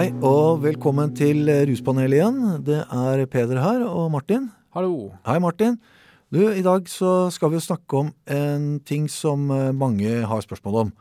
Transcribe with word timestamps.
Hei 0.00 0.14
og 0.24 0.62
velkommen 0.62 1.10
til 1.12 1.44
Ruspanelet 1.68 2.16
igjen. 2.16 2.36
Det 2.64 2.78
er 2.88 3.20
Peder 3.28 3.58
her 3.60 3.82
og 3.84 4.06
Martin. 4.14 4.46
Hallo. 4.72 5.10
Hei, 5.28 5.34
Martin. 5.44 5.74
Du, 6.32 6.38
I 6.40 6.62
dag 6.64 6.86
så 6.88 7.28
skal 7.28 7.50
vi 7.52 7.58
jo 7.58 7.66
snakke 7.66 7.98
om 7.98 8.08
en 8.24 8.78
ting 8.88 9.10
som 9.12 9.44
eh, 9.52 9.66
mange 9.76 10.22
har 10.24 10.40
spørsmål 10.40 10.78
om 10.86 10.94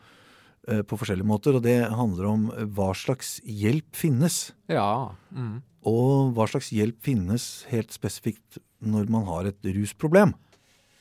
eh, 0.67 0.81
på 0.83 0.99
forskjellige 0.99 1.29
måter, 1.31 1.55
og 1.55 1.63
det 1.63 1.77
handler 1.95 2.27
om 2.27 2.43
hva 2.75 2.89
slags 2.91 3.37
hjelp 3.47 3.87
finnes. 3.95 4.49
Ja. 4.67 5.15
Mm. 5.31 5.61
Og 5.87 6.35
hva 6.35 6.49
slags 6.51 6.73
hjelp 6.75 6.99
finnes 6.99 7.47
helt 7.71 7.95
spesifikt 7.95 8.59
når 8.83 9.07
man 9.15 9.23
har 9.31 9.47
et 9.47 9.71
rusproblem. 9.79 10.35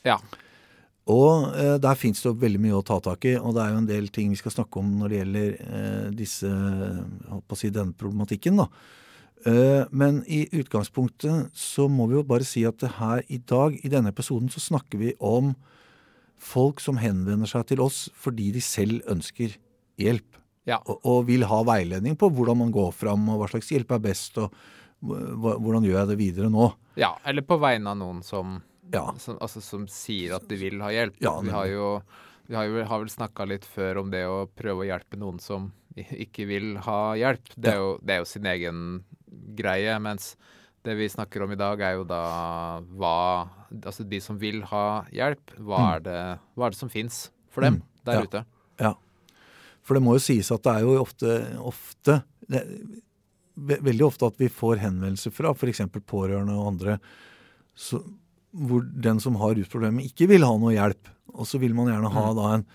Ja. 0.06 0.20
Og 1.08 1.56
eh, 1.56 1.76
der 1.80 1.96
fins 1.96 2.20
det 2.20 2.28
jo 2.28 2.36
veldig 2.36 2.60
mye 2.60 2.78
å 2.78 2.84
ta 2.84 2.98
tak 3.04 3.24
i, 3.30 3.34
og 3.40 3.54
det 3.56 3.64
er 3.64 3.72
jo 3.72 3.80
en 3.80 3.88
del 3.88 4.08
ting 4.12 4.32
vi 4.32 4.40
skal 4.40 4.52
snakke 4.52 4.80
om 4.82 4.90
når 5.00 5.12
det 5.12 5.20
gjelder 5.22 5.52
eh, 5.64 6.08
disse, 6.18 6.50
si, 7.56 7.70
denne 7.72 7.96
problematikken. 7.96 8.60
da. 8.60 8.68
Eh, 9.46 9.84
men 9.90 10.20
i 10.26 10.42
utgangspunktet 10.58 11.54
så 11.56 11.86
må 11.88 12.08
vi 12.10 12.18
jo 12.18 12.26
bare 12.26 12.46
si 12.46 12.64
at 12.68 12.84
her 12.98 13.22
i 13.32 13.38
dag, 13.38 13.78
i 13.80 13.92
denne 13.92 14.12
episoden, 14.12 14.50
så 14.52 14.60
snakker 14.60 15.00
vi 15.00 15.14
om 15.18 15.54
folk 16.38 16.82
som 16.82 16.98
henvender 17.00 17.50
seg 17.50 17.66
til 17.70 17.82
oss 17.82 18.06
fordi 18.14 18.52
de 18.54 18.62
selv 18.62 19.00
ønsker 19.10 19.56
hjelp. 19.98 20.36
Ja. 20.68 20.82
Og, 20.84 21.00
og 21.08 21.28
vil 21.30 21.46
ha 21.48 21.62
veiledning 21.64 22.18
på 22.18 22.28
hvordan 22.34 22.60
man 22.60 22.74
går 22.74 22.92
fram, 22.92 23.24
og 23.32 23.40
hva 23.40 23.48
slags 23.50 23.70
hjelp 23.72 23.94
er 23.96 24.04
best, 24.10 24.36
og 24.42 24.52
hvordan 25.00 25.86
gjør 25.86 26.02
jeg 26.02 26.10
det 26.10 26.18
videre 26.18 26.50
nå. 26.52 26.72
ja. 26.98 27.14
Eller 27.24 27.46
på 27.46 27.56
vegne 27.62 27.94
av 27.94 28.00
noen 28.00 28.20
som, 28.26 28.58
Ja. 28.92 29.14
som, 29.20 29.36
altså, 29.44 29.60
som 29.62 29.86
sier 29.90 30.34
at 30.36 30.46
de 30.48 30.56
vil 30.56 30.80
ha 30.80 30.88
hjelp. 30.94 31.16
Ja, 31.20 31.34
vi 31.44 31.50
har 31.52 31.66
jo 31.68 31.88
vi 32.48 32.54
har, 32.56 32.64
jo, 32.64 32.82
har 32.88 32.98
vel 33.02 33.10
snakka 33.12 33.44
litt 33.46 33.66
før 33.68 33.98
om 34.00 34.10
det 34.10 34.22
å 34.24 34.46
prøve 34.56 34.80
å 34.80 34.88
hjelpe 34.88 35.18
noen 35.20 35.38
som 35.40 35.66
ikke 36.24 36.46
vil 36.48 36.76
ha 36.86 37.14
hjelp. 37.20 37.50
Det 37.56 37.74
er, 37.74 37.76
jo, 37.82 37.90
det 38.02 38.14
er 38.14 38.22
jo 38.22 38.28
sin 38.30 38.46
egen 38.48 38.78
greie. 39.58 39.98
Mens 40.00 40.30
det 40.86 40.94
vi 40.96 41.08
snakker 41.12 41.42
om 41.44 41.52
i 41.52 41.58
dag, 41.60 41.80
er 41.84 41.98
jo 41.98 42.04
da 42.08 42.22
hva 42.96 43.16
Altså 43.68 44.00
de 44.08 44.16
som 44.24 44.38
vil 44.40 44.62
ha 44.70 45.04
hjelp, 45.12 45.50
hva, 45.60 45.82
er, 45.98 46.00
det, 46.06 46.20
hva 46.56 46.64
er 46.66 46.72
det 46.72 46.78
som 46.78 46.88
fins 46.88 47.26
for 47.52 47.60
dem 47.66 47.74
Mm. 47.82 47.82
der 48.08 48.14
Ja. 48.14 48.22
ute? 48.24 48.40
Ja. 48.80 48.92
For 49.84 49.92
det 49.98 50.02
må 50.06 50.14
jo 50.16 50.22
sies 50.24 50.48
at 50.50 50.62
det 50.64 50.72
er 50.72 50.86
jo 50.86 50.94
ofte, 51.02 51.34
ofte 51.60 52.22
det, 52.48 52.62
ve- 53.60 53.76
Veldig 53.84 54.06
ofte 54.06 54.26
at 54.30 54.38
vi 54.40 54.48
får 54.48 54.78
henvendelser 54.80 55.30
fra 55.36 55.52
f.eks. 55.52 55.82
pårørende 56.08 56.56
og 56.56 56.66
andre 56.72 56.96
så, 57.76 58.00
hvor 58.56 58.82
den 59.02 59.20
som 59.20 59.34
har 59.36 59.54
rusproblemer, 59.58 60.04
ikke 60.08 60.28
vil 60.28 60.44
ha 60.46 60.54
noe 60.56 60.72
hjelp. 60.72 61.08
Og 61.34 61.46
så 61.46 61.58
vil 61.60 61.74
man 61.74 61.86
gjerne 61.90 62.10
ha 62.12 62.26
Mm. 62.32 62.36
da 62.36 62.54
en 62.54 62.66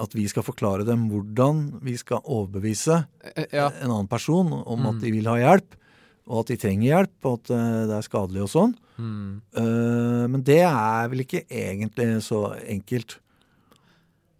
at 0.00 0.12
vi 0.14 0.26
skal 0.28 0.42
forklare 0.46 0.84
dem 0.86 1.08
hvordan 1.10 1.80
vi 1.82 1.96
skal 1.96 2.20
overbevise 2.24 3.06
Eh, 3.36 3.44
Ja. 3.52 3.68
en 3.82 3.90
annen 3.90 4.08
person 4.08 4.50
om 4.52 4.80
Mm. 4.80 4.86
at 4.86 5.00
de 5.02 5.10
vil 5.10 5.24
ha 5.26 5.34
hjelp, 5.36 5.74
og 6.26 6.40
at 6.40 6.46
de 6.46 6.56
trenger 6.56 6.88
hjelp, 6.88 7.24
og 7.24 7.40
at 7.42 7.50
eh, 7.50 7.86
det 7.86 7.96
er 7.98 8.08
skadelig 8.08 8.42
og 8.42 8.48
sånn. 8.48 8.74
Mm. 8.98 9.42
Uh, 9.58 10.26
men 10.28 10.42
det 10.42 10.60
er 10.62 11.08
vel 11.08 11.18
ikke 11.24 11.44
egentlig 11.50 12.22
så 12.22 12.54
enkelt. 12.62 13.18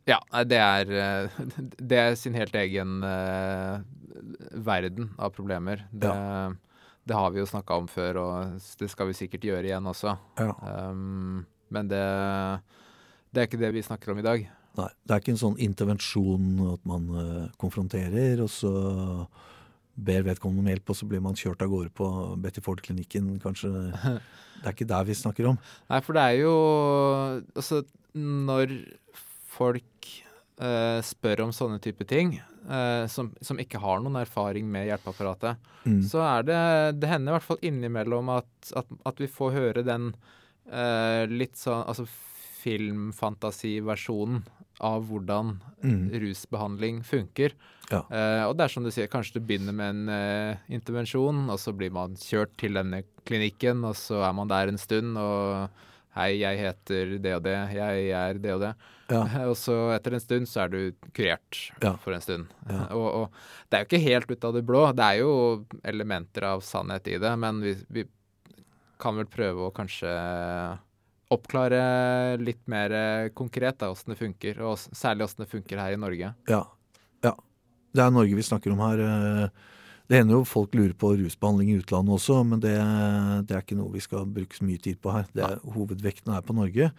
Ja, 0.07 0.21
det 0.45 0.59
er, 0.61 0.93
eh, 0.93 1.29
det 1.89 1.99
er 1.99 2.15
sin 2.15 2.35
helt 2.35 2.55
egen 2.55 3.03
uh, 3.03 3.81
verden 4.55 5.11
av 5.19 5.33
problemer. 5.35 5.83
Det, 5.93 6.11
det 7.05 7.17
har 7.17 7.33
vi 7.35 7.43
jo 7.43 7.49
snakka 7.49 7.77
om 7.83 7.89
før, 7.91 8.21
og 8.23 8.61
det 8.81 8.89
skal 8.93 9.11
vi 9.11 9.17
sikkert 9.19 9.45
gjøre 9.45 9.69
igjen 9.69 9.89
også. 9.91 10.17
Ja. 10.41 10.55
Um, 10.91 11.45
men 11.75 11.89
det, 11.91 12.05
det 13.33 13.43
er 13.43 13.49
ikke 13.49 13.61
det 13.61 13.75
vi 13.77 13.85
snakker 13.85 14.15
om 14.15 14.21
i 14.23 14.27
dag. 14.27 14.47
Nei, 14.75 14.91
det 15.05 15.15
er 15.15 15.23
ikke 15.23 15.35
en 15.35 15.43
sånn 15.43 15.61
intervensjon 15.63 16.47
at 16.73 16.89
man 16.89 17.11
uh, 17.15 17.51
konfronterer, 17.61 18.41
og 18.43 18.51
så 18.51 18.73
ber 19.95 20.25
vedkommende 20.27 20.65
om 20.65 20.73
hjelp, 20.73 20.91
og 20.91 20.99
så 20.99 21.07
blir 21.07 21.23
man 21.23 21.37
kjørt 21.39 21.63
av 21.63 21.71
gårde 21.71 21.93
på 21.95 22.09
Betty 22.43 22.65
Ford-klinikken, 22.65 23.37
kanskje. 23.45 23.71
Det 24.65 24.71
er 24.71 24.77
ikke 24.79 24.89
der 24.89 25.05
vi 25.05 25.17
snakker 25.19 25.51
om. 25.51 25.59
Nei, 25.91 25.99
for 26.01 26.17
det 26.17 26.23
er 26.25 26.37
jo 26.39 26.53
Altså, 27.53 27.83
når 28.17 28.71
folk 29.53 30.09
eh, 30.61 31.01
spør 31.03 31.41
om 31.47 31.53
sånne 31.53 31.81
type 31.83 32.05
ting, 32.07 32.37
uh, 32.71 33.07
som, 33.11 33.33
som 33.43 33.59
ikke 33.59 33.81
har 33.83 34.01
noen 34.01 34.17
erfaring 34.23 34.67
med 34.71 34.87
hjelpeapparatet, 34.91 35.57
Mm. 35.85 35.99
så 36.09 36.23
er 36.25 36.43
det 36.49 37.01
Det 37.01 37.09
hender 37.11 37.29
i 37.29 37.35
hvert 37.37 37.45
fall 37.45 37.59
innimellom 37.61 38.31
at, 38.33 38.47
at, 38.77 38.87
at 39.05 39.19
vi 39.21 39.27
får 39.29 39.51
høre 39.53 39.83
den 39.85 40.15
uh, 40.73 41.27
litt 41.29 41.59
sånn 41.61 41.83
Altså 41.87 42.07
filmfantasiversjonen 42.65 44.43
av 44.81 45.05
hvordan 45.07 45.59
Mm. 45.85 46.09
rusbehandling 46.23 47.03
funker. 47.05 47.53
Ja. 47.91 48.01
Uh, 48.09 48.49
og 48.49 48.57
det 48.57 48.65
er 48.65 48.69
som 48.73 48.83
du 48.83 48.91
sier, 48.91 49.07
kanskje 49.13 49.35
du 49.39 49.45
begynner 49.45 49.75
med 49.77 49.91
en 49.93 50.09
uh, 50.09 50.57
intervensjon, 50.73 51.45
og 51.53 51.59
så 51.61 51.75
blir 51.77 51.93
man 51.93 52.17
kjørt 52.17 52.57
til 52.57 52.73
denne 52.73 53.03
klinikken, 53.29 53.85
og 53.85 53.95
så 53.95 54.23
er 54.25 54.33
man 54.33 54.49
der 54.49 54.69
en 54.73 54.79
stund, 54.81 55.19
og 55.19 55.69
Hei, 56.17 56.39
jeg 56.39 56.59
heter 56.63 57.19
det 57.19 57.33
og 57.35 57.43
det, 57.43 57.57
jeg 57.75 58.11
er 58.15 58.35
det 58.39 58.53
og 58.55 58.61
det. 58.63 58.73
Ja. 59.13 59.23
Og 59.51 59.57
så 59.61 59.75
etter 59.93 60.15
en 60.17 60.23
stund 60.23 60.49
så 60.49 60.63
er 60.65 60.71
du 60.73 60.79
kurert 61.13 61.59
Ja. 61.83 61.95
for 62.01 62.15
en 62.17 62.23
stund. 62.25 62.47
Ja. 62.71 62.87
Og, 62.97 63.07
og 63.25 63.69
det 63.69 63.77
er 63.77 63.85
jo 63.85 63.89
ikke 63.91 64.05
helt 64.07 64.31
ut 64.33 64.45
av 64.49 64.55
det 64.57 64.63
blå. 64.65 64.85
Det 64.97 65.05
er 65.05 65.19
jo 65.21 65.35
elementer 65.85 66.47
av 66.55 66.63
sannhet 66.65 67.09
i 67.13 67.19
det, 67.21 67.35
men 67.39 67.61
vi, 67.61 67.75
vi 67.93 68.07
kan 69.03 69.19
vel 69.19 69.27
prøve 69.29 69.67
å 69.69 69.75
kanskje 69.75 70.09
oppklare 71.35 72.37
litt 72.41 72.63
mer 72.71 72.93
konkret 73.37 73.79
da, 73.81 73.91
åssen 73.93 74.13
det 74.15 74.21
funker, 74.21 74.61
og 74.65 74.79
særlig 74.79 75.27
åssen 75.27 75.45
det 75.45 75.51
funker 75.51 75.81
her 75.81 75.97
i 75.97 76.01
Norge. 76.01 76.33
Ja. 76.51 76.63
ja. 77.25 77.33
Det 77.95 78.03
er 78.05 78.13
Norge 78.15 78.37
vi 78.39 78.45
snakker 78.47 78.75
om 78.75 78.83
her. 78.85 79.01
eh. 79.05 79.49
Det 80.05 80.19
hender 80.21 80.37
jo 80.37 80.45
folk 80.45 80.75
lurer 80.77 80.93
på 81.01 81.15
rusbehandling 81.17 81.71
i 81.73 81.79
utlandet 81.81 82.13
også, 82.19 82.43
men 82.45 82.61
det, 82.61 82.75
det 83.49 83.55
er 83.57 83.63
ikke 83.63 83.79
noe 83.79 83.93
vi 83.95 84.03
skal 84.05 84.27
bruke 84.29 84.53
så 84.59 84.67
mye 84.69 84.83
tid 84.85 84.99
på 85.01 85.15
her. 85.15 85.25
Det 85.33 85.47
er, 85.47 85.63
hovedvekten 85.65 86.35
er 86.37 86.45
på 86.45 86.57
Norge. 86.59 86.91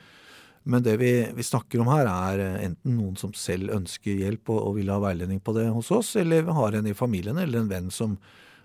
Men 0.66 0.84
det 0.86 0.96
vi, 0.98 1.12
vi 1.38 1.46
snakker 1.46 1.82
om 1.84 1.90
her, 1.94 2.10
er 2.10 2.42
eh, 2.42 2.58
enten 2.66 2.98
noen 2.98 3.16
som 3.20 3.34
selv 3.38 3.74
ønsker 3.76 4.18
hjelp 4.24 4.50
og, 4.50 4.62
og 4.70 4.78
vil 4.80 4.90
ha 4.90 4.98
veiledning 5.04 5.40
på 5.46 5.54
det 5.58 5.68
hos 5.70 5.92
oss, 5.94 6.16
eller 6.18 6.46
vi 6.48 6.58
har 6.58 6.78
en 6.78 6.90
i 6.90 6.98
familien 6.98 7.38
eller 7.42 7.62
en 7.62 7.70
venn 7.70 7.92
som, 7.94 8.18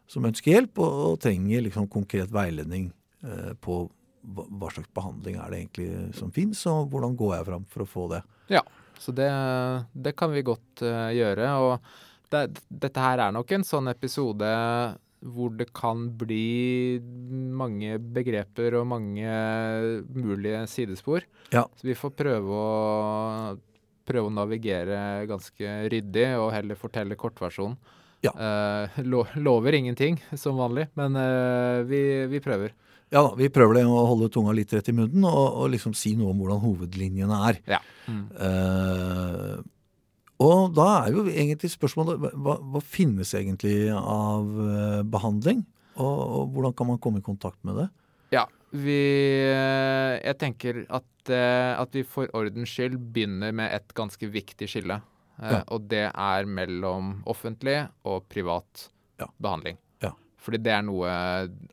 som 0.08 0.24
ønsker 0.28 0.54
hjelp 0.54 0.80
og, 0.80 1.00
og 1.10 1.18
trenger 1.24 1.66
liksom 1.66 1.90
konkret 1.92 2.32
veiledning 2.32 2.88
eh, 3.24 3.52
på 3.60 3.82
hva, 4.20 4.70
slags 4.72 4.88
behandling 4.96 5.36
er 5.40 5.52
det 5.52 5.60
egentlig 5.62 5.90
som 6.16 6.32
fins, 6.32 6.62
og 6.68 6.88
hvordan 6.92 7.16
går 7.16 7.36
jeg 7.36 7.48
fram 7.50 7.66
for 7.72 7.84
å 7.84 7.88
få 7.88 8.06
det. 8.14 8.22
Ja, 8.52 8.64
så 9.00 9.12
det, 9.16 9.30
det 9.92 10.12
kan 10.16 10.32
vi 10.32 10.44
godt 10.44 10.82
uh, 10.84 11.08
gjøre. 11.14 11.52
Og 11.64 12.32
det, 12.32 12.42
dette 12.68 13.00
her 13.00 13.24
er 13.24 13.32
nok 13.32 13.54
en 13.56 13.64
sånn 13.64 13.88
episode 13.92 14.50
hvor 15.20 15.52
det 15.56 15.68
kan 15.76 16.06
bli 16.16 17.00
mange 17.56 17.98
begreper 18.00 18.78
og 18.80 18.88
mange 18.88 19.32
mulige 20.16 20.62
sidespor. 20.70 21.26
Ja. 21.52 21.66
Så 21.76 21.88
vi 21.90 21.96
får 21.98 22.14
prøve 22.16 22.60
å, 22.60 23.56
prøve 24.08 24.30
å 24.30 24.34
navigere 24.34 25.26
ganske 25.30 25.74
ryddig 25.92 26.28
og 26.40 26.52
heller 26.56 26.80
fortelle 26.80 27.18
kortversjonen. 27.20 27.76
Ja. 28.24 28.32
Eh, 28.36 29.00
lo, 29.08 29.24
lover 29.40 29.76
ingenting, 29.76 30.18
som 30.36 30.58
vanlig, 30.60 30.90
men 30.98 31.16
eh, 31.16 31.82
vi, 31.88 32.00
vi 32.28 32.40
prøver. 32.44 32.74
Ja 33.10 33.24
da, 33.26 33.32
vi 33.34 33.48
prøver 33.50 33.80
det 33.80 33.84
å 33.90 34.04
holde 34.06 34.28
tunga 34.30 34.52
litt 34.54 34.72
rett 34.76 34.88
i 34.92 34.94
munnen 34.94 35.24
og, 35.26 35.46
og 35.64 35.72
liksom 35.72 35.96
si 35.98 36.12
noe 36.18 36.30
om 36.30 36.42
hvordan 36.42 36.60
hovedlinjene 36.62 37.38
er. 37.48 37.60
Ja. 37.72 37.80
Mm. 38.06 38.24
Eh, 38.38 39.54
og 40.40 40.72
da 40.76 40.86
er 41.04 41.12
jo 41.14 41.26
egentlig 41.28 41.68
spørsmålet 41.74 42.20
hva, 42.32 42.54
hva 42.58 42.80
finnes 42.80 43.34
egentlig 43.36 43.90
av 43.92 44.48
eh, 44.64 45.02
behandling? 45.12 45.64
Og, 46.00 46.20
og 46.40 46.54
hvordan 46.54 46.76
kan 46.78 46.88
man 46.88 47.00
komme 47.02 47.20
i 47.20 47.26
kontakt 47.26 47.60
med 47.66 47.76
det? 47.82 47.88
Ja, 48.32 48.46
vi 48.72 48.96
eh, 49.50 50.14
Jeg 50.22 50.38
tenker 50.40 50.84
at, 50.88 51.08
eh, 51.28 51.74
at 51.76 51.92
vi 51.96 52.04
for 52.08 52.30
ordens 52.38 52.72
skyld 52.72 52.96
begynner 53.12 53.52
med 53.52 53.74
et 53.76 53.92
ganske 53.98 54.30
viktig 54.32 54.68
skille. 54.70 55.00
Ja. 55.40 55.62
Og 55.72 55.86
det 55.88 56.06
er 56.12 56.48
mellom 56.48 57.18
offentlig 57.28 57.82
og 58.04 58.26
privat 58.32 58.88
Ja. 59.20 59.26
behandling. 59.40 59.76
Ja. 60.00 60.14
Fordi 60.40 60.58
det 60.64 60.72
er 60.72 60.82
noe 60.88 61.08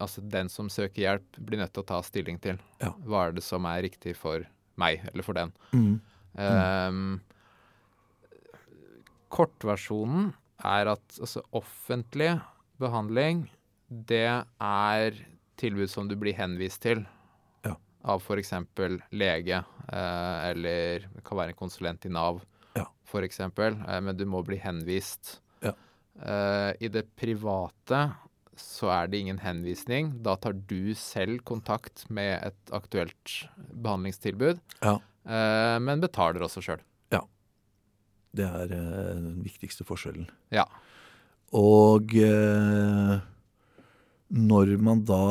altså 0.04 0.20
den 0.28 0.50
som 0.52 0.68
søker 0.72 1.02
hjelp, 1.06 1.40
blir 1.40 1.60
nødt 1.62 1.72
til 1.76 1.84
å 1.84 1.88
ta 1.88 2.02
stilling 2.04 2.40
til. 2.44 2.60
Hva 2.82 3.28
er 3.30 3.38
det 3.38 3.44
som 3.44 3.64
er 3.70 3.84
riktig 3.88 4.16
for 4.20 4.44
meg, 4.78 5.02
eller 5.14 5.24
for 5.24 5.34
den. 5.40 5.52
Mm. 5.72 5.94
Ehm, 6.38 7.06
kortversjonen 9.30 10.34
er 10.66 10.90
at 10.94 11.18
altså, 11.22 11.42
offentlig 11.56 12.32
behandling, 12.82 13.46
det 13.90 14.26
er 14.62 15.20
tilbud 15.58 15.90
som 15.90 16.08
du 16.10 16.16
blir 16.20 16.36
henvist 16.38 16.82
til 16.86 17.06
Ja. 17.66 17.76
av 18.04 18.22
f.eks. 18.22 18.52
lege, 19.12 19.64
eh, 19.90 20.50
eller 20.52 21.00
det 21.14 21.24
kan 21.24 21.38
være 21.38 21.50
en 21.56 21.60
konsulent 21.60 22.06
i 22.06 22.10
Nav, 22.10 22.42
Ja. 22.76 22.86
f.eks., 23.06 23.40
eh, 23.40 24.00
men 24.02 24.16
du 24.18 24.26
må 24.26 24.44
bli 24.46 24.58
henvist. 24.58 25.40
Ja. 25.62 25.74
Eh, 26.22 26.74
I 26.82 26.88
det 26.90 27.08
private 27.16 28.14
så 28.58 28.90
er 28.90 29.08
det 29.08 29.20
ingen 29.22 29.38
henvisning. 29.40 30.22
Da 30.24 30.36
tar 30.36 30.54
du 30.54 30.94
selv 30.96 31.44
kontakt 31.46 32.10
med 32.10 32.42
et 32.44 32.72
aktuelt 32.74 33.48
behandlingstilbud, 33.74 34.60
Ja. 34.82 34.96
eh, 35.26 35.80
men 35.80 36.02
betaler 36.02 36.42
også 36.42 36.62
sjøl. 36.62 36.80
Det 38.36 38.46
er 38.46 38.72
eh, 38.72 39.16
den 39.16 39.44
viktigste 39.46 39.84
forskjellen. 39.88 40.28
Ja. 40.52 40.66
Og 41.56 42.12
eh, 42.16 43.20
når 44.36 44.74
man 44.84 45.04
da 45.08 45.22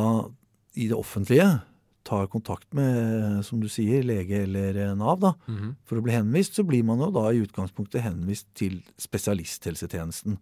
i 0.76 0.88
det 0.88 0.96
offentlige 0.96 1.62
tar 2.06 2.28
kontakt 2.31 2.69
med, 2.76 3.43
som 3.44 3.58
du 3.60 3.66
sier, 3.69 4.04
lege 4.06 4.44
eller 4.44 4.76
eh, 4.78 4.94
Nav 4.96 5.19
da, 5.20 5.32
Mhm. 5.48 5.75
for 5.84 5.98
å 5.98 6.02
bli 6.06 6.12
henvist, 6.14 6.54
så 6.54 6.62
blir 6.64 6.84
man 6.87 6.98
jo 7.02 7.10
da 7.10 7.28
i 7.34 7.43
utgangspunktet 7.43 8.02
henvist 8.04 8.46
til 8.54 8.82
spesialisthelsetjenesten. 8.96 10.38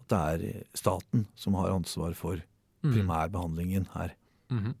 At 0.00 0.08
det 0.10 0.18
er 0.50 0.64
staten 0.74 1.26
som 1.36 1.54
har 1.54 1.70
ansvar 1.70 2.14
for 2.14 2.42
Mm. 2.84 2.92
primærbehandlingen 2.92 3.86
her. 3.94 4.10
Mhm. 4.50 4.74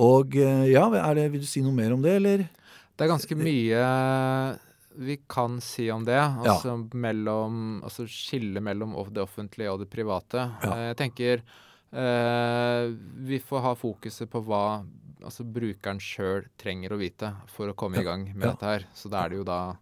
Og 0.00 0.34
eh, 0.34 0.64
ja, 0.72 0.88
er 0.90 1.14
det, 1.14 1.30
vil 1.32 1.40
du 1.42 1.46
si 1.46 1.60
noe 1.62 1.72
mer 1.76 1.92
om 1.92 2.02
det, 2.02 2.16
eller? 2.16 2.38
Det 2.96 3.04
er 3.04 3.12
ganske 3.12 3.36
mye 3.36 4.58
vi 4.96 5.16
kan 5.28 5.60
si 5.60 5.90
om 5.90 6.04
det. 6.04 6.18
Altså 6.18 6.76
mellom 6.94 7.80
Altså 7.84 8.06
skille 8.10 8.60
mellom 8.60 8.94
det 9.12 9.22
offentlige 9.22 9.70
og 9.72 9.78
det 9.84 9.90
private. 9.90 10.48
Ja. 10.64 10.72
Eh, 10.74 10.86
Jeg 10.90 10.96
tenker 10.96 11.42
eh, 11.92 12.86
vi 13.26 13.38
får 13.42 13.60
ha 13.64 13.74
fokuset 13.78 14.30
på 14.30 14.42
hva 14.46 14.84
altså 15.22 15.44
brukeren 15.44 15.98
sjøl 16.00 16.46
trenger 16.58 16.94
å 16.94 16.98
vite 17.00 17.28
for 17.52 17.68
å 17.68 17.74
komme 17.76 18.00
i 18.00 18.04
gang 18.06 18.24
med 18.34 18.46
Ja. 18.46 18.52
dette 18.54 18.64
her. 18.70 18.86
Så 18.94 19.10
da 19.10 19.24
er 19.24 19.28
det 19.30 19.36
jo 19.38 19.44
da 19.44 19.76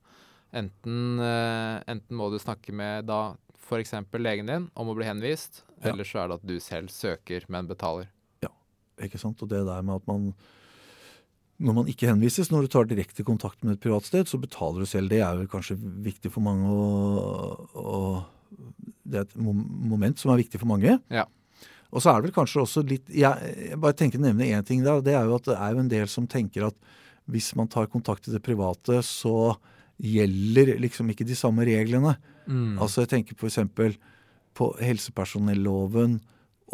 enten, 0.53 1.21
eh, 1.21 1.83
enten 1.87 2.17
må 2.17 2.31
du 2.33 2.39
snakke 2.39 2.73
med 2.73 3.07
da 3.07 3.37
f.eks. 3.69 3.93
legen 4.19 4.47
din 4.47 4.71
om 4.75 4.89
å 4.89 4.95
bli 4.97 5.05
henvist, 5.05 5.63
Ja. 5.85 5.93
eller 5.93 6.05
så 6.05 6.25
er 6.25 6.29
det 6.29 6.35
at 6.41 6.47
du 6.47 6.59
selv 6.59 6.89
søker, 6.89 7.45
men 7.49 7.67
betaler. 7.69 8.09
Ja, 8.43 8.49
Ikke 8.99 9.19
sant? 9.19 9.41
Og 9.43 9.49
det 9.49 9.65
der 9.67 9.83
med 9.83 9.97
at 9.97 10.07
man 10.09 10.35
Når 11.59 11.75
man 11.75 11.89
ikke 11.91 12.07
henvises, 12.07 12.53
når 12.53 12.67
du 12.67 12.73
tar 12.73 12.87
direkte 12.87 13.25
kontakt 13.27 13.65
med 13.65 13.75
et 13.75 13.83
privat 13.83 14.07
sted, 14.07 14.29
så 14.31 14.39
betaler 14.39 14.85
du 14.85 14.87
selv. 14.87 15.11
Det 15.11 15.19
er 15.25 15.41
vel 15.41 15.49
kanskje 15.51 15.75
viktig 15.79 16.31
for 16.31 16.45
mange 16.47 16.71
å, 16.71 17.67
å 17.75 17.99
Det 19.03 19.19
er 19.19 19.27
et 19.27 19.35
moment 19.43 20.21
som 20.21 20.31
er 20.33 20.43
viktig 20.45 20.61
for 20.63 20.71
mange. 20.71 20.99
Ja. 21.11 21.27
Og 21.89 22.05
så 22.05 22.13
er 22.13 22.21
det 22.21 22.29
vel 22.29 22.37
kanskje 22.37 22.63
også 22.63 22.83
litt 22.85 23.09
Jeg, 23.09 23.53
jeg 23.71 23.81
bare 23.81 23.97
tenker 23.97 24.21
å 24.21 24.27
nevne 24.27 24.51
én 24.53 24.67
ting 24.67 24.83
der, 24.85 25.01
det 25.05 25.15
er 25.17 25.25
jo 25.25 25.39
at 25.39 25.49
det 25.49 25.57
er 25.57 25.75
jo 25.75 25.83
en 25.83 25.91
del 25.91 26.11
som 26.13 26.29
tenker 26.29 26.69
at 26.69 26.77
hvis 27.29 27.51
man 27.59 27.69
tar 27.69 27.91
kontakt 27.93 28.29
i 28.29 28.33
det 28.33 28.41
private, 28.45 29.03
så 29.05 29.53
gjelder 30.01 30.77
liksom 30.81 31.11
ikke 31.13 31.27
de 31.29 31.37
samme 31.37 31.67
reglene. 31.69 32.15
Mm. 32.47 32.79
Altså 32.81 33.05
jeg 33.05 33.11
tenker 33.13 33.37
f.eks. 33.37 33.99
på 34.57 34.69
helsepersonelloven 34.81 36.21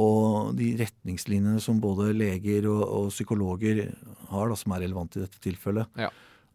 og 0.03 0.55
de 0.59 0.73
retningslinjene 0.81 1.61
som 1.63 1.81
både 1.83 2.11
leger 2.17 2.67
og, 2.71 2.83
og 2.83 3.09
psykologer 3.15 3.85
har, 4.31 4.49
da, 4.51 4.57
som 4.59 4.75
er 4.75 4.85
relevante 4.87 5.21
i 5.21 5.25
dette 5.25 5.39
tilfellet. 5.45 5.87
Ja. 6.01 6.09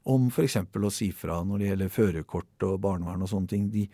Om 0.10 0.30
f.eks. 0.32 0.58
å 0.60 0.92
si 0.92 1.12
fra 1.16 1.42
når 1.46 1.60
det 1.62 1.68
gjelder 1.72 1.92
førerkort 1.94 2.66
og 2.68 2.80
barnevern 2.84 3.24
og 3.24 3.30
sånne 3.32 3.52
ting. 3.52 3.68
De, 3.72 3.86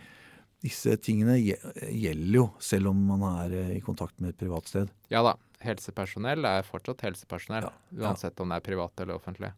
disse 0.65 0.95
tingene 1.03 1.36
gjelder 1.42 2.38
jo 2.39 2.45
selv 2.63 2.89
om 2.94 3.01
man 3.12 3.25
er 3.44 3.53
eh, 3.59 3.74
i 3.77 3.81
kontakt 3.86 4.18
med 4.21 4.33
et 4.33 4.39
privat 4.39 4.69
sted. 4.71 4.94
Ja 5.13 5.21
da. 5.25 5.36
Helsepersonell 5.65 6.45
er 6.45 6.65
fortsatt 6.68 7.01
helsepersonell, 7.07 7.65
Ja, 7.65 7.71
ja. 7.95 8.01
uansett 8.09 8.39
om 8.44 8.51
det 8.51 8.59
er 8.59 8.65
privat 8.65 9.01
eller 9.01 9.18
offentlig. 9.18 9.50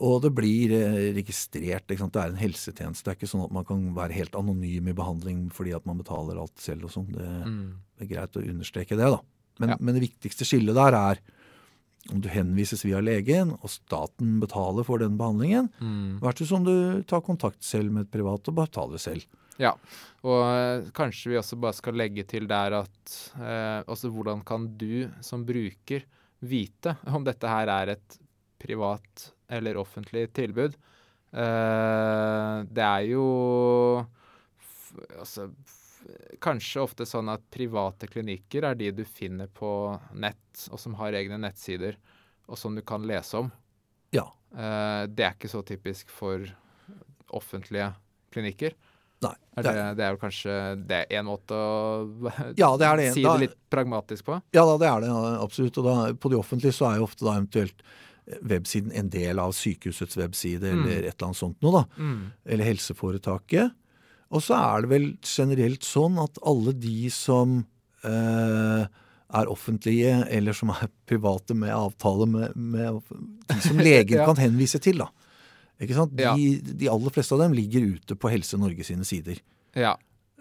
Og 0.00 0.20
det 0.22 0.30
blir 0.36 0.70
eh, 0.76 1.12
registrert. 1.16 1.88
Det 1.90 1.98
er 1.98 2.28
en 2.28 2.38
helsetjeneste. 2.38 3.02
Det 3.04 3.10
er 3.12 3.18
ikke 3.18 3.30
sånn 3.32 3.44
at 3.48 3.54
man 3.56 3.64
kan 3.66 3.80
være 3.96 4.14
helt 4.14 4.36
anonym 4.38 4.86
i 4.92 4.94
behandling 4.94 5.48
fordi 5.50 5.74
at 5.74 5.86
man 5.86 5.98
betaler 5.98 6.38
alt 6.38 6.54
selv 6.62 6.84
og 6.86 6.94
sånn. 6.94 7.10
Det, 7.16 7.26
Mm. 7.48 7.74
Det 7.98 8.06
er 8.06 8.14
greit 8.14 8.36
å 8.38 8.44
understreke 8.46 8.94
det, 8.96 9.08
da. 9.10 9.18
Men, 9.58 9.68
Ja. 9.70 9.76
men 9.80 9.94
det 9.98 10.04
viktigste 10.06 10.46
skillet 10.46 10.74
der 10.74 10.94
er 10.94 11.18
om 12.12 12.20
du 12.20 12.28
henvises 12.28 12.84
via 12.84 13.00
legen, 13.00 13.50
og 13.60 13.68
staten 13.68 14.38
betaler 14.40 14.84
for 14.86 14.98
den 14.98 15.18
behandlingen, 15.18 15.68
Mm. 15.80 16.20
versus 16.20 16.52
om 16.52 16.62
du 16.64 17.02
tar 17.02 17.20
kontakt 17.20 17.62
selv 17.62 17.90
med 17.90 18.02
et 18.06 18.10
privat 18.12 18.46
og 18.48 18.54
betaler 18.54 18.98
selv. 18.98 19.24
Ja, 19.58 19.72
og 20.22 20.44
eh, 20.46 20.90
kanskje 20.94 21.30
vi 21.32 21.36
også 21.36 21.58
bare 21.60 21.74
skal 21.74 21.94
legge 21.94 22.24
til 22.24 22.46
der 22.46 22.72
at 22.72 23.32
eh, 23.36 23.82
hvordan 23.84 24.44
kan 24.46 24.68
du 24.78 25.10
som 25.20 25.44
bruker 25.44 26.04
vite 26.40 26.96
om 27.08 27.24
dette 27.24 27.42
her 27.48 27.66
er 27.66 27.88
et 27.96 28.18
privat 28.60 29.28
eller 29.48 29.78
offentlig 29.80 30.26
tilbud? 30.36 30.76
Uh, 31.32 32.64
det 32.72 32.84
er 32.84 33.02
jo 33.10 33.24
altså 35.18 35.48
kanskje 36.40 36.80
ofte 36.80 37.04
sånn 37.08 37.28
at 37.32 37.42
private 37.52 38.08
klinikker 38.08 38.64
er 38.70 38.78
de 38.78 38.90
du 39.00 39.04
finner 39.04 39.50
på 39.52 39.70
nett, 40.16 40.68
og 40.72 40.80
som 40.80 40.94
har 41.00 41.16
egne 41.18 41.36
nettsider, 41.42 41.98
og 42.48 42.56
som 42.56 42.76
du 42.78 42.82
kan 42.86 43.04
lese 43.08 43.42
om. 43.42 43.50
Ja. 44.14 44.24
Uh, 44.54 45.04
det 45.10 45.26
er 45.26 45.34
ikke 45.36 45.50
så 45.52 45.60
typisk 45.68 46.08
for 46.14 46.46
offentlige 47.36 47.90
klinikker. 48.32 48.72
Nei. 49.20 49.34
Er 49.58 49.64
det 49.66 49.70
det, 49.74 49.82
er, 49.82 49.94
det 49.98 50.04
er 50.06 50.12
vel 50.14 50.20
kanskje 50.22 50.56
det 50.86 50.98
er 51.02 51.16
en 51.18 51.26
måte 51.26 51.56
å 51.58 52.30
Ja, 52.56 52.68
det 52.78 52.86
er 52.86 53.00
det. 53.00 53.08
si 53.16 53.24
Da- 53.26 53.32
det 53.34 53.48
litt 53.48 53.56
pragmatisk 53.68 54.28
på? 54.30 54.36
ja 54.54 54.62
da, 54.64 54.76
det 54.78 54.86
er 54.88 55.02
det 55.04 55.10
absolutt. 55.42 55.80
Og 55.82 55.88
da, 55.88 55.94
på 56.14 56.30
de 56.32 56.38
offentlige 56.38 56.76
så 56.76 56.92
er 56.92 57.00
jo 57.00 57.08
ofte 57.08 57.26
da 57.26 57.34
eventuelt 57.34 57.82
websiden 58.42 58.92
en 58.92 59.08
del 59.10 59.38
av 59.38 59.52
sykehusets 59.56 60.16
webside 60.20 60.62
Mm. 60.62 60.82
eller 60.84 60.98
et 61.08 61.14
eller 61.14 61.26
annet 61.28 61.36
sånt 61.40 61.62
noe, 61.62 61.72
da. 61.82 62.08
Eller 62.46 62.64
helseforetaket. 62.64 63.70
Og 64.30 64.42
så 64.44 64.54
er 64.58 64.82
det 64.82 64.90
vel 64.90 65.06
generelt 65.24 65.80
sånn 65.88 66.18
at 66.22 66.36
alle 66.44 66.72
de 66.76 67.08
som 67.14 67.64
eh, 68.04 68.84
er 69.38 69.48
offentlige, 69.52 70.26
eller 70.30 70.52
som 70.56 70.70
er 70.70 70.88
private 71.08 71.54
med 71.56 71.72
avtale 71.74 72.26
med, 72.28 72.56
med 72.56 73.00
De 73.48 73.60
som 73.64 73.78
leger 73.88 74.18
Ja. 74.20 74.26
kan 74.28 74.36
henvise 74.36 74.78
til, 74.80 74.98
da. 74.98 75.08
Ikke 75.80 75.94
sant? 75.94 76.14
De, 76.16 76.22
Ja. 76.24 76.34
de 76.34 76.88
aller 76.90 77.10
fleste 77.14 77.32
av 77.34 77.40
dem 77.44 77.52
ligger 77.54 77.84
ute 77.96 78.16
på 78.18 78.30
Helse 78.32 78.58
Norge 78.58 78.84
sine 78.84 79.04
sider. 79.04 79.38
Ja. 79.74 79.96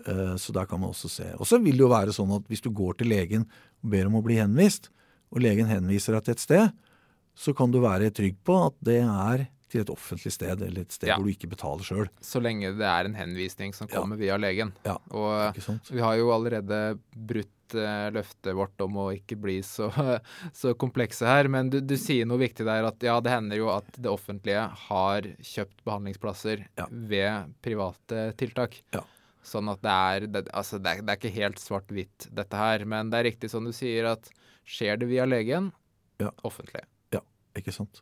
Eh, 0.05 0.35
Så 0.35 0.51
der 0.53 0.65
kan 0.65 0.79
man 0.79 0.89
også 0.91 1.09
se. 1.09 1.31
Og 1.39 1.45
så 1.47 1.59
vil 1.61 1.73
det 1.77 1.85
jo 1.85 1.89
være 1.89 2.13
sånn 2.15 2.35
at 2.35 2.47
hvis 2.49 2.61
du 2.61 2.69
går 2.71 2.97
til 2.97 3.07
legen 3.09 3.45
og 3.83 3.89
ber 3.91 4.07
om 4.07 4.15
å 4.19 4.23
bli 4.23 4.35
henvist, 4.35 4.89
og 5.31 5.41
legen 5.43 5.67
henviser 5.67 6.13
deg 6.15 6.23
til 6.23 6.31
et 6.31 6.39
sted, 6.39 6.71
så 7.37 7.53
kan 7.57 7.69
du 7.73 7.79
være 7.83 8.09
trygg 8.17 8.39
på 8.47 8.55
at 8.67 8.75
det 8.87 9.01
er 9.03 9.45
til 9.67 9.81
et 9.83 9.89
offentlig 9.91 10.31
sted, 10.31 10.61
eller 10.63 10.85
et 10.85 10.93
sted 10.95 11.09
Ja. 11.11 11.17
hvor 11.19 11.27
du 11.27 11.33
ikke 11.33 11.49
betaler 11.51 11.83
sjøl. 11.83 12.07
Så 12.23 12.39
lenge 12.41 12.69
det 12.77 12.87
er 12.87 13.05
en 13.05 13.17
henvisning 13.19 13.73
som 13.75 13.87
Ja. 13.91 13.99
kommer 13.99 14.15
via 14.17 14.37
legen. 14.39 14.71
Ja, 14.87 14.95
Og 15.11 15.53
vi 15.91 15.99
har 15.99 16.15
jo 16.15 16.29
allerede 16.31 16.97
brutt 17.13 17.75
eh, 17.75 18.07
løftet 18.15 18.55
vårt 18.55 18.79
om 18.79 18.95
å 18.95 19.09
ikke 19.11 19.35
bli 19.35 19.57
så, 19.61 19.89
så 20.55 20.71
komplekse 20.79 21.27
her. 21.27 21.49
Men 21.51 21.69
du, 21.69 21.81
du 21.81 21.97
sier 21.99 22.25
noe 22.25 22.39
viktig 22.39 22.63
der 22.65 22.87
at 22.87 23.03
ja, 23.03 23.19
det 23.19 23.29
hender 23.33 23.57
jo 23.59 23.67
at 23.75 23.91
det 23.99 24.07
offentlige 24.09 24.63
har 24.87 25.21
kjøpt 25.43 25.83
behandlingsplasser 25.83 26.63
Ja. 26.79 26.87
ved 26.89 27.51
private 27.61 28.29
tiltak. 28.39 28.79
Ja. 28.95 29.03
Sånn 29.43 29.67
at 29.71 29.81
det 29.83 29.91
er, 29.91 30.27
det, 30.31 30.45
altså 30.55 30.79
det 30.79 30.93
er 30.95 31.01
Det 31.03 31.11
er 31.11 31.19
ikke 31.19 31.35
helt 31.43 31.59
svart-hvitt, 31.59 32.31
dette 32.33 32.55
her. 32.55 32.85
Men 32.87 33.09
det 33.11 33.19
er 33.19 33.29
riktig 33.33 33.49
som 33.51 33.67
du 33.67 33.71
sier, 33.75 34.05
at 34.15 34.31
skjer 34.65 34.97
det 35.03 35.07
via 35.11 35.25
legen, 35.27 35.73
Ja. 36.23 36.31
offentlig. 36.47 36.87
Ikke 37.59 37.73
sant? 37.75 38.01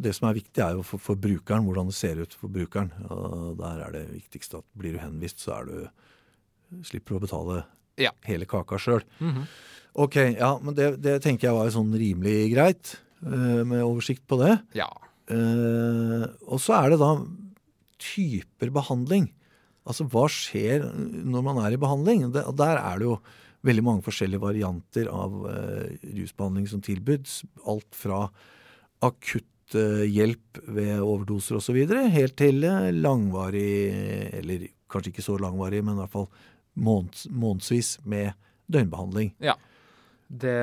Det 0.00 0.14
som 0.16 0.30
er 0.30 0.38
viktig, 0.38 0.62
er 0.64 0.78
jo 0.78 0.84
for, 0.86 1.02
for 1.02 1.18
brukeren, 1.20 1.66
hvordan 1.66 1.90
det 1.90 1.96
ser 1.98 2.22
ut 2.22 2.32
for 2.36 2.52
brukeren. 2.52 2.92
Og 3.12 3.58
der 3.60 3.82
er 3.84 3.96
det 3.98 4.06
viktigste 4.14 4.62
at 4.62 4.68
blir 4.80 4.96
du 4.96 5.02
henvist, 5.02 5.42
så 5.44 5.58
er 5.58 5.68
du 5.68 6.82
slipper 6.86 7.16
du 7.16 7.20
å 7.20 7.24
betale 7.26 7.58
Ja. 8.00 8.12
hele 8.24 8.46
kaka 8.48 8.78
sjøl. 8.80 9.04
Mhm. 9.20 9.44
Ok, 10.00 10.16
ja, 10.38 10.52
men 10.62 10.74
det, 10.78 11.02
det 11.02 11.16
tenker 11.24 11.48
jeg 11.48 11.56
var 11.56 11.70
sånn 11.74 11.90
rimelig 11.98 12.52
greit, 12.54 12.92
uh, 13.26 13.66
med 13.66 13.82
oversikt 13.82 14.22
på 14.30 14.38
det. 14.38 14.54
Ja. 14.78 14.86
Uh, 15.30 16.30
og 16.46 16.62
så 16.62 16.76
er 16.78 16.92
det 16.92 17.00
da 17.02 17.10
typer 18.00 18.70
behandling. 18.70 19.28
Altså 19.84 20.06
hva 20.06 20.28
skjer 20.30 20.86
når 20.94 21.42
man 21.44 21.58
er 21.64 21.74
i 21.74 21.80
behandling? 21.80 22.28
Det, 22.32 22.44
der 22.56 22.78
er 22.78 23.02
det 23.02 23.08
jo 23.08 23.18
veldig 23.66 23.84
mange 23.84 24.06
forskjellige 24.06 24.40
varianter 24.46 25.10
av 25.12 25.34
uh, 25.42 25.90
rusbehandling 26.06 26.70
som 26.70 26.80
tilbuds. 26.86 27.40
Alt 27.68 27.90
fra 27.98 28.28
akutt 29.02 29.74
eh, 29.78 30.04
hjelp 30.10 30.60
ved 30.68 31.00
overdoser 31.00 31.56
osv. 31.60 31.78
helt 32.12 32.36
til 32.36 32.64
eh, 32.64 32.90
langvarig, 32.92 33.72
eller 34.40 34.66
kanskje 34.90 35.12
ikke 35.14 35.24
så 35.24 35.38
langvarig, 35.40 35.82
men 35.84 35.94
i 35.96 36.02
hvert 36.02 36.12
fall 36.14 36.28
måneds, 36.76 37.26
månedsvis 37.30 37.98
med 38.04 38.32
døgnbehandling. 38.70 39.32
Det, 40.30 40.56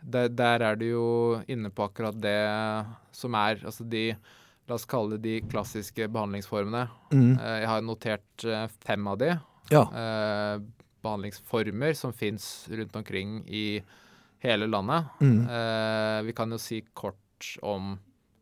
det 0.00 0.22
Der 0.36 0.62
er 0.64 0.76
du 0.80 0.86
jo 0.86 1.06
inne 1.52 1.70
på 1.70 1.84
akkurat 1.88 2.16
det 2.20 2.36
som 3.12 3.34
er 3.36 3.60
altså 3.64 3.84
de 3.88 4.14
La 4.70 4.76
oss 4.78 4.84
kalle 4.86 5.16
det 5.18 5.24
de 5.24 5.48
klassiske 5.50 6.06
behandlingsformene. 6.14 6.84
Mm. 7.10 7.32
Eh, 7.42 7.56
Jeg 7.64 7.66
har 7.66 7.80
notert 7.82 8.44
fem 8.86 9.08
av 9.10 9.16
de 9.18 9.32
Ja. 9.72 9.82
eh, 9.82 10.60
behandlingsformer 11.02 11.96
som 11.98 12.12
fins 12.12 12.68
rundt 12.70 12.94
omkring 12.94 13.40
i 13.48 13.82
hele 14.42 14.66
landet. 14.70 15.10
Mm. 15.20 15.42
Eh, 15.48 16.22
Vi 16.28 16.32
kan 16.36 16.50
jo 16.50 16.58
si 16.58 16.82
kort 16.94 17.54
om 17.62 17.98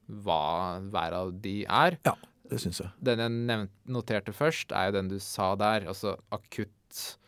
hva 0.09 0.79
hver 0.91 1.13
av 1.19 1.33
de 1.43 1.65
er. 1.69 1.99
Ja, 2.07 2.15
Det 2.49 2.59
syns 2.63 2.79
jeg. 2.81 2.91
Den 3.05 3.19
jeg 3.21 3.31
nevnt, 3.31 3.71
noterte 3.87 4.33
først, 4.33 4.73
er 4.73 4.89
jo 4.89 4.97
den 4.99 5.09
du 5.13 5.19
sa 5.21 5.55
der, 5.61 5.85
altså 5.91 6.15
akutt 6.33 7.19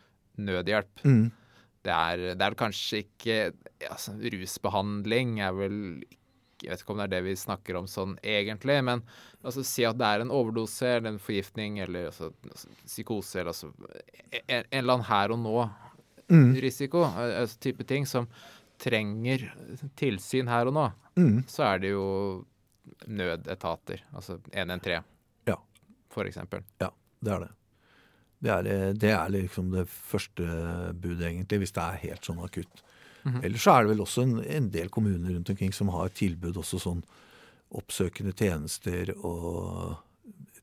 nødhjelp. 0.41 1.03
Mm. 1.05 1.27
Det 1.83 1.91
er, 1.93 2.17
det 2.37 2.41
er 2.45 2.55
kanskje 2.57 3.03
ikke 3.03 3.35
altså, 3.89 4.13
Rusbehandling 4.21 5.39
er 5.41 5.53
vel 5.57 5.77
Jeg 6.61 6.69
vet 6.69 6.81
ikke 6.83 6.93
om 6.93 6.99
det 7.01 7.05
er 7.07 7.13
det 7.15 7.21
vi 7.25 7.31
snakker 7.41 7.77
om 7.79 7.87
sånn 7.89 8.11
egentlig, 8.21 8.75
men 8.85 9.01
altså, 9.43 9.63
si 9.65 9.81
at 9.83 9.97
det 9.97 10.05
er 10.05 10.21
en 10.21 10.29
overdose 10.29 10.85
eller 10.85 11.09
en 11.15 11.17
forgiftning 11.21 11.79
eller 11.81 12.11
altså, 12.11 12.29
psykose 12.85 13.39
eller 13.41 13.49
altså 13.49 13.71
en, 14.45 14.61
en 14.61 14.65
eller 14.77 14.93
annen 14.93 15.07
her 15.09 15.33
og 15.33 15.39
nå-risiko, 15.41 17.01
Mm. 17.01 17.17
altså, 17.41 17.57
type 17.65 17.83
ting 17.89 18.05
som 18.05 18.27
trenger 18.81 19.47
tilsyn 19.99 20.49
her 20.49 20.67
og 20.71 20.73
nå, 20.79 20.87
Mm. 21.19 21.43
så 21.47 21.63
er 21.73 21.79
det 21.83 21.89
jo 21.91 22.45
nødetater, 23.07 24.01
altså 24.13 24.39
113 24.53 25.03
Ja. 25.47 25.55
for 26.09 26.23
eksempel. 26.25 26.63
Ja, 26.81 26.89
det 27.23 27.31
er 27.33 27.39
det. 27.39 27.49
Det 28.41 28.49
er, 28.49 28.65
eh, 28.87 28.93
det 28.93 29.11
er 29.11 29.29
liksom 29.29 29.71
det 29.71 29.87
første 29.87 30.93
budet, 30.99 31.27
egentlig, 31.29 31.59
hvis 31.59 31.71
det 31.73 31.83
er 31.83 31.97
helt 32.07 32.21
sånn 32.25 32.43
akutt. 32.43 32.81
Mhm. 33.23 33.43
Ellers 33.45 33.61
så 33.63 33.71
er 33.77 33.83
det 33.85 33.89
vel 33.97 34.05
også 34.05 34.23
en, 34.23 34.39
en 34.43 34.69
del 34.69 34.89
kommuner 34.89 35.33
rundt 35.35 35.49
omkring 35.49 35.71
som 35.73 35.89
har 35.89 36.09
tilbud 36.09 36.55
også 36.57 36.79
sånn 36.81 37.03
oppsøkende 37.71 38.33
tjenester 38.35 39.13
og 39.23 39.97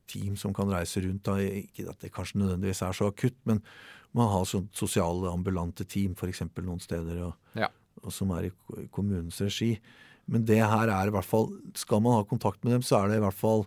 team 0.07 0.35
som 0.35 0.53
kan 0.53 0.67
reise 0.69 1.01
rundt. 1.01 1.23
Da. 1.23 1.37
Ikke 1.37 1.87
at 1.89 1.99
det 2.01 2.11
kanskje 2.11 2.35
nødvendigvis 2.41 2.81
er 2.83 2.91
så 2.91 3.07
akutt, 3.13 3.37
men 3.45 3.61
man 4.13 4.27
har 4.27 4.43
sånn 4.43 4.67
sosiale 4.73 5.31
ambulante 5.31 5.85
team 5.87 6.15
f.eks. 6.15 6.41
noen 6.57 6.81
steder, 6.81 7.23
og, 7.27 7.33
Ja. 7.55 7.69
Og 8.03 8.13
som 8.15 8.31
er 8.35 8.49
i 8.49 8.53
kommunens 8.93 9.41
regi. 9.43 9.73
Men 10.29 10.45
det 10.45 10.61
her 10.61 10.91
er 10.93 11.09
i 11.09 11.13
hvert 11.13 11.25
fall 11.25 11.47
Skal 11.73 12.03
man 12.05 12.19
ha 12.19 12.25
kontakt 12.27 12.61
med 12.61 12.75
dem, 12.75 12.83
så 12.85 12.99
er 12.99 13.09
det 13.09 13.17
i 13.17 13.23
hvert 13.23 13.37
fall 13.37 13.63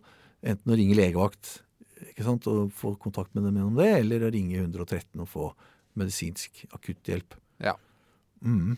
enten 0.46 0.70
å 0.70 0.76
ringe 0.78 0.94
legevakt 0.94 1.56
ikke 2.10 2.26
sant, 2.26 2.48
og 2.50 2.72
få 2.74 2.94
kontakt 3.00 3.34
med 3.36 3.46
dem 3.46 3.58
gjennom 3.58 3.78
det, 3.78 3.90
eller 4.00 4.26
å 4.26 4.32
ringe 4.34 4.58
113 4.58 5.22
og 5.22 5.28
få 5.30 5.48
medisinsk 5.98 6.64
akutthjelp. 6.74 7.36
Ja. 7.62 7.76
Mm. 8.42 8.76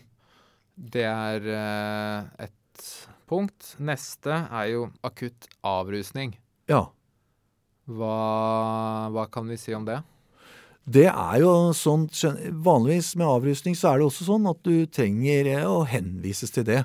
Det 0.75 1.05
er 1.07 1.47
eh, 1.55 2.47
et 2.47 2.87
punkt. 3.29 3.73
Neste 3.79 4.43
er 4.45 4.71
jo 4.73 4.89
akutt 5.05 5.47
avrusning. 5.65 6.35
Ja. 6.71 6.83
Hva, 7.85 8.17
hva 9.13 9.25
kan 9.31 9.49
vi 9.49 9.57
si 9.61 9.75
om 9.77 9.85
det? 9.87 10.01
Det 10.85 11.07
er 11.09 11.39
jo 11.41 11.51
sånn 11.73 12.05
Vanligvis 12.61 13.15
med 13.17 13.25
avrusning 13.25 13.73
så 13.77 13.91
er 13.91 13.99
det 13.99 14.05
også 14.05 14.27
sånn 14.27 14.45
at 14.51 14.61
du 14.65 14.85
trenger 14.85 15.49
eh, 15.49 15.65
å 15.65 15.81
henvises 15.89 16.53
til 16.53 16.67
det. 16.67 16.83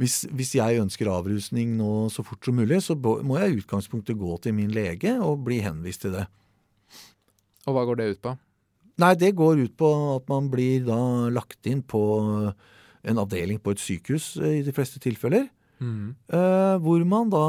Hvis, 0.00 0.22
hvis 0.32 0.54
jeg 0.56 0.80
ønsker 0.80 1.08
avrusning 1.12 1.74
nå 1.78 2.08
så 2.12 2.24
fort 2.24 2.44
som 2.44 2.56
mulig, 2.56 2.80
så 2.84 2.96
må 2.96 3.38
jeg 3.40 3.52
i 3.52 3.58
utgangspunktet 3.60 4.18
gå 4.20 4.36
til 4.44 4.56
min 4.56 4.72
lege 4.72 5.14
og 5.20 5.44
bli 5.46 5.60
henvist 5.64 6.04
til 6.04 6.16
det. 6.16 6.26
Og 7.68 7.76
hva 7.76 7.84
går 7.88 8.00
det 8.00 8.08
ut 8.14 8.22
på? 8.24 8.36
Nei, 9.00 9.14
det 9.16 9.34
går 9.38 9.64
ut 9.64 9.74
på 9.80 9.90
at 10.16 10.28
man 10.28 10.48
blir 10.52 10.84
da 10.88 11.00
lagt 11.32 11.68
inn 11.68 11.80
på 11.84 12.02
en 13.02 13.20
avdeling 13.20 13.60
på 13.62 13.72
et 13.72 13.82
sykehus 13.82 14.34
eh, 14.42 14.60
i 14.60 14.64
de 14.66 14.76
fleste 14.76 15.00
tilfeller. 15.02 15.48
Eh, 15.82 16.74
hvor 16.82 17.04
man 17.08 17.30
da 17.32 17.46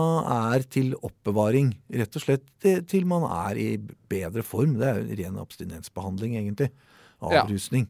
er 0.54 0.66
til 0.72 0.94
oppbevaring. 1.00 1.74
Rett 1.94 2.18
og 2.18 2.24
slett 2.24 2.46
til 2.90 3.06
man 3.10 3.26
er 3.28 3.60
i 3.60 3.68
bedre 4.10 4.44
form. 4.46 4.78
Det 4.80 4.88
er 4.90 5.02
jo 5.02 5.18
ren 5.20 5.42
abstinensbehandling, 5.42 6.38
egentlig. 6.40 6.72
Ja. 7.24 7.44
Avrusning. 7.44 7.88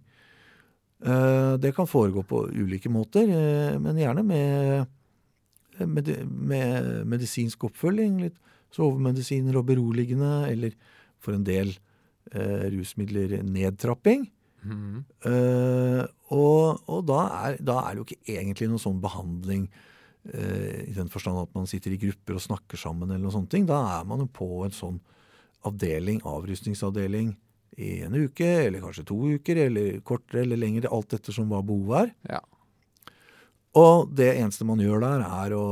Eh, 1.03 1.53
det 1.63 1.73
kan 1.75 1.89
foregå 1.89 2.25
på 2.27 2.45
ulike 2.53 2.91
måter, 2.91 3.29
eh, 3.29 3.79
men 3.81 3.99
gjerne 3.99 4.25
med, 4.27 4.85
med, 5.79 6.13
med 6.27 6.91
medisinsk 7.09 7.65
oppfølging. 7.69 8.21
Litt 8.27 8.37
sovemedisiner 8.73 9.57
og 9.59 9.67
beroligende, 9.69 10.47
eller 10.49 10.77
for 11.21 11.37
en 11.37 11.45
del 11.45 11.75
rusmidler 12.33 13.43
nedtrapping. 13.45 14.23
Mm. 14.63 15.03
Og 16.33 16.79
og 16.89 17.01
da, 17.05 17.19
er, 17.43 17.57
da 17.61 17.75
er 17.83 17.91
det 17.91 17.99
jo 17.99 18.05
ikke 18.07 18.37
egentlig 18.39 18.69
noen 18.71 18.81
sånn 18.81 19.01
behandling 19.03 19.67
eh, 19.67 19.89
i 20.23 20.93
den 20.95 21.09
forstand 21.11 21.35
at 21.41 21.55
man 21.55 21.65
sitter 21.67 21.91
i 21.91 21.99
grupper 21.99 22.37
og 22.37 22.43
snakker 22.45 22.79
sammen 22.79 23.09
eller 23.09 23.25
noen 23.25 23.33
sånne 23.35 23.51
ting. 23.51 23.65
Da 23.67 23.81
er 23.97 24.05
man 24.07 24.23
jo 24.23 24.29
på 24.31 24.47
en 24.63 24.75
sånn 24.75 25.01
avdeling, 25.67 26.21
avrustningsavdeling, 26.27 27.33
i 27.77 28.01
en 28.05 28.15
uke, 28.15 28.47
eller 28.67 28.83
kanskje 28.83 29.05
to 29.09 29.17
uker, 29.35 29.59
eller 29.67 30.01
kortere 30.05 30.43
eller 30.43 30.59
lengre, 30.59 30.91
alt 30.93 31.15
ettersom 31.17 31.49
hva 31.51 31.63
behovet 31.65 32.03
er. 32.03 32.11
Ja. 32.35 32.41
Og 33.79 34.11
det 34.13 34.35
eneste 34.35 34.67
man 34.69 34.81
gjør 34.83 35.01
der, 35.01 35.23
er 35.25 35.55
å 35.57 35.65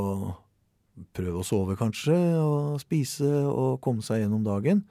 prøve 1.15 1.41
å 1.41 1.45
sove, 1.45 1.77
kanskje, 1.79 2.17
og 2.41 2.81
spise 2.81 3.29
og 3.45 3.79
komme 3.85 4.05
seg 4.05 4.23
gjennom 4.23 4.43
dagen. 4.45 4.83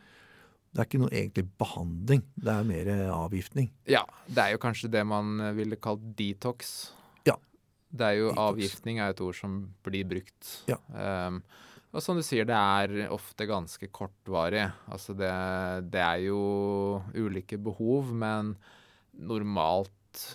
Det 0.71 0.85
er 0.85 0.87
ikke 0.87 1.03
noe 1.03 1.11
egentlig 1.11 1.47
behandling, 1.59 2.23
det 2.39 2.55
er 2.55 2.69
mer 2.69 2.93
avgiftning. 3.17 3.73
ja. 3.91 4.05
Det 4.31 4.45
er 4.45 4.53
jo 4.55 4.63
kanskje 4.63 4.93
det 4.93 5.03
man 5.03 5.41
eh, 5.43 5.55
ville 5.57 5.75
kalt 5.83 6.05
detox. 6.15 6.93
Det 7.91 8.07
er 8.07 8.17
jo 8.21 8.31
avgiftning 8.39 9.01
er 9.03 9.11
et 9.15 9.21
ord 9.25 9.35
som 9.35 9.57
blir 9.87 10.05
brukt. 10.07 10.51
Ja. 10.71 10.77
Um, 10.95 11.41
og 11.91 12.03
som 12.05 12.15
du 12.15 12.23
sier, 12.23 12.47
det 12.47 12.55
er 12.55 13.09
ofte 13.11 13.49
ganske 13.51 13.89
kortvarig. 13.91 14.69
Altså 14.95 15.11
det, 15.19 15.31
det 15.91 16.03
er 16.05 16.21
jo 16.29 16.39
ulike 17.19 17.59
behov, 17.59 18.13
men 18.15 18.53
normalt 19.19 19.91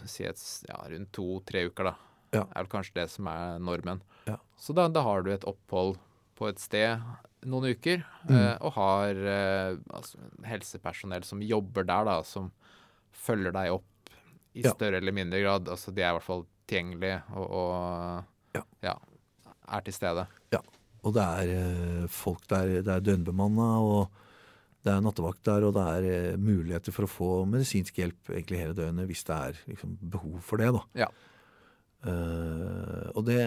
si 0.08 0.26
et, 0.28 0.42
ja, 0.70 0.82
rundt 0.92 1.12
to-tre 1.16 1.66
uker, 1.70 1.92
da. 1.92 1.96
Ja. 2.36 2.42
Er 2.52 2.66
vel 2.66 2.72
kanskje 2.74 2.98
det 3.00 3.08
som 3.14 3.28
er 3.32 3.60
normen. 3.64 4.02
Ja. 4.28 4.38
Så 4.60 4.76
da, 4.76 4.88
da 4.92 5.04
har 5.06 5.24
du 5.24 5.32
et 5.32 5.46
opphold 5.48 5.96
på 6.36 6.50
et 6.52 6.60
sted 6.60 7.00
noen 7.46 7.72
uker, 7.78 8.04
Mm. 8.26 8.34
eh, 8.36 8.56
og 8.66 8.72
har 8.74 9.20
eh, 9.30 9.76
altså, 9.94 10.18
helsepersonell 10.50 11.24
som 11.24 11.44
jobber 11.46 11.86
der, 11.86 12.08
da, 12.08 12.16
som 12.26 12.48
følger 13.14 13.54
deg 13.54 13.76
opp 13.76 14.10
i 14.58 14.64
større 14.66 14.98
eller 14.98 15.14
mindre 15.14 15.40
grad. 15.44 15.70
Altså, 15.70 15.94
de 15.94 16.02
er 16.02 16.10
i 16.10 16.18
hvert 16.18 16.26
fall 16.26 16.46
tilgjengelige 16.68 17.22
og, 17.36 17.48
og 17.50 18.60
Ja. 18.84 18.96
er 19.68 19.82
til 19.82 19.94
stede. 19.94 20.28
Ja. 20.54 20.62
Og 21.06 21.14
det 21.14 21.22
er 21.22 21.52
eh, 21.54 22.08
folk 22.10 22.48
der, 22.50 22.82
det 22.86 22.92
er 22.94 23.04
døgnbemanna, 23.06 23.68
og 23.82 24.10
det 24.86 24.94
er 24.94 25.02
nattevakt 25.02 25.44
der, 25.46 25.66
og 25.66 25.74
det 25.74 25.84
er 25.86 26.10
eh, 26.34 26.38
muligheter 26.38 26.94
for 26.94 27.06
å 27.06 27.10
få 27.10 27.30
medisinsk 27.50 27.98
hjelp 27.98 28.30
egentlig 28.34 28.62
hele 28.62 28.78
døgnet 28.78 29.10
hvis 29.10 29.24
det 29.26 29.36
er 29.36 29.60
liksom, 29.70 29.98
behov 30.02 30.40
for 30.46 30.62
det. 30.62 30.72
da. 30.74 30.84
Ja. 31.06 31.10
Uh, 32.06 33.10
og 33.18 33.24
det, 33.26 33.40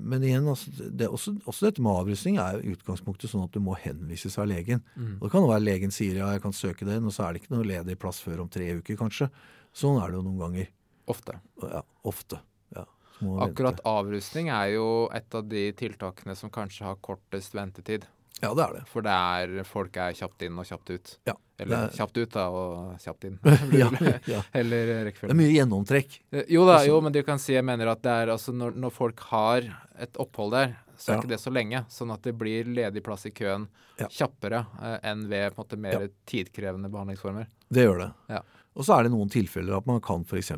men 0.00 0.22
igjen, 0.24 0.46
altså, 0.48 0.70
det, 0.72 1.10
også, 1.12 1.34
også 1.44 1.66
dette 1.66 1.82
med 1.84 1.92
avrusning 1.92 2.38
er 2.40 2.62
i 2.64 2.70
utgangspunktet 2.72 3.28
sånn 3.28 3.44
at 3.44 3.52
du 3.52 3.60
må 3.60 3.74
henvises 3.76 4.38
av 4.40 4.48
legen. 4.48 4.80
Og 5.18 5.26
Det 5.26 5.32
kan 5.34 5.44
jo 5.44 5.50
være 5.50 5.66
legen 5.66 5.92
sier 5.92 6.16
ja, 6.16 6.30
jeg 6.32 6.40
kan 6.40 6.56
søke 6.56 6.88
den, 6.88 7.04
og 7.04 7.12
så 7.12 7.26
er 7.26 7.36
det 7.36 7.42
ikke 7.42 7.52
noe 7.52 7.68
ledig 7.68 7.98
plass 8.00 8.22
før 8.24 8.46
om 8.46 8.48
tre 8.48 8.70
uker, 8.80 8.96
kanskje. 8.96 9.28
Sånn 9.76 10.00
er 10.00 10.08
det 10.08 10.16
jo 10.16 10.24
noen 10.24 10.40
ganger. 10.40 10.70
Ofte. 11.12 11.36
Ja, 11.60 11.82
ofte. 12.08 12.40
Ja, 12.72 12.86
så 12.86 12.86
må 12.88 12.88
man 12.88 13.07
Akkurat 13.20 13.80
avrustning 13.84 14.48
er 14.54 14.74
jo 14.76 15.08
et 15.14 15.34
av 15.34 15.48
de 15.48 15.72
tiltakene 15.72 16.36
som 16.36 16.50
kanskje 16.50 16.84
har 16.86 16.96
kortest 17.02 17.54
ventetid. 17.54 18.04
Ja, 18.40 18.52
det 18.54 18.62
er 18.68 18.72
det. 18.76 18.82
For 18.86 19.02
det 19.02 19.10
er 19.10 19.64
folk 19.66 19.96
er 19.98 20.12
kjapt 20.14 20.42
inn 20.46 20.58
og 20.62 20.66
kjapt 20.68 20.90
ut. 20.94 21.14
Ja, 21.26 21.32
Eller 21.58 21.88
er- 21.88 21.96
kjapt 21.96 22.16
ut, 22.20 22.30
da, 22.30 22.44
og 22.54 22.92
kjapt 23.02 23.24
inn. 23.26 23.38
ja, 23.74 23.88
ja. 24.34 24.42
Eller 24.54 25.10
Det 25.10 25.24
er 25.26 25.34
mye 25.34 25.50
gjennomtrekk. 25.56 26.20
Eh, 26.30 26.44
Jo 26.54 26.62
da, 26.68 26.76
Altså- 26.78 26.86
jo, 26.92 27.00
men 27.00 27.12
du 27.12 27.22
kan 27.26 27.38
si 27.42 27.54
jeg 27.56 27.64
mener 27.66 27.88
at 27.90 28.02
det 28.02 28.12
er 28.14 28.28
altså 28.36 28.54
når, 28.54 28.76
når 28.78 28.92
folk 28.94 29.18
har 29.32 29.66
et 29.98 30.14
opphold 30.22 30.52
der, 30.54 30.76
så 30.96 31.10
er 31.10 31.14
Ja. 31.16 31.20
ikke 31.22 31.28
det 31.34 31.40
så 31.42 31.50
lenge. 31.50 31.82
Sånn 31.90 32.12
at 32.14 32.22
det 32.22 32.36
blir 32.38 32.64
ledig 32.64 33.02
plass 33.02 33.26
i 33.26 33.30
køen 33.34 33.66
Ja. 33.98 34.06
kjappere 34.06 34.62
eh, 34.82 34.98
enn 35.10 35.26
ved 35.28 35.56
på 35.56 35.64
en 35.64 35.64
måte 35.66 35.78
mer 35.78 36.08
tidkrevende 36.26 36.88
behandlingsformer. 36.94 37.46
Det 37.68 37.82
gjør 37.88 37.98
det. 38.06 38.12
Ja. 38.30 38.42
Og 38.76 38.84
så 38.86 38.94
er 39.00 39.02
det 39.08 39.10
noen 39.10 39.28
tilfeller 39.34 39.76
at 39.78 39.86
man 39.90 40.00
kan 40.00 40.22
f.eks. 40.24 40.52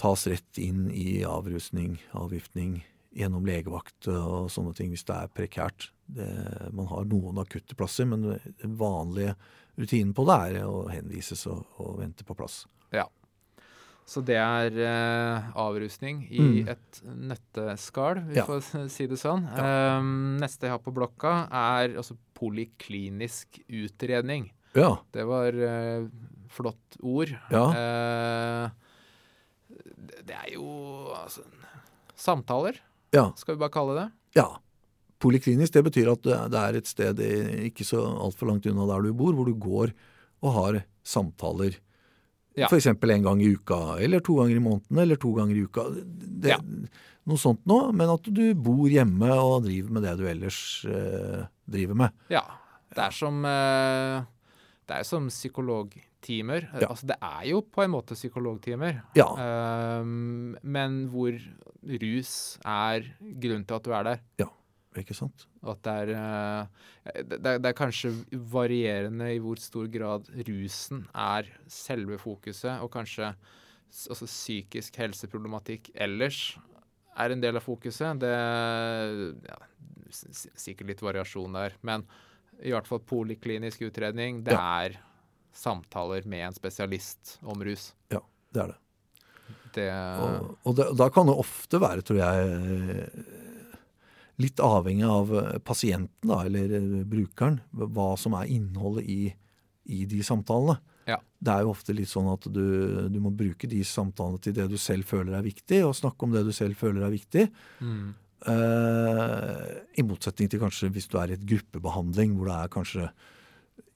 tas 0.00 0.26
rett 0.26 0.58
inn 0.58 0.88
i 0.90 1.22
avrusning, 1.24 1.98
avgiftning, 2.12 2.82
gjennom 3.14 3.44
legevakt 3.46 4.08
og 4.10 4.48
sånne 4.50 4.74
ting 4.74 4.90
hvis 4.90 5.04
det 5.06 5.14
er 5.14 5.28
prekært. 5.30 5.90
Det, 6.10 6.26
man 6.74 6.88
har 6.90 7.04
noen 7.06 7.38
akutte 7.38 7.76
plasser, 7.78 8.04
men 8.10 8.24
den 8.60 8.74
vanlige 8.80 9.36
rutinen 9.78 10.12
på 10.14 10.24
det 10.26 10.38
er 10.58 10.64
å 10.66 10.88
henvises 10.90 11.46
og, 11.46 11.62
og 11.78 12.00
vente 12.02 12.26
på 12.26 12.34
plass. 12.38 12.64
Ja. 12.94 13.06
Så 14.04 14.20
det 14.20 14.36
er 14.36 14.74
eh, 14.84 15.46
avrusning 15.56 16.26
i 16.28 16.40
Mm. 16.44 16.68
et 16.74 16.98
nøtteskall, 17.06 18.20
vi 18.28 18.34
Ja. 18.36 18.44
får 18.44 18.88
si 18.92 19.06
det 19.06 19.16
sånn. 19.16 19.46
Um, 19.56 20.36
neste 20.42 20.66
jeg 20.66 20.74
har 20.74 20.82
på 20.84 20.92
blokka, 20.92 21.48
er 21.48 21.94
altså 21.96 22.18
poliklinisk 22.36 23.62
utredning. 23.70 24.50
Ja. 24.74 24.96
Det 25.14 25.24
var 25.24 25.54
eh, 25.54 26.04
flott 26.50 26.98
ord. 27.00 27.30
Ja. 27.50 27.64
Eh, 27.72 28.70
det, 30.26 30.34
er 30.36 30.52
jo 30.54 30.66
altså 31.16 31.42
Samtaler, 32.16 32.76
Ja. 33.14 33.32
skal 33.36 33.54
vi 33.56 33.60
bare 33.64 33.70
kalle 33.74 33.94
det. 34.00 34.08
ja. 34.36 34.48
Poliklinisk 35.24 35.72
det 35.72 35.84
betyr 35.86 36.08
at 36.12 36.22
det 36.52 36.58
er 36.60 36.76
et 36.76 36.86
sted 36.90 37.16
ikke 37.64 37.84
så 37.86 37.96
altfor 38.26 38.50
langt 38.50 38.66
unna 38.68 38.84
der 38.90 39.06
du 39.06 39.14
bor, 39.16 39.32
hvor 39.32 39.46
du 39.48 39.54
går 39.56 39.92
og 40.44 40.52
har 40.52 40.76
samtaler. 41.06 41.78
Ja. 42.58 42.68
For 42.68 42.76
F.eks. 42.76 42.86
en 42.92 43.22
gang 43.24 43.40
i 43.40 43.54
uka, 43.54 43.96
eller 44.04 44.20
to 44.20 44.34
ganger 44.36 44.58
i 44.58 44.60
måneden, 44.60 44.98
eller 45.00 45.16
to 45.16 45.32
ganger 45.32 45.56
i 45.56 45.64
uka. 45.64 45.86
Det, 45.94 46.50
Ja. 46.52 46.58
Noe 47.24 47.40
sånt 47.40 47.62
noe, 47.64 47.88
men 47.96 48.10
at 48.12 48.22
du 48.28 48.42
bor 48.54 48.84
hjemme 48.86 49.30
og 49.32 49.62
driver 49.64 49.94
med 49.96 50.02
det 50.04 50.12
du 50.18 50.26
ellers 50.28 50.58
eh, 50.84 51.46
driver 51.72 51.94
med. 51.96 52.12
Ja. 52.28 52.42
Det 52.92 53.00
er 53.06 53.10
som 53.16 53.38
eh, 53.48 54.20
Det 54.86 54.98
er 54.98 55.06
som 55.08 55.30
timer. 56.24 56.66
Ja. 56.80 56.88
Altså, 56.90 57.06
det 57.12 57.16
er 57.22 57.44
jo 57.50 57.60
på 57.62 57.84
en 57.84 57.92
måte 57.94 58.16
psykologtimer. 58.16 59.02
Ja. 59.18 59.28
um, 60.00 60.56
men 60.62 61.02
hvor 61.12 61.36
rus 62.02 62.34
er 62.64 63.04
grunnen 63.20 63.66
til 63.68 63.76
at 63.78 63.84
du 63.84 63.92
er 63.92 64.02
der. 64.12 64.22
Ja, 64.40 64.48
Ikke 64.96 65.14
sant? 65.18 65.46
At 65.66 65.80
det 65.82 65.92
er, 66.04 66.10
eh, 66.14 67.22
det, 67.24 67.40
det 67.42 67.46
er- 67.50 67.58
det 67.58 67.66
er 67.72 67.78
kanskje 67.80 68.12
varierende 68.52 69.26
i 69.34 69.40
hvor 69.42 69.58
stor 69.58 69.88
grad 69.90 70.28
rusen 70.46 71.00
er 71.14 71.48
selve 71.66 72.16
fokuset, 72.22 72.80
og 72.80 72.92
kanskje 72.94 73.32
altså 74.10 74.26
psykisk 74.26 74.94
helseproblematikk 75.02 75.90
ellers 75.94 76.56
er 77.18 77.30
en 77.34 77.40
del 77.42 77.56
av 77.58 77.62
fokuset. 77.66 78.18
Det 78.22 78.30
ja, 78.30 79.58
Sikkert 80.14 80.86
litt 80.92 81.02
variasjon 81.02 81.52
der, 81.56 81.74
men 81.82 82.04
i 82.62 82.70
hvert 82.70 82.86
fall 82.86 83.00
poliklinisk 83.02 83.82
utredning, 83.88 84.44
det 84.46 84.52
Ja. 84.54 84.84
er 84.84 84.98
samtaler 85.54 86.26
med 86.28 86.48
en 86.48 86.56
spesialist 86.56 87.38
om 87.42 87.62
rus. 87.64 87.92
Ja, 88.12 88.22
Det 88.52 88.62
er 88.64 88.72
det. 88.74 88.80
Det 89.74 89.88
Og, 90.22 90.52
og 90.62 90.76
det, 90.78 90.86
da 90.96 91.08
kan 91.10 91.26
det 91.26 91.34
ofte 91.34 91.80
være, 91.82 92.04
tror 92.06 92.20
jeg, 92.20 93.08
litt 94.42 94.60
avhengig 94.62 95.06
av 95.06 95.32
pasienten, 95.66 96.30
da, 96.30 96.44
eller 96.46 96.74
eh, 96.78 97.00
brukeren, 97.06 97.60
hva 97.72 98.12
som 98.18 98.36
er 98.38 98.50
innholdet 98.54 99.08
i, 99.10 99.20
i 99.90 100.04
de 100.10 100.22
samtalene. 100.26 100.78
Ja. 101.10 101.18
Det 101.20 101.52
er 101.52 101.66
jo 101.66 101.74
ofte 101.74 101.92
litt 101.92 102.08
sånn 102.08 102.30
at 102.32 102.46
du, 102.48 102.64
du 103.12 103.18
må 103.20 103.34
bruke 103.34 103.68
de 103.68 103.82
samtalene 103.84 104.40
til 104.42 104.54
det 104.56 104.70
du 104.72 104.78
selv 104.80 105.10
føler 105.10 105.36
er 105.36 105.44
viktig, 105.44 105.82
og 105.84 105.98
snakke 105.98 106.26
om 106.26 106.32
det 106.34 106.46
du 106.46 106.52
selv 106.54 106.78
føler 106.80 107.04
er 107.04 107.14
viktig. 107.14 107.48
mm, 107.82 108.12
Eh, 108.44 109.60
I 109.96 110.04
motsetning 110.04 110.50
til 110.52 110.60
kanskje 110.60 110.90
hvis 110.92 111.08
du 111.08 111.16
er 111.20 111.32
i 111.32 111.36
et 111.38 111.46
gruppebehandling, 111.48 112.34
hvor 112.36 112.50
det 112.50 112.56
er 112.58 112.72
kanskje 112.72 113.06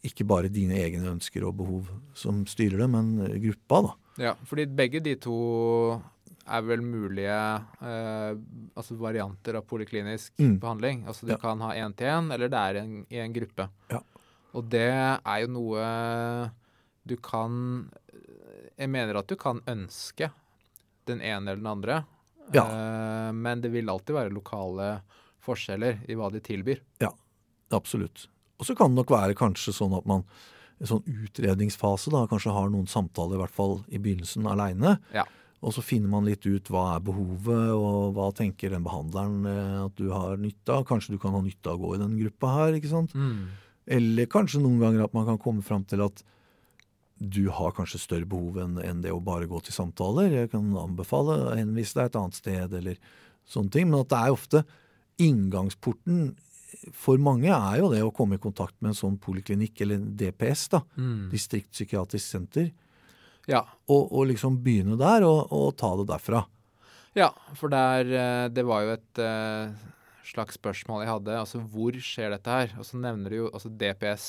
ikke 0.04 0.26
bare 0.26 0.48
dine 0.52 0.76
egne 0.78 1.10
ønsker 1.16 1.44
og 1.48 1.56
behov 1.58 1.88
som 2.14 2.44
styrer 2.46 2.78
det, 2.84 2.88
men 2.90 3.16
gruppa, 3.42 3.82
da. 3.88 3.94
Ja, 4.18 4.34
fordi 4.46 4.66
begge 4.66 5.00
de 5.02 5.14
to 5.16 5.34
er 6.48 6.62
vel 6.64 6.80
mulige 6.80 7.34
eh, 7.82 8.34
altså 8.78 8.96
varianter 8.98 9.58
av 9.58 9.66
poliklinisk 9.68 10.32
Mm. 10.38 10.58
behandling. 10.60 11.04
Altså 11.06 11.26
du 11.26 11.32
Ja. 11.32 11.36
kan 11.36 11.60
ha 11.60 11.72
én-til-én, 11.74 12.32
eller 12.32 12.48
det 12.48 12.58
er 12.58 12.76
en, 12.82 13.06
i 13.10 13.16
en 13.18 13.32
gruppe. 13.34 13.68
Ja. 13.90 14.00
Og 14.54 14.68
det 14.70 14.88
er 15.24 15.40
jo 15.42 15.46
noe 15.48 16.50
du 17.06 17.16
kan 17.16 17.90
Jeg 18.78 18.88
mener 18.90 19.16
at 19.18 19.26
du 19.26 19.34
kan 19.36 19.60
ønske 19.66 20.30
den 21.06 21.20
ene 21.20 21.50
eller 21.50 21.56
den 21.56 21.66
andre, 21.66 22.04
Ja. 22.54 22.62
eh, 22.64 23.32
men 23.32 23.60
det 23.60 23.72
vil 23.72 23.88
alltid 23.90 24.14
være 24.14 24.30
lokale 24.32 25.02
forskjeller 25.42 25.98
i 26.08 26.14
hva 26.14 26.30
de 26.30 26.40
tilbyr. 26.40 26.78
Ja, 27.00 27.10
Absolutt. 27.72 28.28
Og 28.58 28.66
så 28.66 28.74
kan 28.78 28.92
det 28.92 29.00
nok 29.02 29.12
være 29.14 29.36
kanskje 29.38 29.74
sånn 29.76 29.96
at 29.98 30.06
man 30.08 30.24
en 30.78 30.90
sånn 30.92 31.02
utredningsfase 31.24 32.12
da, 32.14 32.24
kanskje 32.30 32.54
har 32.54 32.70
noen 32.70 32.86
samtaler, 32.90 33.34
i 33.34 33.42
hvert 33.42 33.54
fall 33.54 33.80
i 33.90 33.98
begynnelsen, 33.98 34.46
aleine. 34.46 34.96
Ja. 35.14 35.24
Og 35.58 35.74
så 35.74 35.82
finner 35.82 36.10
man 36.12 36.26
litt 36.28 36.44
ut 36.46 36.70
hva 36.70 36.84
er 36.94 37.02
behovet, 37.02 37.72
og 37.74 38.14
hva 38.14 38.28
tenker 38.36 38.70
den 38.70 38.84
behandleren 38.86 39.46
eh, 39.50 39.78
at 39.88 39.96
du 39.98 40.12
har 40.14 40.38
nytte 40.38 40.76
av. 40.76 40.84
Kanskje 40.86 41.16
du 41.16 41.22
kan 41.22 41.34
ha 41.34 41.42
nytte 41.42 41.72
av 41.72 41.80
å 41.80 41.82
gå 41.82 41.96
i 41.96 42.02
den 42.04 42.14
gruppa 42.20 42.52
her, 42.54 42.76
ikke 42.78 42.92
sant. 42.92 43.14
Eller 43.90 44.30
kanskje 44.30 44.62
noen 44.62 44.78
ganger 44.84 45.06
at 45.08 45.16
man 45.16 45.26
kan 45.26 45.40
komme 45.42 45.64
fram 45.66 45.82
til 45.88 46.04
at 46.06 46.22
du 47.18 47.48
har 47.50 47.72
kanskje 47.74 47.98
større 47.98 48.28
behov 48.30 48.60
enn 48.62 49.00
det 49.02 49.10
å 49.10 49.18
bare 49.24 49.48
gå 49.50 49.58
til 49.66 49.74
samtaler. 49.74 50.30
Jeg 50.30 50.52
kan 50.52 50.68
anbefale 50.78 51.40
å 51.48 51.56
henvise 51.58 51.98
deg 51.98 52.12
et 52.12 52.18
annet 52.20 52.38
sted, 52.38 52.76
eller 52.78 53.00
sånne 53.48 53.74
ting. 53.74 53.88
Men 53.90 54.04
at 54.04 54.12
det 54.12 54.20
er 54.20 54.36
ofte 54.36 54.62
inngangsporten 55.18 56.36
for 56.92 57.16
mange 57.22 57.48
er 57.48 57.78
jo 57.80 57.88
det 57.92 58.02
å 58.04 58.12
komme 58.14 58.36
i 58.36 58.42
kontakt 58.42 58.76
med 58.80 58.90
en 58.92 58.98
sånn 58.98 59.18
poliklinikk, 59.22 59.80
eller 59.84 59.98
DPS, 60.20 60.66
da. 60.74 60.82
Mm. 61.00 61.28
Distriktspsykiatrisk 61.32 62.26
senter. 62.26 62.70
Ja. 63.48 63.62
Og, 63.88 64.10
og 64.12 64.26
liksom 64.28 64.58
begynne 64.64 64.98
der, 65.00 65.24
og, 65.24 65.46
og 65.54 65.70
ta 65.80 65.94
det 66.00 66.08
derfra. 66.10 66.42
Ja, 67.16 67.30
for 67.56 67.72
der, 67.72 68.04
eh, 68.12 68.48
det 68.52 68.62
var 68.68 68.84
jo 68.84 68.92
et 68.98 69.20
eh, 69.24 69.72
slags 70.28 70.58
spørsmål 70.60 71.02
jeg 71.06 71.10
hadde. 71.10 71.38
Altså, 71.40 71.62
hvor 71.72 71.96
skjer 72.04 72.34
dette 72.36 72.52
her? 72.52 72.74
Og 72.78 72.84
så 72.86 73.00
nevner 73.00 73.32
du 73.32 73.38
jo 73.40 73.46
altså 73.48 73.70
DPS, 73.72 74.26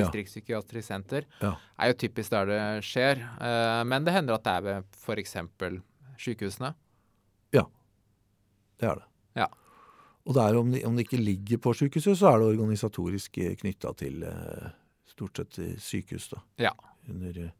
Distriktspsykiatrisk 0.00 0.88
senter, 0.90 1.28
Ja. 1.40 1.54
er 1.78 1.92
jo 1.92 1.98
typisk 2.02 2.34
der 2.34 2.50
det 2.50 2.60
skjer. 2.84 3.22
Eh, 3.38 3.82
men 3.86 4.04
det 4.04 4.12
hender 4.18 4.34
at 4.40 4.44
det 4.44 4.56
er 4.58 4.66
ved 4.66 4.98
f.eks. 5.06 5.36
sykehusene. 6.18 6.74
Ja, 7.54 7.62
Det 8.82 8.90
er 8.90 8.98
det. 8.98 9.06
Ja. 10.26 10.32
Og 10.32 10.34
det 10.34 10.42
er 10.42 10.56
om, 10.58 10.72
det, 10.74 10.80
om 10.88 10.96
det 10.98 11.06
ikke 11.06 11.22
ligger 11.22 11.60
på 11.62 11.74
sykehuset, 11.78 12.18
så 12.18 12.32
er 12.32 12.40
det 12.42 12.48
organisatorisk 12.56 13.38
knytta 13.62 13.92
til 14.00 14.24
eh, 14.26 14.72
stort 15.06 15.38
sett 15.38 15.58
eh, 15.62 15.76
sykehus. 15.78 16.28
da. 16.32 16.40
Ja. 16.66 16.72
Under 17.08 17.38
eh, 17.46 17.52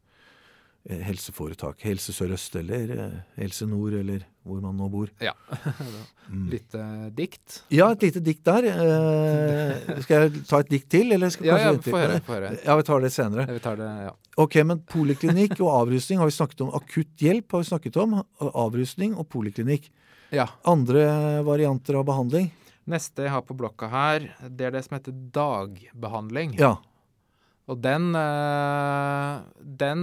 helseforetak. 1.06 1.84
Helse 1.86 2.10
Sør-Øst 2.16 2.58
eller 2.58 2.90
eh, 2.96 3.14
Helse 3.38 3.66
Nord, 3.70 3.94
eller 4.00 4.26
hvor 4.46 4.58
man 4.62 4.76
nå 4.78 4.88
bor. 4.92 5.12
Ja. 5.22 5.36
Mm. 6.26 6.48
Litt 6.50 6.72
eh, 6.74 7.02
dikt. 7.14 7.60
Ja, 7.70 7.92
et 7.94 8.02
lite 8.02 8.18
dikt 8.18 8.40
der. 8.48 8.64
Eh, 8.66 10.00
skal 10.02 10.24
jeg 10.24 10.40
ta 10.50 10.58
et 10.64 10.72
dikt 10.72 10.88
til, 10.90 11.12
eller 11.14 11.30
skal 11.30 11.46
Ja, 11.46 11.58
ja, 11.62 11.68
kanskje 11.70 11.92
få 11.92 12.00
høre. 12.00 12.16
Høre. 12.26 12.48
Ja, 12.64 12.74
vi 12.80 12.86
tar 12.88 13.04
det 13.04 13.10
senere. 13.14 13.44
Vi 13.54 13.60
tar 13.62 13.78
det, 13.78 13.86
ja. 14.08 14.10
Ok, 14.42 14.56
men 14.66 14.80
poliklinikk 14.90 15.54
og 15.60 15.70
avrusning 15.70 16.18
har 16.18 16.26
vi 16.26 16.34
snakket 16.34 16.64
om. 16.66 16.72
Akutt 16.74 17.22
hjelp 17.22 17.54
har 17.54 17.62
vi 17.62 17.68
snakket 17.70 18.00
om. 18.02 18.16
Avrusning 18.42 19.14
og 19.14 19.28
poliklinikk. 19.30 19.86
Ja. 20.34 20.48
Andre 20.66 21.06
varianter 21.46 21.98
av 22.00 22.06
behandling? 22.08 22.50
Neste 22.86 23.26
jeg 23.26 23.32
har 23.34 23.42
på 23.42 23.56
blokka 23.58 23.88
her, 23.90 24.28
det 24.46 24.68
er 24.68 24.76
det 24.76 24.84
som 24.86 24.94
heter 24.98 25.14
dagbehandling. 25.34 26.54
Ja. 26.60 26.76
Og 27.66 27.80
den 27.82 28.12
eh, 28.14 29.40
Den 29.82 30.02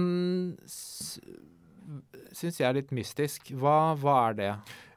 syns 2.34 2.58
jeg 2.60 2.66
er 2.68 2.76
litt 2.76 2.92
mystisk. 2.94 3.52
Hva, 3.56 3.94
hva 4.00 4.16
er 4.28 4.36
det? 4.40 4.50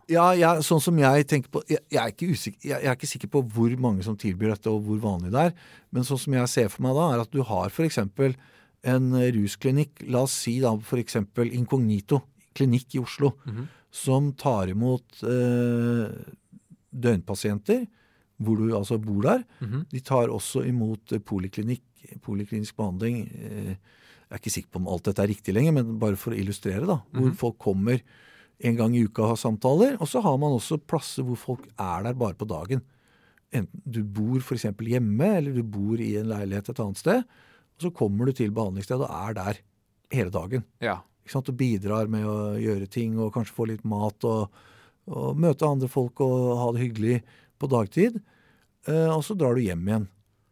Ja, 0.08 0.30
jeg, 0.36 0.64
sånn 0.64 0.80
som 0.84 1.00
jeg 1.00 1.26
tenker 1.28 1.52
på 1.52 1.62
jeg, 1.68 1.82
jeg, 1.92 2.00
er 2.00 2.14
ikke 2.14 2.30
usikker, 2.32 2.62
jeg, 2.70 2.80
er 2.80 2.96
ikke 2.96 3.10
sikker 3.12 3.32
på 3.32 3.42
hvor 3.52 3.74
mange 3.84 4.06
som 4.06 4.16
tilbyr 4.20 4.54
dette, 4.54 4.72
og 4.72 4.86
hvor 4.88 5.02
vanlig 5.04 5.34
det 5.34 5.50
er. 5.50 5.56
Men 5.92 6.08
sånn 6.08 6.22
som 6.22 6.38
jeg 6.38 6.52
ser 6.52 6.70
for 6.72 6.86
meg 6.88 6.96
da, 6.96 7.10
er 7.14 7.24
at 7.26 7.34
du 7.34 7.42
har 7.48 7.72
f.eks. 7.72 8.00
en 8.88 9.10
rusklinikk, 9.36 10.06
la 10.08 10.24
oss 10.24 10.38
si 10.46 10.58
da 10.64 10.72
f.eks. 10.80 11.20
Inkognito 11.52 12.22
klinikk 12.58 12.96
i 12.98 13.04
Oslo, 13.04 13.36
Mhm. 13.46 13.68
Som 13.92 14.32
tar 14.34 14.68
imot 14.74 15.24
eh, 15.24 16.12
døgnpasienter, 16.94 17.86
hvor 18.38 18.60
du 18.60 18.74
altså 18.78 18.98
bor 19.02 19.22
der. 19.26 19.44
Mhm. 19.64 19.86
De 19.92 20.00
tar 20.06 20.30
også 20.34 20.64
imot 20.68 21.14
eh, 21.16 21.20
poliklinikk, 21.24 21.84
poliklinisk 22.24 22.76
behandling. 22.78 23.24
Eh, 23.34 23.76
Jeg 24.28 24.36
er 24.36 24.40
ikke 24.42 24.52
sikker 24.52 24.72
på 24.74 24.80
om 24.82 24.88
alt 24.92 25.06
dette 25.08 25.24
er 25.24 25.30
riktig 25.32 25.54
lenger, 25.56 25.72
men 25.72 26.00
bare 26.00 26.18
for 26.20 26.34
å 26.34 26.38
illustrere, 26.38 26.84
da. 26.86 26.98
Hvor 27.16 27.30
Mhm. 27.30 27.36
folk 27.40 27.58
kommer 27.64 28.02
en 28.60 28.76
gang 28.76 28.94
i 28.94 29.04
uka 29.06 29.22
og 29.24 29.30
har 29.30 29.36
samtaler. 29.38 29.96
Og 30.02 30.08
så 30.08 30.22
har 30.22 30.38
man 30.38 30.52
også 30.52 30.78
plasser 30.86 31.24
hvor 31.24 31.38
folk 31.38 31.62
er 31.80 32.04
der 32.04 32.14
bare 32.14 32.34
på 32.36 32.46
dagen. 32.46 32.82
Enten 33.54 33.80
du 33.90 34.04
bor 34.04 34.36
f.eks. 34.42 34.64
hjemme, 34.84 35.22
eller 35.38 35.54
du 35.54 35.64
bor 35.64 35.96
i 35.98 36.18
en 36.18 36.28
leilighet 36.28 36.68
et 36.70 36.80
annet 36.80 36.98
sted. 36.98 37.24
Og 37.24 37.80
så 37.80 37.94
kommer 37.96 38.26
du 38.26 38.34
til 38.34 38.52
behandlingsstedet 38.52 39.08
og 39.08 39.30
er 39.30 39.34
der 39.34 39.58
hele 40.12 40.30
dagen. 40.30 40.66
Ja. 40.82 40.98
Og 41.36 41.54
bidrar 41.58 42.08
med 42.12 42.26
å 42.28 42.56
gjøre 42.62 42.88
ting, 42.88 43.18
og 43.20 43.34
kanskje 43.36 43.56
få 43.56 43.68
litt 43.72 43.84
mat, 43.88 44.24
og, 44.24 44.54
og 45.12 45.40
møte 45.40 45.68
andre 45.68 45.90
folk 45.92 46.22
og 46.24 46.58
ha 46.62 46.72
det 46.76 46.86
hyggelig 46.86 47.22
på 47.60 47.70
dagtid. 47.72 48.20
Eh, 48.88 49.10
og 49.12 49.24
så 49.26 49.36
drar 49.38 49.58
du 49.58 49.64
hjem 49.66 49.84
igjen 49.88 50.08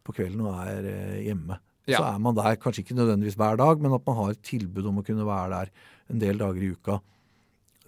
på 0.06 0.14
kvelden 0.16 0.44
og 0.44 0.60
er 0.66 0.90
eh, 0.90 1.24
hjemme. 1.26 1.58
Ja. 1.86 2.00
Så 2.00 2.04
er 2.08 2.22
man 2.22 2.36
der 2.36 2.58
kanskje 2.60 2.82
ikke 2.82 2.98
nødvendigvis 2.98 3.38
hver 3.38 3.58
dag, 3.60 3.82
men 3.82 3.94
at 3.94 4.06
man 4.06 4.18
har 4.18 4.34
et 4.34 4.44
tilbud 4.46 4.88
om 4.90 5.00
å 5.00 5.06
kunne 5.06 5.26
være 5.26 5.60
der 5.60 5.74
en 6.12 6.22
del 6.22 6.40
dager 6.40 6.62
i 6.62 6.72
uka 6.74 7.00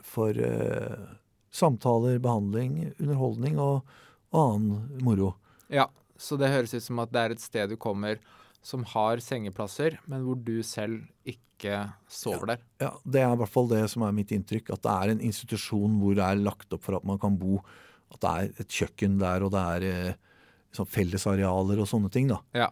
for 0.07 0.39
eh, 0.39 1.09
samtaler, 1.55 2.21
behandling, 2.23 2.95
underholdning 2.97 3.59
og, 3.63 3.89
og 4.33 4.43
annen 4.45 5.05
moro. 5.05 5.35
ja. 5.69 5.91
Så 6.19 6.35
det 6.35 6.49
høres 6.51 6.73
ut 6.75 6.83
som 6.83 6.99
at 6.99 7.13
det 7.15 7.21
er 7.23 7.31
et 7.31 7.43
sted 7.43 7.71
du 7.71 7.77
kommer 7.79 8.19
som 8.65 8.85
har 8.95 9.23
sengeplasser, 9.23 9.99
men 10.11 10.25
hvor 10.27 10.39
du 10.41 10.59
selv 10.67 11.07
ikke 11.25 11.89
sover 12.11 12.55
der. 12.55 12.65
Ja, 12.83 12.93
Det 13.05 13.23
er 13.23 13.33
i 13.33 13.41
hvert 13.41 13.53
fall 13.53 13.69
det 13.71 13.85
som 13.91 14.05
er 14.07 14.15
mitt 14.15 14.33
inntrykk. 14.35 14.73
At 14.75 14.83
det 14.85 14.95
er 14.95 15.13
en 15.15 15.23
institusjon 15.29 15.99
hvor 16.01 16.15
det 16.19 16.25
er 16.25 16.43
lagt 16.43 16.73
opp 16.75 16.85
for 16.87 16.99
at 16.99 17.07
man 17.09 17.19
kan 17.23 17.39
bo. 17.39 17.63
At 18.15 18.21
det 18.23 18.35
er 18.35 18.65
et 18.65 18.77
kjøkken 18.81 19.19
der, 19.23 19.47
og 19.47 19.55
det 19.55 19.65
er 19.77 20.19
sånn 20.75 20.91
fellesarealer 20.91 21.81
og 21.83 21.89
sånne 21.91 22.13
ting. 22.13 22.29
da. 22.31 22.41
Ja. 22.57 22.69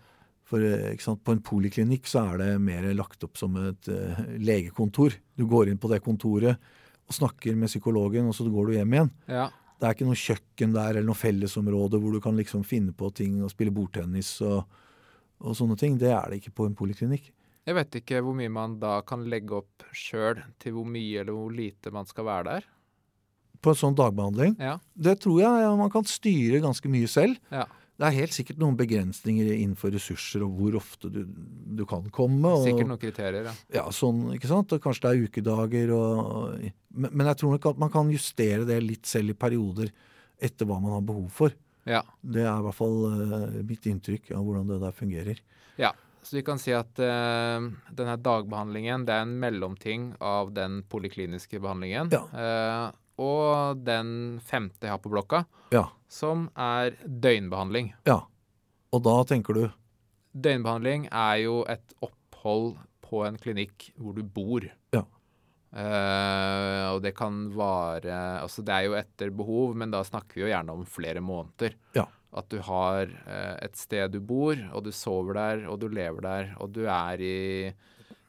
For 0.46 0.62
eh, 0.62 0.94
sant, 1.02 1.24
På 1.26 1.34
en 1.34 1.42
poliklinikk 1.44 2.06
så 2.10 2.26
er 2.32 2.42
det 2.42 2.50
mer 2.62 2.86
lagt 2.94 3.24
opp 3.26 3.38
som 3.40 3.56
et 3.58 3.90
uh, 3.90 4.18
legekontor. 4.38 5.16
Du 5.34 5.46
går 5.50 5.72
inn 5.72 5.80
på 5.82 5.90
det 5.90 6.02
kontoret 6.04 6.60
og 7.06 7.14
snakker 7.14 7.54
med 7.58 7.70
psykologen, 7.70 8.28
og 8.30 8.34
så 8.34 8.46
går 8.50 8.70
du 8.70 8.76
hjem 8.78 8.94
igjen. 8.96 9.12
Ja. 9.30 9.50
Det 9.76 9.86
er 9.86 9.94
ikke 9.94 10.08
noe 10.08 10.18
kjøkken 10.18 10.72
der 10.74 10.96
eller 10.96 11.06
noe 11.10 11.18
fellesområde 11.18 12.00
hvor 12.00 12.14
du 12.14 12.22
kan 12.24 12.38
liksom 12.38 12.64
finne 12.66 12.94
på 12.96 13.10
ting 13.14 13.42
og 13.44 13.52
spille 13.52 13.74
bordtennis 13.74 14.38
og, 14.46 14.64
og 15.40 15.56
sånne 15.58 15.76
ting. 15.80 15.98
Det 16.00 16.12
er 16.12 16.30
det 16.30 16.40
ikke 16.40 16.54
på 16.60 16.68
en 16.68 16.76
poliklinikk. 16.78 17.32
Jeg 17.66 17.74
vet 17.74 17.96
ikke 17.98 18.20
hvor 18.22 18.36
mye 18.38 18.52
man 18.52 18.76
da 18.78 19.00
kan 19.06 19.24
legge 19.26 19.56
opp 19.58 19.86
sjøl 19.96 20.38
til 20.62 20.76
hvor 20.76 20.86
mye 20.86 21.22
eller 21.24 21.34
hvor 21.34 21.54
lite 21.54 21.90
man 21.94 22.06
skal 22.06 22.28
være 22.28 22.46
der. 22.52 22.68
På 23.64 23.72
en 23.72 23.80
sånn 23.80 23.96
dagbehandling 23.98 24.54
Ja. 24.62 24.76
Det 24.94 25.16
tror 25.24 25.40
jeg 25.42 25.72
man 25.80 25.90
kan 25.90 26.06
styre 26.06 26.62
ganske 26.62 26.90
mye 26.92 27.10
selv. 27.10 27.40
Ja. 27.50 27.64
det 27.96 28.06
er 28.06 28.16
helt 28.20 28.36
sikkert 28.36 28.60
noen 28.60 28.76
begrensninger 28.78 29.48
innenfor 29.56 29.90
ressurser 29.94 30.44
og 30.46 30.54
hvor 30.60 30.76
ofte 30.78 31.10
du, 31.10 31.22
du 31.26 31.84
kan 31.88 32.06
komme. 32.14 32.52
Og, 32.52 32.68
Sikkert 32.68 32.90
noen 32.92 33.02
kriterier, 33.02 33.48
ja. 33.48 33.54
Ja, 33.80 33.86
sånn, 33.90 34.28
ikke 34.36 34.52
sant? 34.52 34.76
Og 34.76 34.84
kanskje 34.84 35.08
det 35.08 35.14
er 35.14 35.26
ukedager 35.26 35.94
og 35.96 36.60
men, 36.96 37.10
men 37.10 37.26
jeg 37.32 37.40
tror 37.42 37.56
nok 37.56 37.70
at 37.72 37.80
man 37.82 37.90
kan 37.92 38.12
justere 38.14 38.68
det 38.68 38.78
litt 38.84 39.08
selv 39.10 39.34
i 39.34 39.38
perioder 39.40 39.90
etter 40.38 40.68
hva 40.68 40.78
man 40.78 40.94
har 40.98 41.04
behov 41.08 41.32
for. 41.34 41.56
Ja. 41.86 42.02
Det 42.22 42.42
er 42.42 42.50
i 42.58 42.64
hvert 42.66 42.74
fall 42.74 42.96
uh, 43.06 43.62
mitt 43.66 43.86
inntrykk 43.86 44.32
av 44.34 44.42
hvordan 44.46 44.66
det 44.72 44.80
der 44.82 44.92
fungerer. 44.96 45.40
ja. 45.78 45.92
Så 46.26 46.34
vi 46.34 46.42
kan 46.42 46.58
si 46.58 46.72
at 46.74 46.98
uh, 46.98 47.62
denne 47.94 48.16
dagbehandlingen 48.18 49.04
det 49.06 49.14
er 49.14 49.22
en 49.22 49.36
mellomting 49.38 50.08
av 50.18 50.48
den 50.56 50.80
polikliniske 50.90 51.60
behandlingen. 51.62 52.10
Ja. 52.10 52.24
Uh, 52.34 52.88
og 53.22 53.78
den 53.86 54.40
femte 54.42 54.88
jeg 54.88 54.90
har 54.96 54.98
på 55.04 55.12
blokka, 55.12 55.44
Ja. 55.70 55.84
som 56.10 56.48
er 56.58 56.96
døgnbehandling. 57.06 57.92
ja. 58.10 58.24
Og 58.94 59.02
da 59.06 59.14
tenker 59.28 59.54
du 59.54 59.62
Døgnbehandling 60.34 61.06
er 61.12 61.36
jo 61.44 61.60
et 61.70 61.94
opphold 62.02 62.76
på 63.06 63.22
en 63.26 63.38
klinikk 63.40 63.92
hvor 63.96 64.14
du 64.18 64.22
bor. 64.22 64.66
Ja. 64.94 65.04
Eh, 65.76 66.84
og 66.94 67.02
det 67.04 67.10
kan 67.18 67.50
vare 67.52 68.16
Altså 68.40 68.62
det 68.64 68.72
er 68.72 68.86
jo 68.86 68.94
etter 68.96 69.32
behov, 69.36 69.74
men 69.76 69.90
da 69.92 70.00
snakker 70.06 70.38
vi 70.38 70.46
jo 70.46 70.52
gjerne 70.52 70.72
om 70.72 70.86
flere 70.88 71.20
måneder. 71.20 71.74
Ja. 71.96 72.06
At 72.36 72.48
du 72.52 72.58
har 72.64 73.08
uh, 73.08 73.56
et 73.64 73.76
sted 73.80 74.10
du 74.12 74.18
bor, 74.20 74.56
og 74.76 74.82
du 74.84 74.90
sover 74.92 75.36
der, 75.38 75.62
og 75.70 75.78
du 75.80 75.86
lever 75.88 76.20
der, 76.24 76.50
og 76.60 76.72
du 76.76 76.82
er 76.88 77.20
i 77.24 77.36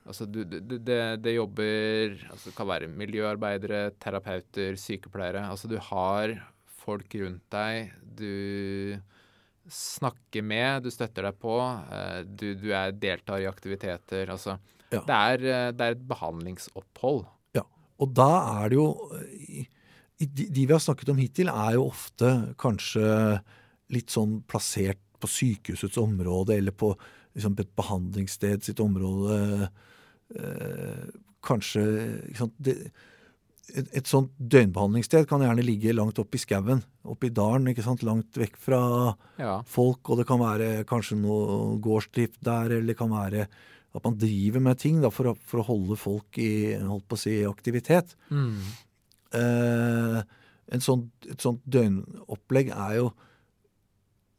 Altså 0.08 0.24
du, 0.32 0.46
du, 0.48 0.62
du- 0.64 0.78
det, 0.80 1.20
det 1.20 1.34
jobber 1.36 2.14
altså 2.32 2.48
Det 2.48 2.56
kan 2.56 2.68
være 2.70 2.88
miljøarbeidere, 2.88 3.82
terapeuter, 4.00 4.78
sykepleiere. 4.80 5.42
Altså 5.52 5.68
du 5.68 5.76
har 5.90 6.38
folk 6.86 7.12
rundt 7.20 7.44
deg 7.52 7.92
du 8.18 8.96
snakker 9.68 10.42
med, 10.48 10.84
du 10.86 10.92
støtter 10.94 11.28
deg 11.28 11.36
på. 11.44 11.58
Uh, 11.60 12.22
Du, 12.24 12.54
du 12.56 12.70
er 12.72 12.92
deltar 12.96 13.44
i 13.44 13.50
aktiviteter. 13.50 14.30
Altså 14.32 14.56
Ja. 14.96 15.02
det, 15.04 15.16
er, 15.18 15.72
det 15.76 15.84
er 15.84 15.98
et 15.98 16.08
behandlingsopphold. 16.08 17.26
Og 18.04 18.14
da 18.18 18.30
er 18.64 18.70
det 18.74 18.78
jo 18.80 18.88
i 19.48 19.68
De 20.20 20.48
de 20.50 20.64
vi 20.66 20.74
har 20.74 20.82
snakket 20.82 21.10
om 21.14 21.20
hittil, 21.22 21.48
er 21.52 21.76
jo 21.76 21.84
ofte 21.92 22.30
kanskje 22.58 23.06
litt 23.94 24.10
sånn 24.10 24.40
plassert 24.50 24.98
på 25.22 25.30
sykehusets 25.30 25.98
område, 26.02 26.56
eller 26.58 26.74
på 26.74 26.90
liksom 27.38 27.54
et 27.62 27.70
behandlingssted 27.78 28.66
sitt 28.66 28.80
område. 28.82 29.70
Eh, 30.34 31.06
kanskje 31.46 31.84
sant? 32.38 32.56
Det, 32.58 32.74
et, 33.76 33.88
et 34.00 34.08
sånt 34.10 34.32
døgnbehandlingssted 34.40 35.28
kan 35.30 35.42
gjerne 35.44 35.64
ligge 35.66 35.94
langt 35.94 36.18
oppe 36.22 36.40
i 36.40 36.42
skauen, 36.42 36.82
oppe 37.06 37.28
i 37.30 37.34
dalen, 37.36 37.68
ikke 37.70 37.84
sant? 37.86 38.02
langt 38.08 38.38
vekk 38.42 38.58
fra 38.58 38.82
Ja. 39.38 39.62
folk, 39.70 40.02
og 40.10 40.18
det 40.22 40.26
kan 40.28 40.40
være 40.42 40.84
kanskje 40.90 41.18
noe 41.22 41.78
gårdsdrift 41.84 42.42
der, 42.42 42.72
eller 42.72 42.88
det 42.94 42.98
kan 42.98 43.12
være 43.14 43.48
at 43.96 44.04
man 44.04 44.18
driver 44.20 44.60
med 44.62 44.78
ting 44.82 45.00
da, 45.02 45.10
for, 45.14 45.32
å, 45.32 45.36
for 45.48 45.62
å 45.62 45.68
holde 45.70 45.96
folk 45.98 46.38
i 46.42 46.76
holdt 46.82 47.08
på 47.10 47.18
å 47.18 47.22
si, 47.22 47.38
aktivitet. 47.48 48.16
Eh, 49.38 50.20
en 50.76 50.84
sånn, 50.84 51.08
et 51.30 51.42
sånt 51.44 51.62
døgnopplegg 51.72 52.70
er 52.76 52.98
jo 53.00 53.10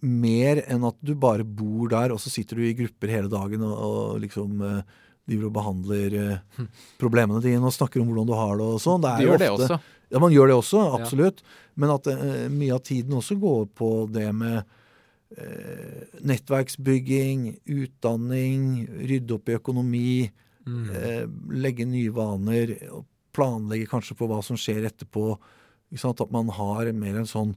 mer 0.04 0.60
enn 0.70 0.84
at 0.86 0.98
du 1.02 1.14
bare 1.18 1.42
bor 1.42 1.88
der, 1.90 2.12
og 2.14 2.20
så 2.22 2.30
sitter 2.30 2.60
du 2.60 2.66
i 2.68 2.74
grupper 2.78 3.10
hele 3.10 3.30
dagen 3.32 3.64
og, 3.66 3.74
og 3.82 4.20
liksom 4.22 4.60
eh, 4.62 4.98
driver 5.28 5.48
og 5.50 5.54
behandler 5.56 6.18
eh, 6.22 6.66
problemene 7.00 7.42
dine 7.44 7.64
og 7.66 7.74
snakker 7.74 8.02
om 8.04 8.12
hvordan 8.12 8.28
du 8.30 8.36
har 8.38 8.54
det 8.60 8.68
og 8.76 8.82
sånn. 8.84 9.02
Det 9.02 9.10
er 9.10 9.18
De 9.18 9.26
jo 9.26 9.32
gjør 9.32 9.42
det 9.42 9.50
også. 9.56 9.78
ja, 10.14 10.22
man 10.22 10.34
gjør 10.36 10.52
det 10.52 10.58
også, 10.62 10.84
absolutt. 11.00 11.42
Men 11.78 11.94
at 11.96 12.10
eh, 12.14 12.44
mye 12.52 12.76
av 12.78 12.84
tiden 12.86 13.18
også 13.18 13.38
går 13.42 13.66
på 13.78 13.90
det 14.14 14.28
med 14.36 14.60
eh, 14.60 14.76
nettverksbygging, 16.24 17.58
utdanning, 17.68 18.86
rydde 19.08 19.34
opp 19.36 19.48
i 19.48 19.56
økonomi, 19.58 20.30
Mm. 20.68 20.90
eh, 20.90 21.26
legge 21.56 21.86
nye 21.86 22.10
vaner, 22.12 22.74
planlegge 23.32 23.86
kanskje 23.88 24.16
på 24.16 24.26
hva 24.28 24.42
som 24.44 24.56
skjer 24.56 24.84
etterpå. 24.84 25.38
At 25.92 26.30
man 26.30 26.48
har 26.48 26.92
mer 26.92 27.16
en 27.16 27.24
sånn, 27.24 27.54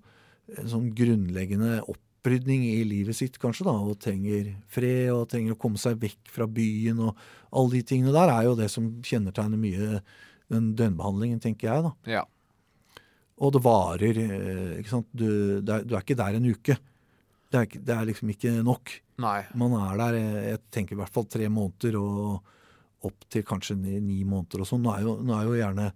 en 0.57 0.65
sånn 0.67 0.93
grunnleggende 0.95 1.81
opprydning 1.88 2.63
i 2.63 2.84
livet 2.86 3.15
sitt, 3.15 3.38
kanskje, 3.38 3.65
da, 3.65 3.71
og 3.71 3.99
trenger 3.99 4.55
fred 4.69 5.10
og 5.12 5.27
trenger 5.27 5.53
å 5.53 5.57
komme 5.60 5.77
seg 5.77 5.99
vekk 5.99 6.29
fra 6.29 6.47
byen. 6.47 6.99
og 6.99 7.17
Alle 7.51 7.71
de 7.71 7.81
tingene 7.84 8.13
der 8.13 8.29
er 8.29 8.43
jo 8.43 8.55
det 8.55 8.69
som 8.71 9.01
kjennetegner 9.01 9.57
mye 9.60 10.01
den 10.49 10.73
døgnbehandlingen, 10.75 11.41
tenker 11.41 11.67
jeg. 11.73 11.84
da. 11.84 11.93
Ja. 12.05 12.23
Og 13.39 13.51
det 13.53 13.62
varer. 13.63 14.17
eh, 14.17 14.79
ikke 14.79 14.89
sant? 14.89 15.07
Du, 15.13 15.60
det 15.62 15.69
er, 15.69 15.84
du 15.84 15.95
er 15.95 16.01
ikke 16.01 16.15
der 16.15 16.36
en 16.36 16.45
uke. 16.45 16.77
Det 17.51 17.57
er, 17.59 17.65
ikke- 17.67 17.83
det 17.85 17.95
er 17.97 18.05
liksom 18.07 18.29
ikke 18.31 18.51
nok. 18.63 18.91
Nei. 19.19 19.45
Man 19.53 19.73
er 19.75 19.97
der 19.97 20.13
jeg 20.17 20.59
tenker 20.71 20.93
i 20.95 20.99
hvert 21.01 21.11
fall 21.11 21.25
tre 21.25 21.47
måneder 21.51 21.97
og 21.99 22.41
opp 23.03 23.25
til 23.29 23.43
kanskje 23.43 23.75
ni, 23.77 23.99
ni 23.99 24.23
måneder 24.23 24.61
og 24.61 24.67
sånn. 24.69 24.81
Nå, 24.85 24.93
nå 25.25 25.33
er 25.35 25.43
jo 25.49 25.57
gjerne 25.59 25.91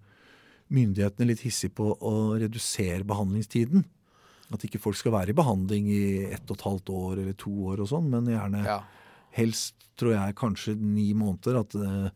myndighetene 0.73 1.27
litt 1.29 1.43
hissige 1.45 1.73
på 1.77 1.91
å 2.01 2.13
redusere 2.41 3.05
behandlingstiden. 3.05 3.85
At 4.53 4.61
ikke 4.65 4.79
folk 4.81 4.97
skal 4.99 5.13
være 5.13 5.29
i 5.33 5.37
behandling 5.37 5.87
i 5.89 6.03
ett 6.33 6.49
og 6.51 6.57
et 6.57 6.65
halvt 6.67 6.89
år 6.93 7.21
eller 7.21 7.33
to 7.33 7.51
år 7.71 7.79
og 7.81 7.87
sånn, 7.89 8.09
men 8.09 8.25
gjerne 8.29 8.63
Ja. 8.65 8.79
helst, 9.31 9.73
tror 9.97 10.13
jeg, 10.13 10.35
kanskje 10.35 10.75
ni 10.77 11.13
måneder. 11.13 11.59
At 11.61 11.75
eh, 11.75 12.09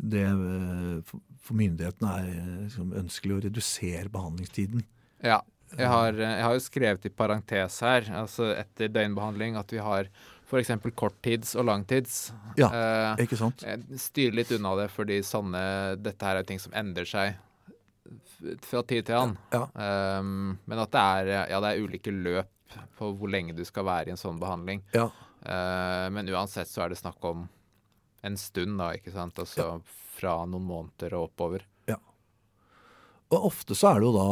det 0.00 0.24
eh, 0.26 1.00
for- 1.04 1.20
for 1.40 1.54
myndighetene 1.54 2.08
er 2.18 2.28
eh, 2.28 2.68
liksom, 2.68 2.92
ønskelig 2.94 3.34
å 3.36 3.42
redusere 3.50 4.08
behandlingstiden. 4.08 4.84
ja. 5.22 5.40
Jeg 5.78 5.88
har, 5.90 6.12
eh, 6.14 6.36
jeg 6.38 6.44
har 6.46 6.56
jo 6.56 6.62
skrevet 6.64 7.06
i 7.06 7.12
parentes 7.14 7.80
her, 7.84 8.08
altså 8.22 8.50
etter 8.56 8.90
døgnbehandling, 8.92 9.58
at 9.60 9.72
vi 9.72 9.82
har 9.82 10.10
f.eks. 10.50 10.72
korttids 10.98 11.54
og 11.54 11.68
langtids. 11.68 12.32
Ja. 12.58 12.70
Eh, 12.74 13.24
Ikke 13.26 13.38
sant? 13.38 13.62
Styrer 14.02 14.34
litt 14.40 14.50
unna 14.56 14.74
det, 14.80 14.88
fordi 14.90 15.20
sanne, 15.26 15.62
Dette 16.00 16.26
her 16.26 16.40
er 16.40 16.48
ting 16.48 16.58
som 16.62 16.74
endrer 16.74 17.06
seg 17.06 17.38
fra 18.64 18.82
tid 18.82 19.06
til 19.06 19.14
annen. 19.14 19.36
Ja. 19.52 19.66
Um, 20.18 20.58
men 20.64 20.82
at 20.82 20.90
det 20.90 21.00
er, 21.00 21.32
ja, 21.52 21.60
det 21.62 21.70
er 21.70 21.84
ulike 21.84 22.10
løp 22.14 22.78
på 22.98 23.10
hvor 23.18 23.30
lenge 23.30 23.54
du 23.54 23.62
skal 23.66 23.86
være 23.86 24.10
i 24.10 24.14
en 24.14 24.20
sånn 24.20 24.40
behandling. 24.40 24.82
Ja. 24.96 25.08
Uh, 25.44 26.08
men 26.14 26.28
uansett 26.32 26.70
så 26.70 26.84
er 26.84 26.92
det 26.92 27.00
snakk 27.00 27.22
om 27.28 27.46
en 28.26 28.36
stund, 28.40 28.78
da, 28.80 28.90
ikke 28.96 29.12
sant. 29.14 29.38
Altså 29.40 29.68
fra 30.20 30.40
noen 30.48 30.66
måneder 30.66 31.14
og 31.18 31.30
oppover. 31.30 31.64
Ja. 31.88 31.96
Og 33.30 33.52
ofte 33.52 33.76
så 33.78 33.92
er 33.92 34.00
det 34.00 34.10
jo 34.10 34.16
da 34.16 34.26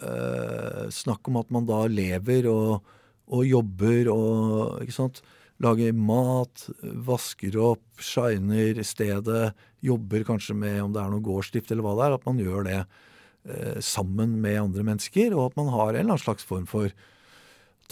eh, 0.00 0.88
snakk 0.92 1.28
om 1.28 1.38
at 1.40 1.52
man 1.54 1.68
da 1.68 1.84
lever 1.90 2.48
og, 2.50 2.92
og 3.32 3.46
jobber 3.46 4.10
og 4.12 4.82
ikke 4.84 4.96
sant? 4.96 5.22
Lager 5.62 5.94
mat, 5.94 6.64
vasker 7.06 7.54
opp, 7.60 7.84
shiner 8.02 8.80
stedet, 8.86 9.52
jobber 9.84 10.24
kanskje 10.26 10.56
med 10.58 10.80
om 10.82 10.94
det 10.94 11.02
er 11.02 11.12
noe 11.12 11.22
gårdsdrift 11.22 11.70
eller 11.70 11.86
hva 11.86 11.94
det 11.98 12.06
er. 12.06 12.16
At 12.16 12.26
man 12.26 12.40
gjør 12.42 12.66
det 12.66 12.78
eh, 12.80 13.78
sammen 13.84 14.40
med 14.42 14.58
andre 14.64 14.86
mennesker, 14.90 15.36
og 15.36 15.50
at 15.50 15.60
man 15.60 15.70
har 15.74 15.92
en 15.92 16.00
eller 16.00 16.14
annen 16.16 16.24
slags 16.24 16.46
form 16.46 16.66
for 16.70 16.90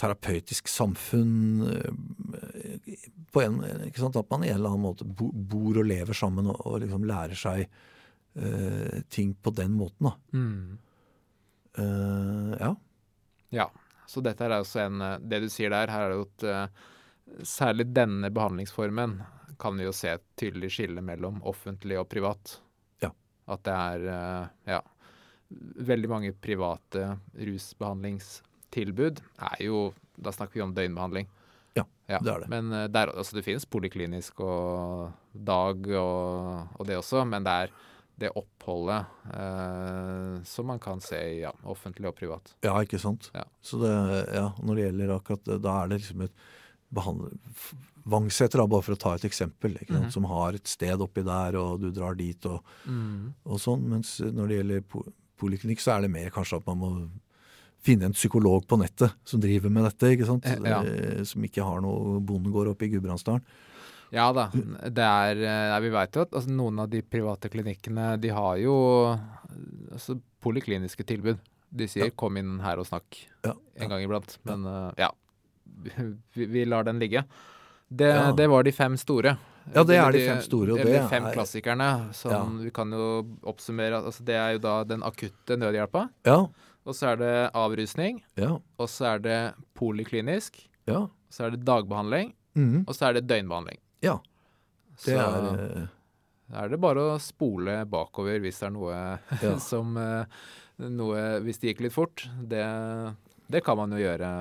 terapeutisk 0.01 0.67
samfunn 0.71 1.69
eh, 1.69 2.99
på 3.31 3.45
en, 3.45 3.61
ikke 3.87 4.03
sant? 4.03 4.19
At 4.19 4.31
man 4.33 4.43
i 4.43 4.51
en 4.51 4.59
eller 4.59 4.73
annen 4.73 4.87
måte 4.89 5.07
bor 5.07 5.79
og 5.79 5.87
lever 5.87 6.17
sammen 6.17 6.51
og, 6.51 6.59
og 6.67 6.81
liksom 6.83 7.07
lærer 7.07 7.39
seg 7.39 7.63
eh, 7.63 9.01
ting 9.13 9.35
på 9.39 9.53
den 9.55 9.77
måten. 9.79 10.09
da. 10.11 10.15
Eh, 11.77 12.53
ja. 12.59 12.75
Ja. 13.49 13.71
Så 14.07 14.23
dette 14.23 14.43
er 14.43 14.57
også 14.57 14.81
en 14.83 15.01
eh, 15.01 15.19
Det 15.23 15.39
du 15.43 15.47
sier 15.51 15.71
der, 15.71 15.91
her 15.91 16.09
er 16.09 16.17
jo 16.17 16.25
at 16.27 16.47
eh, 16.47 16.87
Særlig 17.47 17.87
denne 17.95 18.31
behandlingsformen 18.33 19.21
kan 19.61 19.77
vi 19.77 19.85
jo 19.85 19.93
se 19.95 20.09
et 20.15 20.23
tydelig 20.39 20.71
skille 20.73 21.03
mellom 21.05 21.37
offentlig 21.47 21.99
og 21.99 22.07
privat. 22.09 22.55
Ja. 22.99 23.11
At 23.53 23.61
det 23.63 23.75
er 23.77 24.47
ja, 24.65 24.79
veldig 25.85 26.09
mange 26.09 26.31
private 26.33 27.03
rusbehandlingstilbud 27.37 29.21
er 29.51 29.61
jo 29.61 29.83
Da 30.17 30.33
snakker 30.33 30.57
vi 30.57 30.65
om 30.65 30.73
døgnbehandling. 30.75 31.29
Ja, 31.77 31.85
det 32.09 32.33
er 32.33 32.43
det. 32.43 32.49
Men 32.51 32.73
der, 32.91 33.13
altså 33.13 33.37
det 33.37 33.45
finnes 33.45 33.69
poliklinisk 33.69 34.41
og 34.43 35.13
dag 35.31 35.87
og, 35.93 36.75
og 36.75 36.89
det 36.89 36.97
også, 36.97 37.21
men 37.29 37.45
det 37.45 37.53
er 37.53 37.75
det 38.21 38.29
oppholdet 38.37 39.05
eh, 39.33 40.41
som 40.47 40.67
man 40.69 40.79
kan 40.81 41.01
se 41.03 41.19
i 41.35 41.39
ja, 41.43 41.51
offentlig 41.69 42.07
og 42.11 42.15
privat. 42.19 42.53
Ja, 42.65 42.75
ikke 42.85 42.99
sant. 43.01 43.29
Ja. 43.35 43.43
Så 43.65 43.79
det, 43.81 43.91
ja, 44.35 44.47
når 44.61 44.75
det 44.79 44.85
gjelder 44.87 45.15
akkurat 45.17 45.45
det, 45.49 45.57
da 45.65 45.77
er 45.83 45.91
det 45.93 46.01
liksom 46.03 46.27
et 46.27 46.43
behandle... 46.93 47.31
Vangseter, 48.01 48.57
bare 48.65 48.81
for 48.81 48.95
å 48.95 48.97
ta 48.97 49.11
et 49.13 49.25
eksempel, 49.27 49.75
Mhm. 49.85 50.07
som 50.09 50.23
har 50.25 50.55
et 50.57 50.65
sted 50.67 50.97
oppi 51.05 51.21
der, 51.21 51.53
og 51.59 51.81
du 51.83 51.91
drar 51.93 52.15
dit 52.17 52.45
og, 52.49 52.63
og 53.45 53.59
sånn. 53.61 53.83
Mens 53.91 54.15
når 54.25 54.47
det 54.49 54.55
gjelder 54.57 54.81
po 54.89 55.03
poliklinikk, 55.37 55.79
så 55.81 55.93
er 55.95 56.01
det 56.07 56.09
mer 56.15 56.31
kanskje 56.33 56.57
at 56.57 56.65
man 56.65 56.79
må 56.81 56.89
finne 57.85 58.05
en 58.09 58.13
psykolog 58.17 58.65
på 58.69 58.77
nettet 58.81 59.13
som 59.25 59.39
driver 59.41 59.69
med 59.73 59.85
dette, 59.85 60.09
ikke 60.15 60.25
sant? 60.31 60.45
Eh, 60.49 60.57
ja. 60.65 60.81
Eh, 60.81 61.21
Som 61.29 61.45
ikke 61.45 61.61
har 61.65 61.79
noe 61.81 62.19
bondegård 62.25 62.69
oppe 62.73 62.85
i 62.85 62.91
Gudbrandsdalen. 62.95 63.41
Ja 64.11 64.31
da. 64.35 64.49
Det 64.51 65.05
er, 65.05 65.39
eh, 65.47 65.79
vi 65.85 65.89
vet 65.93 66.15
jo 66.17 66.21
at 66.25 66.31
altså, 66.35 66.51
noen 66.51 66.79
av 66.83 66.89
de 66.91 67.01
private 67.01 67.49
klinikkene 67.49 68.17
de 68.19 68.29
har 68.35 68.57
jo 68.59 68.73
altså, 69.91 70.17
polikliniske 70.43 71.05
tilbud. 71.07 71.39
De 71.71 71.87
sier 71.87 72.09
'kom 72.11 72.35
inn 72.37 72.59
her 72.59 72.77
og 72.79 72.85
snakk' 72.89 73.21
Ja, 73.45 73.53
en 73.77 73.89
gang 73.89 74.03
iblant. 74.03 74.37
Men 74.43 74.65
eh, 74.65 74.91
ja. 74.97 75.09
vi, 76.35 76.45
vi 76.45 76.65
lar 76.65 76.83
den 76.83 76.99
ligge. 76.99 77.23
Det, 77.89 78.07
Ja. 78.07 78.31
det 78.31 78.47
var 78.49 78.63
de 78.63 78.71
fem 78.71 78.97
store. 78.97 79.37
Ja, 79.75 79.83
det 79.83 79.95
er 79.95 80.11
de 80.11 80.19
fem 80.27 80.41
store, 80.41 80.71
og 80.73 80.77
det, 80.79 80.85
det 80.87 81.09
fem 81.09 81.25
er- 81.25 81.33
klassikerne. 81.33 82.13
Som 82.13 82.59
vi 82.63 82.71
kan 82.71 82.89
jo 82.91 83.23
oppsummere 83.43 84.03
altså 84.03 84.23
Det 84.25 84.33
er 84.35 84.53
jo 84.53 84.59
da 84.59 84.83
den 84.83 85.01
akutte 85.03 85.55
nødhjelpa. 85.57 86.09
Ja, 86.25 86.47
Og 86.83 86.95
så 86.95 87.11
er 87.13 87.15
det 87.17 87.51
avrusning. 87.53 88.23
ja, 88.35 88.57
Og 88.79 88.89
så 88.89 89.05
er 89.15 89.19
det 89.19 89.53
poliklinisk. 89.75 90.67
ja. 90.87 90.97
Og 91.03 91.09
så 91.31 91.45
er 91.45 91.51
det 91.51 91.63
dagbehandling. 91.63 92.33
Mm. 92.55 92.83
Og 92.87 92.93
så 92.95 93.05
er 93.07 93.13
det 93.13 93.27
døgnbehandling. 93.27 93.77
Ja, 94.01 94.17
Det 95.05 95.15
så 95.15 95.17
er 95.17 95.59
eh, 95.61 95.87
er 96.61 96.69
det 96.73 96.79
bare 96.83 97.03
å 97.13 97.19
spole 97.21 97.85
bakover 97.87 98.39
hvis 98.43 98.59
det 98.59 98.67
er 98.67 98.73
noe 98.75 98.95
Ja. 99.45 99.53
som 99.63 99.95
eh, 99.97 100.25
noe, 100.81 101.21
Hvis 101.45 101.59
det 101.61 101.71
gikk 101.73 101.83
litt 101.85 101.93
fort. 101.93 102.23
Det, 102.41 102.63
det 103.51 103.61
kan 103.63 103.77
man 103.77 103.91
jo 103.93 104.01
gjøre 104.01 104.31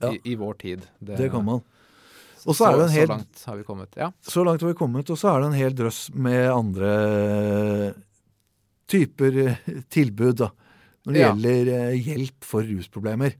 Ja. 0.00 0.10
i, 0.14 0.20
i 0.32 0.34
vår 0.40 0.54
tid. 0.62 0.86
Det 0.98 1.30
kan 1.30 1.44
man. 1.44 1.60
Og 2.48 2.56
så 2.56 2.70
er 2.70 2.78
det 2.78 2.84
en 2.86 2.94
hel- 2.94 3.06
Så 3.06 3.12
langt 3.12 3.42
har 3.50 3.56
vi 3.58 3.64
kommet. 3.68 3.96
Ja. 4.00 4.06
Så 4.24 4.44
langt 4.48 4.62
har 4.64 4.70
vi 4.72 4.78
kommet, 4.78 5.10
og 5.12 5.18
så 5.20 5.28
er 5.34 5.40
det 5.42 5.50
en 5.50 5.58
hel 5.60 5.74
drøss 5.76 5.98
med 6.16 6.46
andre 6.48 6.92
typer 8.90 9.36
eh, 9.46 9.58
tilbud 9.92 10.38
da, 10.40 10.48
når 11.04 11.12
det 11.12 11.20
Ja. 11.20 11.28
gjelder 11.34 11.92
hjelp 12.00 12.44
for 12.44 12.62
rusproblemer. 12.64 13.36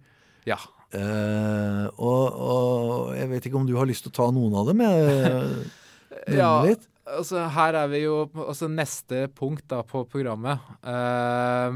ja. 0.47 0.59
Eh, 0.91 1.85
og, 2.03 2.39
og 2.43 3.13
jeg 3.15 3.29
vet 3.31 3.47
ikke 3.47 3.61
om 3.61 3.67
du 3.69 3.77
har 3.79 3.87
lyst 3.87 4.03
til 4.07 4.11
å 4.13 4.17
ta 4.21 4.29
noen 4.35 4.57
av 4.59 4.71
dem? 4.71 4.81
Jeg, 4.83 5.69
Ja, 6.41 6.53
litt? 6.67 6.87
altså 7.07 7.45
her 7.55 7.79
er 7.79 7.91
vi 7.93 8.03
jo 8.05 8.17
altså 8.35 8.69
neste 8.71 9.25
punkt 9.35 9.65
da 9.71 9.81
på 9.87 10.03
programmet 10.11 10.59
uh, 10.85 11.71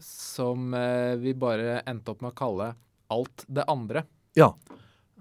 som 0.00 0.68
uh, 0.76 1.16
vi 1.20 1.32
bare 1.36 1.80
endte 1.88 2.12
opp 2.12 2.20
med 2.24 2.34
å 2.34 2.38
kalle 2.38 2.68
alt 3.12 3.44
det 3.48 3.64
andre. 3.72 4.04
Ja. 4.36 4.50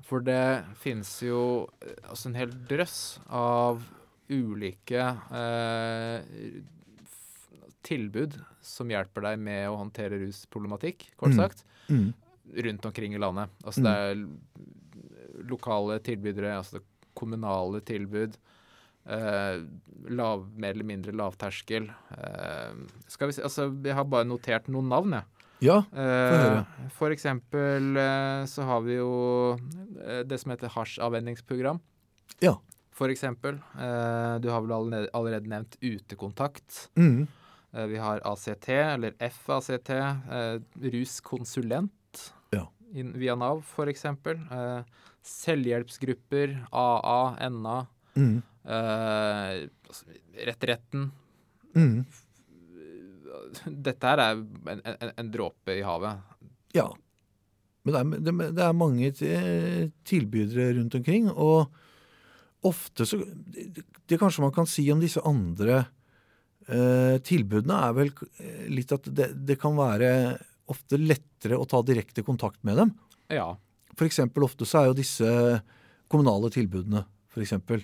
For 0.05 0.21
det 0.25 0.65
finnes 0.81 1.09
jo 1.25 1.41
eh, 1.81 1.95
altså 2.09 2.29
en 2.29 2.35
hel 2.37 2.51
drøss 2.69 2.97
av 3.33 3.79
ulike 4.29 5.05
eh, 5.37 6.25
tilbud 7.85 8.35
som 8.65 8.89
hjelper 8.89 9.25
deg 9.29 9.41
med 9.45 9.67
å 9.69 9.77
håndtere 9.79 10.19
rusproblematikk, 10.23 11.07
kort 11.17 11.33
Mm. 11.33 11.39
sagt, 11.39 11.63
Mm. 11.89 12.13
Rundt 12.53 12.85
omkring 12.85 13.15
i 13.15 13.21
landet. 13.21 13.49
Altså 13.65 13.83
det 13.85 13.93
er 13.93 14.25
lokale 15.49 15.99
tilbydere, 16.05 16.57
altså 16.57 16.79
det 16.79 16.85
kommunale 17.15 17.81
tilbud. 17.85 18.37
Eh, 19.05 19.61
lav, 20.09 20.47
mer 20.57 20.73
eller 20.73 20.87
mindre 20.87 21.13
lavterskel. 21.15 21.89
Eh, 22.17 22.77
skal 23.07 23.29
vi 23.29 23.37
se, 23.37 23.43
altså 23.45 23.69
Jeg 23.85 23.93
har 23.93 24.07
bare 24.09 24.27
notert 24.27 24.69
noen 24.71 24.89
navn, 24.89 25.17
jeg. 25.19 25.31
Ja. 25.63 25.77
Eh, 25.95 26.89
for 26.93 27.13
eksempel 27.15 27.95
eh, 27.97 28.43
så 28.49 28.65
har 28.67 28.81
vi 28.85 28.97
jo 28.97 29.11
eh, 30.03 30.23
det 30.27 30.39
som 30.41 30.51
heter 30.51 30.73
hasjavvenningsprogram. 30.73 31.79
Ja. 32.43 32.57
For 32.95 33.11
eksempel. 33.11 33.59
Eh, 33.75 34.35
du 34.43 34.49
har 34.51 34.63
vel 34.65 34.75
allerede, 35.13 35.49
nevnt 35.51 35.77
utekontakt. 35.81 36.89
Mm. 36.97 37.27
Eh, 37.75 37.85
vi 37.91 37.97
har 38.01 38.23
ACT, 38.25 38.69
eller 38.69 39.15
FACT, 39.19 39.89
eh, 39.91 40.57
ruskonsulent 40.91 41.93
via 43.03 43.35
Nav, 43.35 43.63
eksempel. 43.87 44.39
Eh, 44.51 44.83
selvhjelpsgrupper, 45.25 46.67
AA, 46.71 47.49
NA. 47.49 47.79
Mm. 48.15 48.41
Eh, 48.65 49.69
Retretten. 50.45 51.09
Mm. 51.75 52.05
Dette 53.65 54.07
her 54.11 54.21
er 54.21 54.37
en, 54.39 54.81
en, 54.85 55.11
en 55.15 55.31
dråpe 55.31 55.75
i 55.75 55.83
havet. 55.85 56.21
Ja. 56.75 56.89
Men 57.85 57.93
det 57.93 58.31
er, 58.31 58.53
det, 58.55 58.63
er 58.65 58.77
mange 58.77 59.11
tilbydere 60.07 60.71
rundt 60.79 60.95
omkring, 60.97 61.29
og 61.29 61.69
ofte 62.65 63.05
så 63.05 63.19
Det, 63.21 63.83
det 64.09 64.17
kanskje 64.17 64.41
man 64.41 64.53
kan 64.55 64.65
si 64.69 64.87
om 64.91 65.01
disse 65.01 65.21
andre 65.21 65.83
eh, 66.67 67.21
tilbudene, 67.21 67.77
er 67.77 67.93
vel 67.93 68.11
litt 68.73 68.91
at 68.95 69.05
det, 69.05 69.31
det 69.45 69.59
kan 69.61 69.77
være 69.77 70.09
ofte 70.71 70.97
lettere 70.99 71.57
å 71.59 71.67
ta 71.69 71.81
direkte 71.85 72.23
kontakt 72.25 72.61
med 72.65 72.77
dem. 72.81 72.93
Ja. 73.29 73.51
For 73.95 74.07
eksempel 74.07 74.43
ofte 74.47 74.65
så 74.67 74.81
er 74.81 74.89
jo 74.91 74.97
disse 74.97 75.29
kommunale 76.11 76.49
tilbudene, 76.53 77.05
for 77.31 77.43
eksempel. 77.45 77.83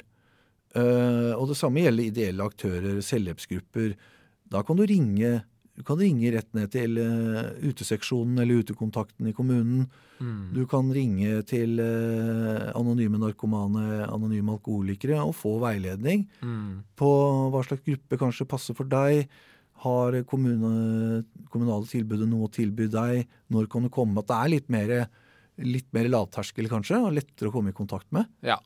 Eh, 0.76 1.32
og 1.36 1.50
det 1.52 1.58
samme 1.60 1.84
gjelder 1.84 2.08
ideelle 2.10 2.46
aktører, 2.48 3.00
selvhjelpsgrupper. 3.04 3.96
Da 4.52 4.62
kan 4.68 4.80
du 4.80 4.86
ringe, 4.88 5.42
du 5.76 5.84
kan 5.88 6.00
ringe 6.00 6.32
rett 6.36 6.50
ned 6.56 6.72
til 6.74 6.98
eh, 7.02 7.52
uteseksjonen 7.68 8.40
eller 8.44 8.64
utekontakten 8.64 9.28
i 9.32 9.34
kommunen. 9.36 9.86
Mm. 10.22 10.52
Du 10.56 10.62
kan 10.70 10.90
ringe 10.94 11.42
til 11.50 11.80
eh, 11.82 12.72
anonyme 12.78 13.20
narkomane, 13.22 14.06
anonyme 14.08 14.58
alkoholikere 14.58 15.20
og 15.24 15.36
få 15.40 15.58
veiledning 15.64 16.28
Mm. 16.44 16.84
på 17.00 17.10
hva 17.52 17.64
slags 17.66 17.84
gruppe 17.88 18.20
kanskje 18.22 18.48
passer 18.48 18.78
for 18.78 18.86
deg. 18.92 19.28
Har 19.82 20.16
kommune, 20.30 21.24
kommunale 21.50 21.88
tilbudet 21.90 22.28
noe 22.30 22.48
å 22.48 22.52
tilby 22.54 22.86
deg? 22.92 23.24
Når 23.54 23.70
kan 23.72 23.88
du 23.88 23.90
komme? 23.94 24.22
At 24.22 24.28
det 24.30 24.38
er 24.38 24.52
litt 24.54 24.68
mer, 24.74 24.92
litt 25.66 25.88
mer 25.96 26.10
lavterskel, 26.12 26.70
kanskje, 26.70 27.00
og 27.02 27.16
lettere 27.18 27.50
å 27.50 27.56
komme 27.56 27.74
i 27.74 27.78
kontakt 27.78 28.10
med. 28.14 28.30
Ja. 28.46 28.60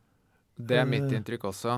Det 0.58 0.78
er 0.80 0.86
mitt 0.88 1.08
Eh. 1.12 1.15
inntrykk 1.19 1.47
også. 1.51 1.78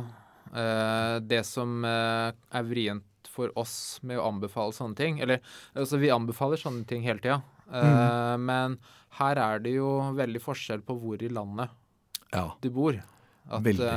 Eh, 0.54 1.20
det 1.26 1.44
som 1.46 1.84
eh, 1.86 2.32
er 2.54 2.64
vrient 2.64 3.04
for 3.28 3.52
oss 3.60 4.00
med 4.02 4.18
å 4.18 4.26
anbefale 4.32 4.72
sånne 4.74 4.96
ting 4.96 5.20
Eller 5.22 5.42
altså, 5.76 6.00
vi 6.00 6.08
anbefaler 6.10 6.58
sånne 6.58 6.88
ting 6.88 7.04
hele 7.04 7.20
tida. 7.20 7.42
Mm. 7.70 8.46
Men 8.48 8.78
her 9.20 9.36
er 9.44 9.60
det 9.60 9.74
jo 9.76 9.90
veldig 10.16 10.40
forskjell 10.42 10.82
på 10.88 10.96
hvor 11.02 11.22
i 11.22 11.28
landet 11.30 11.70
Ja. 12.34 12.54
du 12.62 12.70
bor. 12.72 12.94
At 13.50 13.62
Veldig. 13.62 13.90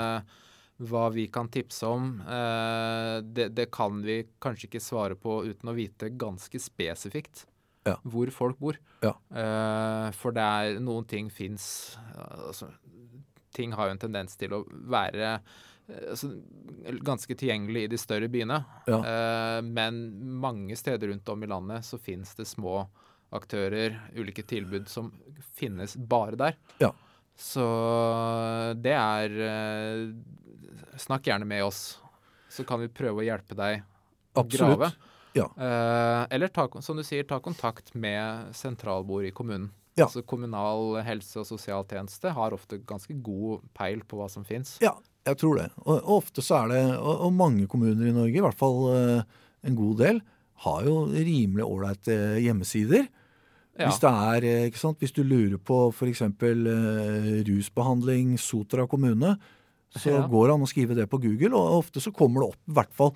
Hva 0.81 1.09
vi 1.13 1.27
kan 1.29 1.49
tipse 1.53 1.85
om, 1.87 2.15
eh, 2.25 3.17
det, 3.23 3.51
det 3.57 3.67
kan 3.75 3.99
vi 4.03 4.23
kanskje 4.41 4.69
ikke 4.71 4.81
svare 4.81 5.17
på 5.21 5.43
uten 5.45 5.69
å 5.69 5.77
vite 5.77 6.09
ganske 6.17 6.61
spesifikt 6.61 7.47
Ja. 7.87 7.97
hvor 8.05 8.31
folk 8.33 8.59
bor. 8.61 8.77
Ja. 9.05 9.15
Eh, 9.33 10.11
for 10.17 10.33
det 10.37 10.43
er 10.45 10.81
noen 10.81 11.05
ting 11.09 11.31
fins 11.33 11.97
altså, 12.17 12.69
Ting 13.53 13.73
har 13.75 13.89
jo 13.89 13.95
en 13.97 13.99
tendens 13.99 14.37
til 14.39 14.53
å 14.55 14.61
være 14.71 15.31
eh, 15.89 16.11
altså, 16.13 16.29
ganske 17.03 17.35
tilgjengelig 17.35 17.83
i 17.85 17.91
de 17.91 17.99
større 17.99 18.29
byene. 18.31 18.61
Ja. 18.87 19.01
Eh, 19.03 19.61
men 19.67 19.99
mange 20.41 20.77
steder 20.79 21.09
rundt 21.11 21.29
om 21.33 21.43
i 21.43 21.49
landet 21.51 21.85
så 21.89 21.99
finnes 21.99 22.33
det 22.39 22.47
små 22.47 22.85
aktører, 23.35 23.99
ulike 24.17 24.43
tilbud 24.47 24.89
som 24.91 25.11
finnes 25.59 25.97
bare 25.97 26.39
der. 26.39 26.57
Ja. 26.81 26.93
Så 27.41 27.65
det 28.83 28.95
er 28.95 29.35
Snakk 30.99 31.29
gjerne 31.29 31.47
med 31.47 31.65
oss, 31.65 31.99
så 32.51 32.65
kan 32.67 32.81
vi 32.83 32.91
prøve 32.91 33.23
å 33.23 33.27
hjelpe 33.27 33.57
deg 33.59 33.85
å 34.35 34.45
grave. 34.47 34.91
Ja. 35.37 35.47
Eh, 35.55 36.23
eller 36.35 36.51
ta, 36.51 36.67
som 36.83 36.99
du 36.99 37.05
sier, 37.07 37.27
ta 37.29 37.39
kontakt 37.43 37.95
med 37.95 38.51
sentralbord 38.57 39.29
i 39.29 39.35
kommunen. 39.35 39.71
Ja. 39.99 40.07
Altså 40.07 40.23
Kommunal 40.27 41.01
helse- 41.05 41.43
og 41.43 41.47
sosialtjeneste 41.49 42.33
har 42.35 42.55
ofte 42.57 42.81
ganske 42.87 43.15
god 43.23 43.65
peil 43.77 44.03
på 44.07 44.21
hva 44.21 44.29
som 44.31 44.47
fins. 44.47 44.79
Ja, 44.83 44.95
jeg 45.29 45.39
tror 45.43 45.59
det. 45.61 45.69
Og, 45.83 45.97
og 45.99 46.13
ofte 46.23 46.45
så 46.45 46.63
er 46.63 46.75
det, 46.75 46.83
og, 46.99 47.27
og 47.27 47.33
mange 47.37 47.69
kommuner 47.71 48.09
i 48.09 48.15
Norge, 48.17 48.39
i 48.39 48.45
hvert 48.45 48.59
fall 48.59 48.85
eh, 48.95 49.41
en 49.67 49.79
god 49.79 50.03
del, 50.03 50.23
har 50.65 50.85
jo 50.87 50.97
rimelig 51.13 51.67
ålreite 51.67 52.17
hjemmesider. 52.41 53.09
Ja. 53.79 53.89
Hvis 53.89 54.01
det 54.03 54.11
er, 54.11 54.47
eh, 54.49 54.93
hvis 55.01 55.15
du 55.17 55.23
lurer 55.25 55.59
på 55.59 55.89
f.eks. 55.93 56.23
Eh, 56.27 57.31
rusbehandling, 57.49 58.37
Sotra 58.41 58.87
kommune, 58.91 59.37
så 59.97 60.11
Ja. 60.11 60.27
går 60.29 60.47
det 60.49 60.55
an 60.55 60.63
å 60.67 60.71
skrive 60.71 60.95
det 60.95 61.09
på 61.11 61.21
Google, 61.21 61.55
og 61.57 61.85
ofte 61.85 62.01
så 62.01 62.13
kommer 62.15 62.41
det 62.45 62.49
opp 62.55 62.69
i 62.69 62.75
hvert 62.79 62.93
fall 62.95 63.15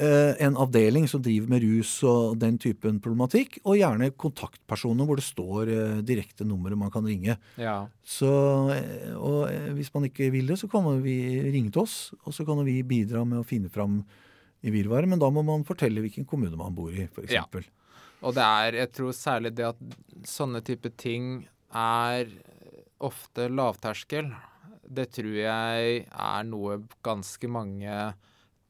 eh, 0.00 0.32
en 0.40 0.56
avdeling 0.56 1.06
som 1.06 1.20
driver 1.20 1.48
med 1.52 1.62
rus 1.62 2.02
og 2.08 2.38
den 2.40 2.56
typen 2.56 3.00
problematikk, 3.04 3.58
og 3.64 3.76
gjerne 3.76 4.10
kontaktpersoner 4.16 5.04
hvor 5.04 5.16
det 5.20 5.26
står 5.26 5.68
eh, 5.68 5.98
direkte 6.00 6.46
nummeret 6.48 6.78
man 6.80 6.90
kan 6.90 7.04
ringe. 7.04 7.36
ja. 7.60 7.86
Så, 8.02 8.30
eh, 8.72 9.12
og 9.14 9.50
hvis 9.76 9.92
man 9.92 10.04
ikke 10.08 10.30
vil 10.32 10.46
det, 10.46 10.56
så 10.58 10.70
kan 10.72 10.88
vi 11.02 11.18
ringe 11.52 11.70
til 11.70 11.82
oss, 11.82 12.14
og 12.24 12.32
så 12.32 12.46
kan 12.48 12.64
vi 12.64 12.80
bidra 12.82 13.26
med 13.28 13.42
å 13.42 13.44
finne 13.46 13.68
fram 13.68 14.04
i 14.64 14.70
virvaret, 14.72 15.08
men 15.08 15.18
da 15.20 15.28
må 15.32 15.44
man 15.44 15.64
fortelle 15.64 16.00
hvilken 16.00 16.24
kommune 16.28 16.56
man 16.56 16.74
bor 16.74 16.90
i, 16.92 17.04
f.eks. 17.04 17.32
Ja. 17.32 17.44
Og 18.22 18.34
det 18.36 18.42
er, 18.44 18.72
jeg 18.80 18.92
tror 18.92 19.12
særlig 19.16 19.54
det 19.56 19.64
at 19.64 19.78
sånne 20.28 20.60
type 20.64 20.90
ting 21.00 21.46
er 21.72 22.26
ofte 23.00 23.46
lavterskel. 23.48 24.28
Det 24.90 25.06
tror 25.14 25.36
jeg 25.38 26.02
er 26.06 26.48
noe 26.48 26.80
ganske 27.06 27.50
mange 27.50 27.94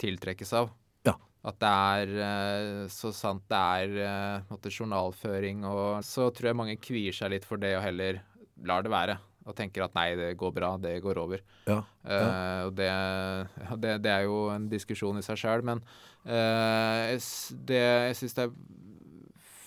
tiltrekkes 0.01 0.53
av. 0.59 0.71
Ja. 1.09 1.17
At 1.49 1.57
det 1.63 1.71
er 1.71 2.13
eh, 2.27 2.83
så 2.93 3.13
sant 3.17 3.47
det 3.49 3.61
er 3.61 3.97
eh, 4.05 4.51
måte 4.51 4.73
journalføring, 4.73 5.65
og 5.69 6.05
så 6.07 6.29
tror 6.29 6.51
jeg 6.51 6.61
mange 6.61 6.77
kvier 6.83 7.17
seg 7.17 7.33
litt 7.35 7.49
for 7.49 7.61
det 7.61 7.75
og 7.79 7.85
heller 7.87 8.21
lar 8.69 8.85
det 8.85 8.93
være. 8.93 9.17
Og 9.49 9.57
tenker 9.57 9.87
at 9.87 9.97
nei, 9.97 10.11
det 10.19 10.35
går 10.39 10.53
bra, 10.53 10.75
det 10.79 10.99
går 11.03 11.23
over. 11.23 11.43
Ja, 11.69 11.81
Eh, 12.01 12.63
og 12.65 12.73
det, 12.79 12.89
ja, 12.89 13.77
det, 13.77 13.91
det 14.05 14.13
er 14.13 14.23
jo 14.25 14.47
en 14.53 14.69
diskusjon 14.73 15.21
i 15.21 15.25
seg 15.25 15.37
sjøl, 15.41 15.65
men 15.69 15.83
uh, 16.25 17.11
jeg, 17.11 17.21
det, 17.69 17.81
jeg 17.81 18.17
syns 18.17 18.37
det 18.39 18.47
er 18.47 18.55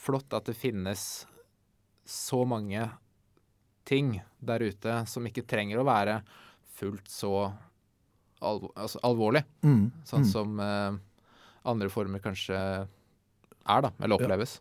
flott 0.04 0.34
at 0.34 0.50
det 0.50 0.58
finnes 0.58 1.04
så 2.10 2.42
mange 2.50 2.88
ting 3.88 4.16
der 4.40 4.64
ute 4.64 5.02
som 5.10 5.28
ikke 5.28 5.46
trenger 5.48 5.82
å 5.82 5.88
være 5.88 6.22
fullt 6.78 7.12
så 7.12 7.34
alvor, 8.44 8.74
altså 8.76 9.00
alvorlig, 9.08 9.44
Mm, 9.64 9.86
sånn 10.08 10.26
mm. 10.26 10.32
som 10.32 10.58
eh, 10.60 10.98
andre 11.70 11.92
former 11.92 12.24
kanskje 12.24 12.58
er, 12.58 13.86
da, 13.86 13.94
eller 14.00 14.18
oppleves. 14.18 14.58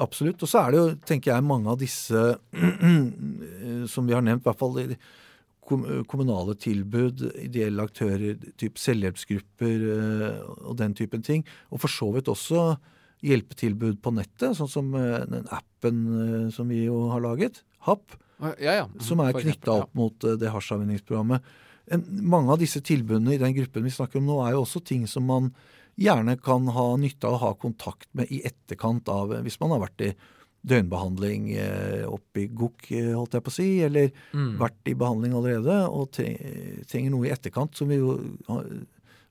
Absolutt. 0.00 0.40
Og 0.42 0.50
så 0.50 0.62
er 0.62 0.72
det 0.72 0.78
jo, 0.80 0.86
tenker 1.06 1.34
jeg, 1.34 1.46
mange 1.46 1.70
av 1.70 1.78
disse 1.78 2.22
som 3.92 4.08
vi 4.08 4.16
har 4.16 4.24
nevnt, 4.24 4.42
i 4.42 4.48
hvert 4.48 4.58
fall 4.58 4.96
kommunale 5.64 6.54
tilbud, 6.60 7.22
ideelle 7.40 7.84
aktører, 7.86 8.36
typ 8.60 8.80
selvhjelpsgrupper 8.80 9.86
eh, 9.94 10.40
og 10.68 10.76
den 10.80 10.96
typen 10.96 11.24
ting. 11.24 11.44
Og 11.72 11.80
for 11.84 11.92
så 11.92 12.10
vidt 12.14 12.28
også 12.28 12.74
hjelpetilbud 13.24 14.00
på 14.04 14.12
nettet, 14.14 14.56
sånn 14.58 14.70
som 14.70 14.92
eh, 14.98 15.22
den 15.30 15.48
appen 15.54 16.02
eh, 16.18 16.48
som 16.54 16.68
vi 16.68 16.84
jo 16.84 17.06
har 17.12 17.24
laget, 17.24 17.62
HAP, 17.86 18.16
Ja, 18.60 18.72
ja. 18.82 18.86
som 19.00 19.20
er 19.24 19.32
knytta 19.36 19.72
opp 19.84 19.94
mot 19.96 20.24
eh, 20.24 20.34
det 20.40 20.50
hasjavvenningsprogrammet. 20.52 21.42
Mange 22.24 22.52
av 22.54 22.58
disse 22.62 22.80
tilbudene 22.80 23.34
i 23.36 23.40
den 23.40 23.52
gruppen 23.56 23.84
vi 23.84 23.92
snakker 23.92 24.18
om 24.22 24.26
nå, 24.30 24.38
er 24.46 24.54
jo 24.56 24.62
også 24.64 24.80
ting 24.88 25.06
som 25.10 25.26
man 25.28 25.50
gjerne 26.00 26.34
kan 26.42 26.66
ha 26.74 26.86
nytte 26.98 27.28
av 27.28 27.36
å 27.36 27.42
ha 27.44 27.50
kontakt 27.60 28.08
med 28.16 28.26
i 28.32 28.40
etterkant 28.48 29.06
av 29.12 29.30
Hvis 29.44 29.60
man 29.60 29.70
har 29.76 29.84
vært 29.84 30.00
i 30.08 30.14
døgnbehandling 30.64 31.50
eh, 31.60 32.06
oppe 32.08 32.40
i 32.40 32.46
GOK, 32.48 32.86
eh, 32.96 33.10
holdt 33.12 33.36
jeg 33.36 33.44
på 33.44 33.52
å 33.52 33.56
si, 33.58 33.68
eller 33.84 34.10
Mm. 34.32 34.56
vært 34.58 34.88
i 34.88 34.94
behandling 34.96 35.34
allerede 35.36 35.76
og 35.92 36.08
trenger 36.16 37.10
noe 37.12 37.28
i 37.28 37.32
etterkant, 37.36 37.76
som 37.76 37.88
vi 37.92 38.00
jo 38.00 38.14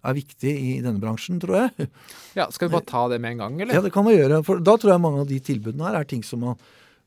er 0.03 0.13
viktig 0.17 0.51
i 0.53 0.71
denne 0.83 0.99
bransjen, 1.01 1.39
tror 1.41 1.57
jeg. 1.63 1.89
Ja, 2.35 2.49
Skal 2.51 2.69
vi 2.69 2.75
bare 2.77 2.85
ta 2.93 3.07
det 3.09 3.19
med 3.23 3.31
en 3.33 3.43
gang, 3.43 3.59
eller? 3.61 3.73
Ja, 3.73 3.81
det 3.81 3.93
kan 3.95 4.05
vi 4.05 4.17
gjøre. 4.17 4.43
For 4.45 4.59
da 4.59 4.77
tror 4.77 4.93
jeg 4.93 5.01
mange 5.03 5.21
av 5.23 5.27
de 5.29 5.39
tilbudene 5.39 5.87
her 5.89 5.99
er 6.01 6.07
ting 6.09 6.23
som 6.27 6.43
man, 6.43 6.57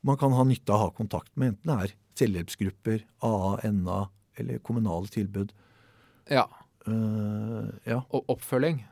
man 0.07 0.19
kan 0.21 0.35
ha 0.37 0.45
nytte 0.47 0.73
av 0.73 0.79
å 0.81 0.85
ha 0.89 0.91
kontakt 0.97 1.33
med. 1.37 1.55
Enten 1.57 1.73
det 1.73 1.79
er 1.91 1.95
selvhjelpsgrupper, 2.21 3.03
AA, 3.27 3.57
NA 3.75 4.01
eller 4.41 4.61
kommunale 4.65 5.11
tilbud. 5.13 5.51
Ja. 6.31 6.47
Uh, 6.87 7.67
ja, 7.89 8.01
Og 8.15 8.29
oppfølging. 8.37 8.85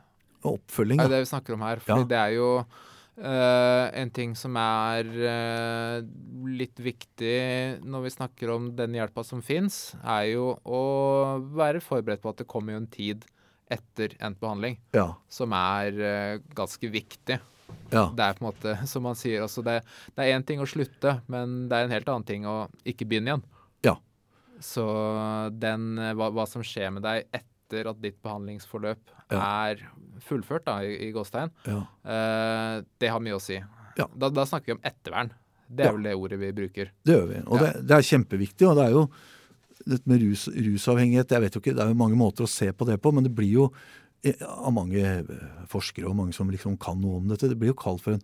og 0.43 0.59
oppfølging. 0.59 0.99
ja. 0.99 1.07
Det 1.07 1.13
er 1.13 1.15
det 1.17 1.23
vi 1.25 1.31
snakker 1.31 1.55
om 1.55 1.63
her. 1.65 1.79
For 1.79 1.97
Ja. 2.03 2.03
det 2.11 2.17
er 2.19 2.33
jo 2.35 2.49
uh, 2.59 3.85
en 3.95 4.11
ting 4.11 4.35
som 4.35 4.57
er 4.59 5.07
uh, 5.07 6.01
litt 6.45 6.75
viktig 6.83 7.81
når 7.85 8.03
vi 8.05 8.13
snakker 8.17 8.51
om 8.53 8.67
den 8.75 8.93
hjelpa 8.99 9.23
som 9.25 9.41
fins, 9.41 9.95
er 10.03 10.33
jo 10.35 10.51
å 10.65 10.81
være 11.55 11.81
forberedt 11.81 12.21
på 12.21 12.29
at 12.35 12.43
det 12.43 12.47
kommer 12.51 12.75
jo 12.75 12.83
en 12.83 12.91
tid 12.91 13.25
etter 13.71 14.13
endt 14.21 14.37
behandling 14.43 14.75
Ja, 14.93 15.15
som 15.29 15.51
er 15.57 16.41
ganske 16.53 16.85
viktig. 16.93 17.39
Ja, 17.91 18.05
Det 18.15 18.23
er 18.25 18.37
på 18.37 18.43
en 18.45 18.49
måte, 18.49 18.75
som 18.91 19.03
man 19.07 19.15
sier, 19.19 19.41
altså 19.45 19.63
det, 19.65 19.79
det 20.15 20.23
er 20.25 20.35
én 20.37 20.45
ting 20.45 20.61
å 20.63 20.67
slutte, 20.69 21.19
men 21.31 21.67
det 21.69 21.77
er 21.77 21.87
en 21.87 21.93
helt 21.95 22.09
annen 22.11 22.27
ting 22.27 22.47
å 22.49 22.55
ikke 22.87 23.07
begynne 23.09 23.31
igjen. 23.33 23.45
Ja. 23.87 23.95
Så 24.63 24.85
den, 25.51 25.93
hva, 26.17 26.29
hva 26.33 26.45
som 26.49 26.63
skjer 26.65 26.93
med 26.95 27.03
deg 27.05 27.25
etter 27.35 27.89
at 27.91 28.01
ditt 28.03 28.17
behandlingsforløp 28.23 29.13
Ja. 29.33 29.39
er 29.67 29.81
fullført, 30.21 30.65
da, 30.67 30.79
i, 30.85 31.07
i 31.07 31.11
gåstegn, 31.15 31.49
ja. 31.65 31.79
eh, 32.05 32.83
det 33.01 33.09
har 33.11 33.23
mye 33.25 33.39
å 33.39 33.41
si. 33.43 33.57
Ja. 33.97 34.05
Da, 34.13 34.29
da 34.29 34.45
snakker 34.45 34.69
vi 34.73 34.77
om 34.77 34.83
ettervern. 34.85 35.31
Det 35.65 35.87
er 35.87 35.95
vel 35.95 36.03
det 36.05 36.13
ordet 36.13 36.37
vi 36.39 36.51
bruker. 36.53 36.91
Det 37.03 37.15
gjør 37.15 37.25
vi. 37.31 37.39
Og 37.49 37.57
det, 37.63 37.71
det 37.89 37.95
er 37.97 38.05
kjempeviktig. 38.05 38.67
Og 38.69 38.75
det 38.77 38.83
er 38.85 38.93
jo 38.93 39.05
dette 39.85 40.09
med 40.09 40.21
rus, 40.21 40.43
rusavhengighet 40.53 41.33
jeg 41.33 41.41
vet 41.43 41.55
jo 41.57 41.61
ikke, 41.63 41.73
Det 41.75 41.83
er 41.83 41.89
jo 41.91 41.97
mange 41.99 42.17
måter 42.19 42.45
å 42.45 42.49
se 42.49 42.69
på 42.71 42.85
det 42.87 42.99
på, 43.01 43.11
men 43.15 43.25
det 43.25 43.31
blir 43.35 43.49
jo 43.51 43.65
av 44.33 44.73
mange 44.73 45.01
eh, 45.01 45.47
forskere 45.71 46.09
og 46.09 46.17
mange 46.19 46.35
som 46.35 46.49
liksom 46.51 46.77
kan 46.81 46.99
noe 47.01 47.19
om 47.19 47.27
dette, 47.29 47.49
det 47.51 47.57
blir 47.59 47.73
jo 47.73 47.79
kalt 47.79 48.03
for 48.03 48.17
en 48.17 48.23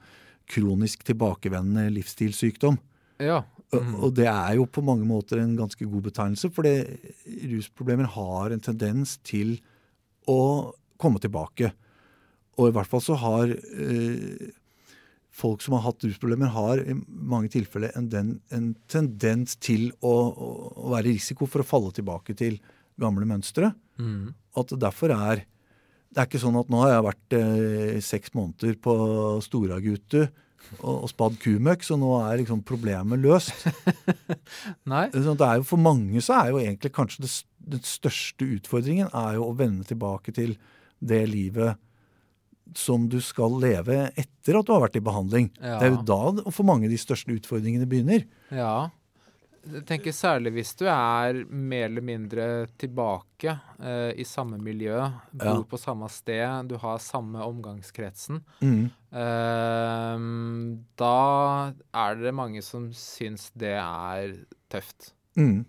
kronisk 0.52 1.06
tilbakevendende 1.08 1.92
livsstilssykdom. 1.96 2.80
Ja. 3.22 3.44
Mm. 3.72 3.94
Og 4.04 4.16
det 4.18 4.28
er 4.28 4.56
jo 4.58 4.66
på 4.68 4.84
mange 4.84 5.06
måter 5.08 5.40
en 5.40 5.54
ganske 5.60 5.86
god 5.88 6.08
betegnelse, 6.10 6.50
for 6.52 6.68
det, 6.68 7.00
rusproblemer 7.54 8.10
har 8.18 8.52
en 8.52 8.64
tendens 8.64 9.16
til 9.28 9.60
å 10.30 10.74
komme 11.02 11.22
tilbake. 11.24 11.72
Og 12.60 12.70
i 12.70 12.74
hvert 12.76 12.90
fall 12.90 13.04
så 13.06 13.16
har 13.22 13.54
eh, 13.54 14.52
folk 15.32 15.64
som 15.64 15.78
har 15.78 15.86
hatt 15.88 16.04
rusproblemer, 16.04 16.52
har 16.52 16.84
i 16.84 16.98
mange 17.08 17.52
tilfeller 17.54 17.96
en, 17.96 18.10
den, 18.12 18.36
en 18.52 18.74
tendens 18.92 19.56
til 19.62 19.90
å, 20.02 20.12
å, 20.12 20.52
å 20.76 20.92
være 20.98 21.14
i 21.14 21.16
risiko 21.16 21.48
for 21.48 21.64
å 21.64 21.68
falle 21.68 21.94
tilbake 21.96 22.36
til 22.38 22.60
gamle 23.02 23.26
mønstre. 23.30 23.72
Mm. 24.02 24.34
At 24.60 24.74
det 24.74 24.82
derfor 24.84 25.16
er 25.16 25.46
Det 26.12 26.19
er 26.19 26.28
ikke 26.28 26.41
sånn 26.43 26.60
at 26.60 26.71
nå 26.71 26.80
har 26.84 26.93
jeg 26.93 27.06
vært 27.08 27.36
eh, 27.38 28.00
seks 28.04 28.34
måneder 28.36 28.76
på 28.84 28.95
Storagutu 29.45 30.19
og, 30.21 30.95
og 31.06 31.08
spadd 31.12 31.38
kumøkk, 31.41 31.86
så 31.88 31.97
nå 32.00 32.12
er 32.19 32.41
liksom 32.41 32.63
problemet 32.67 33.21
løst. 33.24 33.65
Nei? 34.91 35.06
Sånn 35.13 35.39
Det 35.39 35.47
er 35.47 35.62
jo 35.62 35.67
For 35.67 35.82
mange 35.82 36.24
så 36.24 36.41
er 36.41 36.52
jo 36.52 36.60
egentlig 36.62 36.91
kanskje 36.95 37.26
det, 37.26 37.32
den 37.78 37.86
største 37.88 38.47
utfordringen 38.58 39.08
er 39.08 39.39
jo 39.39 39.47
å 39.47 39.56
vende 39.58 39.88
tilbake 39.88 40.36
til 40.36 40.58
det 41.02 41.24
livet 41.32 41.80
som 42.78 43.08
du 43.12 43.17
skal 43.24 43.58
leve 43.60 44.06
etter 44.15 44.58
at 44.58 44.67
du 44.67 44.71
har 44.71 44.84
vært 44.86 44.97
i 45.00 45.04
behandling. 45.04 45.50
Ja. 45.60 45.80
Det 45.82 45.88
er 45.88 45.95
jo 45.95 46.04
da 46.08 46.52
for 46.54 46.67
mange 46.67 46.91
de 46.91 47.00
største 47.00 47.34
utfordringene 47.36 47.88
begynner. 47.89 48.24
Ja. 48.54 48.91
Jeg 49.62 49.84
tenker 49.86 50.12
særlig 50.15 50.52
hvis 50.56 50.71
du 50.80 50.88
er 50.89 51.43
mer 51.47 51.84
eller 51.86 52.02
mindre 52.02 52.45
tilbake 52.82 53.52
eh, 53.80 54.10
i 54.17 54.26
samme 54.26 54.58
miljø, 54.58 54.95
bor 55.32 55.45
Ja. 55.45 55.63
på 55.69 55.78
samme 55.78 56.08
sted, 56.10 56.67
du 56.67 56.78
har 56.82 56.97
samme 56.97 57.43
omgangskretsen. 57.45 58.39
Mm. 58.62 58.89
Eh, 59.13 60.24
da 60.97 61.74
er 61.93 62.15
det 62.21 62.34
mange 62.34 62.63
som 62.65 62.89
syns 62.97 63.52
det 63.54 63.76
er 63.78 64.34
tøft. 64.71 65.12
Mm. 65.38 65.63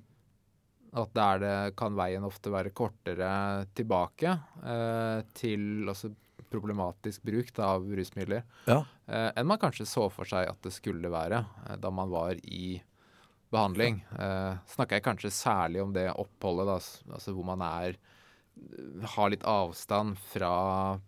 At 0.96 1.12
der 1.16 1.38
det 1.40 1.76
kan 1.80 1.94
veien 1.96 2.24
ofte 2.24 2.50
være 2.52 2.72
kortere 2.76 3.66
tilbake 3.76 4.34
eh, 4.64 5.20
til 5.36 5.88
altså, 5.88 6.10
problematisk 6.52 7.22
bruk 7.24 7.52
da, 7.56 7.70
av 7.78 7.86
rusmidler 7.96 8.42
Ja. 8.68 8.82
eh, 9.08 9.30
enn 9.36 9.46
man 9.48 9.58
kanskje 9.62 9.86
så 9.88 10.08
for 10.12 10.28
seg 10.28 10.48
at 10.50 10.60
det 10.64 10.72
skulle 10.74 11.08
være 11.12 11.44
eh, 11.68 11.76
da 11.80 11.90
man 11.90 12.10
var 12.12 12.34
i 12.44 12.74
behandling. 13.52 14.00
Eh, 14.18 14.54
snakker 14.74 14.98
jeg 14.98 15.06
kanskje 15.06 15.32
særlig 15.34 15.82
om 15.84 15.92
det 15.94 16.08
oppholdet, 16.10 16.68
da, 16.70 17.14
altså 17.16 17.36
hvor 17.36 17.46
man 17.52 17.64
er 17.68 18.00
har 19.02 19.30
litt 19.30 19.44
avstand 19.48 20.18
fra 20.18 20.98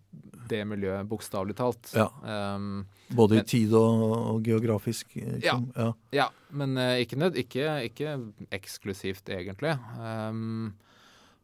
det 0.48 0.62
miljøet, 0.68 1.06
bokstavelig 1.08 1.56
talt. 1.58 1.90
Ja. 1.96 2.08
Um, 2.54 2.86
Både 3.08 3.36
Men- 3.36 3.44
i 3.44 3.48
tid 3.48 3.74
og, 3.74 4.02
og 4.34 4.42
geografisk. 4.46 5.16
Liksom. 5.16 5.68
Ja. 5.74 5.82
ja. 5.84 5.90
Ja, 6.10 6.28
men 6.50 6.76
uh, 6.78 6.96
ikke, 7.00 7.18
nød, 7.20 7.38
ikke, 7.40 7.68
ikke 7.88 8.16
eksklusivt, 8.54 9.28
egentlig. 9.28 9.74
Um, 9.98 10.74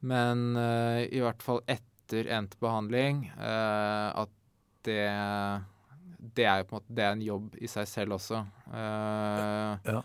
men 0.00 0.46
uh, 0.56 1.02
i 1.04 1.20
hvert 1.22 1.42
fall 1.44 1.60
etter 1.68 2.30
endt 2.32 2.56
behandling 2.62 3.26
uh, 3.36 4.24
at 4.24 4.32
det 4.88 5.04
det 6.20 6.44
er 6.44 6.60
jo 6.60 6.66
på 6.68 6.74
en 6.74 6.80
måte 6.80 6.94
det 6.96 7.04
er 7.04 7.14
en 7.14 7.22
jobb 7.24 7.54
i 7.64 7.68
seg 7.70 7.86
selv 7.88 8.16
også. 8.18 8.42
ja. 8.70 9.78
Ja. 9.88 10.00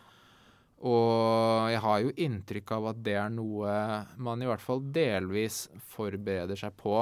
Og 0.83 1.69
jeg 1.71 1.81
har 1.81 2.01
jo 2.03 2.15
inntrykk 2.25 2.73
av 2.75 2.89
at 2.91 3.03
det 3.05 3.15
er 3.17 3.29
noe 3.33 3.75
man 4.21 4.41
i 4.43 4.49
hvert 4.49 4.63
fall 4.63 4.83
delvis 4.93 5.65
forbereder 5.95 6.59
seg 6.59 6.75
på 6.77 6.99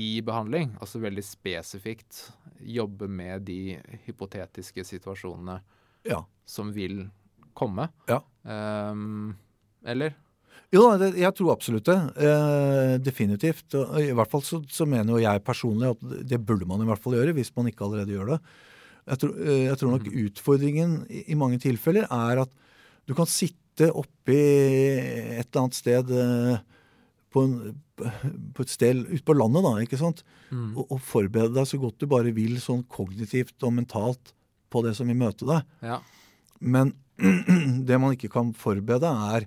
i 0.00 0.18
behandling. 0.26 0.74
Altså 0.82 0.98
veldig 1.02 1.22
spesifikt 1.24 2.26
jobbe 2.64 3.06
med 3.10 3.46
de 3.46 3.76
hypotetiske 4.08 4.84
situasjonene 4.88 5.60
ja. 6.08 6.20
som 6.44 6.72
vil 6.74 7.04
komme. 7.54 7.88
Ja. 8.10 8.20
Um, 8.42 9.36
eller? 9.86 10.16
Jo, 10.74 10.88
jeg 10.98 11.30
tror 11.38 11.54
absolutt 11.54 11.86
det. 11.86 11.98
Uh, 12.18 12.96
definitivt. 12.98 13.76
I 14.02 14.10
hvert 14.16 14.32
fall 14.32 14.42
så, 14.42 14.60
så 14.66 14.86
mener 14.88 15.14
jo 15.14 15.22
jeg 15.22 15.44
personlig 15.46 15.92
at 15.94 16.04
det 16.26 16.42
burde 16.42 16.66
man 16.68 16.82
i 16.82 16.88
hvert 16.90 17.02
fall 17.02 17.14
gjøre, 17.20 17.36
hvis 17.36 17.54
man 17.54 17.70
ikke 17.70 17.86
allerede 17.86 18.16
gjør 18.16 18.34
det. 18.34 18.40
Jeg 19.04 19.20
tror, 19.20 19.32
eh, 19.44 19.62
jeg 19.66 19.76
tror 19.76 19.90
nok 19.92 20.06
utfordringen 20.08 20.92
i, 21.12 21.26
i 21.28 21.36
mange 21.36 21.58
tilfeller 21.60 22.06
er 22.08 22.40
at 22.46 22.52
du 23.08 23.14
kan 23.16 23.28
sitte 23.30 23.90
oppi 23.90 24.38
et 24.38 25.48
eller 25.48 25.64
annet 25.64 25.76
sted 25.76 26.12
eh, 26.14 26.62
på, 27.34 27.42
en, 27.42 27.74
på 28.54 28.64
et 28.64 28.72
sted 28.72 29.02
ute 29.10 29.24
på 29.26 29.36
landet, 29.36 29.66
da, 29.66 29.74
ikke 29.82 30.00
sant? 30.00 30.22
Mm. 30.50 30.72
Og, 30.76 30.86
og 30.86 31.02
forberede 31.02 31.56
deg 31.56 31.68
så 31.68 31.80
godt 31.82 32.00
du 32.00 32.08
bare 32.10 32.34
vil, 32.36 32.56
sånn 32.62 32.84
kognitivt 32.90 33.66
og 33.66 33.74
mentalt, 33.80 34.34
på 34.70 34.82
det 34.86 34.94
som 34.98 35.10
vil 35.10 35.18
møte 35.18 35.46
deg. 35.46 35.66
Ja. 35.86 36.00
Men 36.58 36.94
det 37.88 38.00
man 38.00 38.16
ikke 38.16 38.32
kan 38.32 38.54
forberede, 38.58 39.10
er 39.36 39.46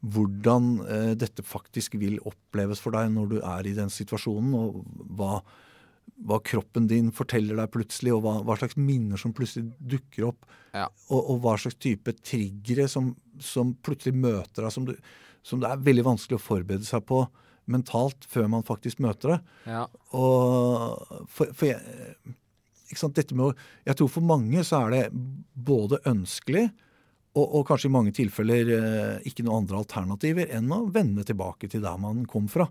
hvordan 0.00 0.68
eh, 0.88 1.14
dette 1.18 1.44
faktisk 1.44 1.98
vil 2.00 2.20
oppleves 2.28 2.80
for 2.80 2.96
deg 2.96 3.10
når 3.12 3.32
du 3.34 3.40
er 3.42 3.66
i 3.68 3.76
den 3.76 3.90
situasjonen, 3.92 4.54
og 4.56 4.80
hva, 5.18 5.40
hva 6.26 6.38
kroppen 6.44 6.86
din 6.90 7.10
forteller 7.14 7.56
deg 7.60 7.70
plutselig, 7.74 8.12
og 8.16 8.22
hva, 8.24 8.34
hva 8.46 8.56
slags 8.60 8.76
minner 8.80 9.20
som 9.20 9.32
plutselig 9.36 9.70
dukker 9.78 10.30
opp, 10.32 10.46
Ja. 10.74 10.86
og, 11.10 11.20
og 11.32 11.40
hva 11.42 11.56
slags 11.58 11.78
type 11.82 12.12
triggere 12.22 12.88
som, 12.88 13.14
som 13.42 13.72
plutselig 13.82 14.14
møter 14.14 14.62
deg, 14.66 14.72
som, 14.74 14.84
du, 14.86 14.94
som 15.42 15.60
det 15.62 15.70
er 15.70 15.80
veldig 15.86 16.04
vanskelig 16.06 16.38
å 16.38 16.42
forberede 16.44 16.86
seg 16.86 17.02
på 17.08 17.24
mentalt 17.70 18.24
før 18.26 18.48
man 18.50 18.62
faktisk 18.66 18.98
møter 19.02 19.36
det. 19.36 19.40
ja. 19.70 19.86
Og 20.16 21.26
for, 21.30 21.50
for 21.54 21.66
jeg, 21.70 21.80
å, 23.38 23.50
jeg 23.86 23.98
tror 23.98 24.08
for 24.10 24.26
mange 24.26 24.62
så 24.66 24.84
er 24.84 24.94
det 24.96 25.02
både 25.54 26.00
ønskelig 26.10 26.70
Og, 27.38 27.44
og 27.46 27.66
kanskje 27.68 27.86
i 27.86 27.92
mange 27.94 28.10
tilfeller 28.10 28.70
eh, 28.74 29.28
ikke 29.30 29.44
noen 29.46 29.62
andre 29.62 29.78
alternativer 29.84 30.50
enn 30.50 30.66
å 30.74 30.80
vende 30.90 31.22
tilbake 31.22 31.68
til 31.70 31.84
der 31.84 31.98
man 32.02 32.24
kom 32.26 32.48
fra. 32.50 32.66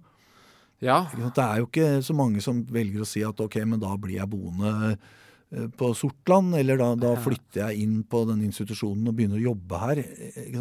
Ja. 0.83 0.99
Det 1.11 1.43
er 1.43 1.61
jo 1.61 1.67
ikke 1.67 1.87
så 2.05 2.15
mange 2.15 2.43
som 2.43 2.61
velger 2.71 3.03
å 3.03 3.07
si 3.07 3.23
at 3.25 3.41
ok, 3.43 3.57
men 3.67 3.81
da 3.81 3.91
blir 3.99 4.19
jeg 4.19 4.31
boende 4.31 4.73
eh, 4.93 5.65
på 5.79 5.91
Sortland, 5.97 6.55
eller 6.59 6.79
da, 6.79 6.93
da 6.99 7.15
flytter 7.19 7.65
jeg 7.65 7.83
inn 7.83 7.97
på 8.07 8.23
den 8.29 8.45
institusjonen 8.47 9.09
og 9.09 9.17
begynner 9.17 9.41
å 9.41 9.49
jobbe 9.49 9.81
her. 9.83 10.03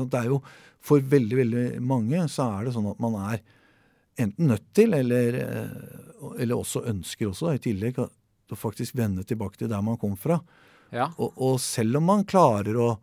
Det 0.00 0.22
er 0.22 0.30
jo 0.32 0.42
For 0.84 1.02
veldig, 1.02 1.36
veldig 1.36 1.64
mange 1.82 2.22
så 2.30 2.52
er 2.54 2.68
det 2.68 2.74
sånn 2.76 2.86
at 2.90 3.00
man 3.02 3.16
er 3.32 3.42
enten 4.18 4.50
nødt 4.50 4.68
til, 4.74 4.94
eller, 4.94 5.38
eh, 5.42 6.32
eller 6.42 6.58
også 6.58 6.84
ønsker 6.90 7.30
også, 7.30 7.52
i 7.54 7.62
tillegg, 7.62 7.98
å 7.98 8.56
faktisk 8.56 8.96
vende 8.96 9.26
tilbake 9.28 9.60
til 9.60 9.70
der 9.70 9.82
man 9.84 9.98
kom 10.00 10.16
fra. 10.16 10.40
ja. 10.90 11.10
Og, 11.18 11.34
og 11.36 11.60
selv 11.60 12.00
om 12.00 12.06
man 12.08 12.24
klarer 12.26 12.78
å 12.80 12.96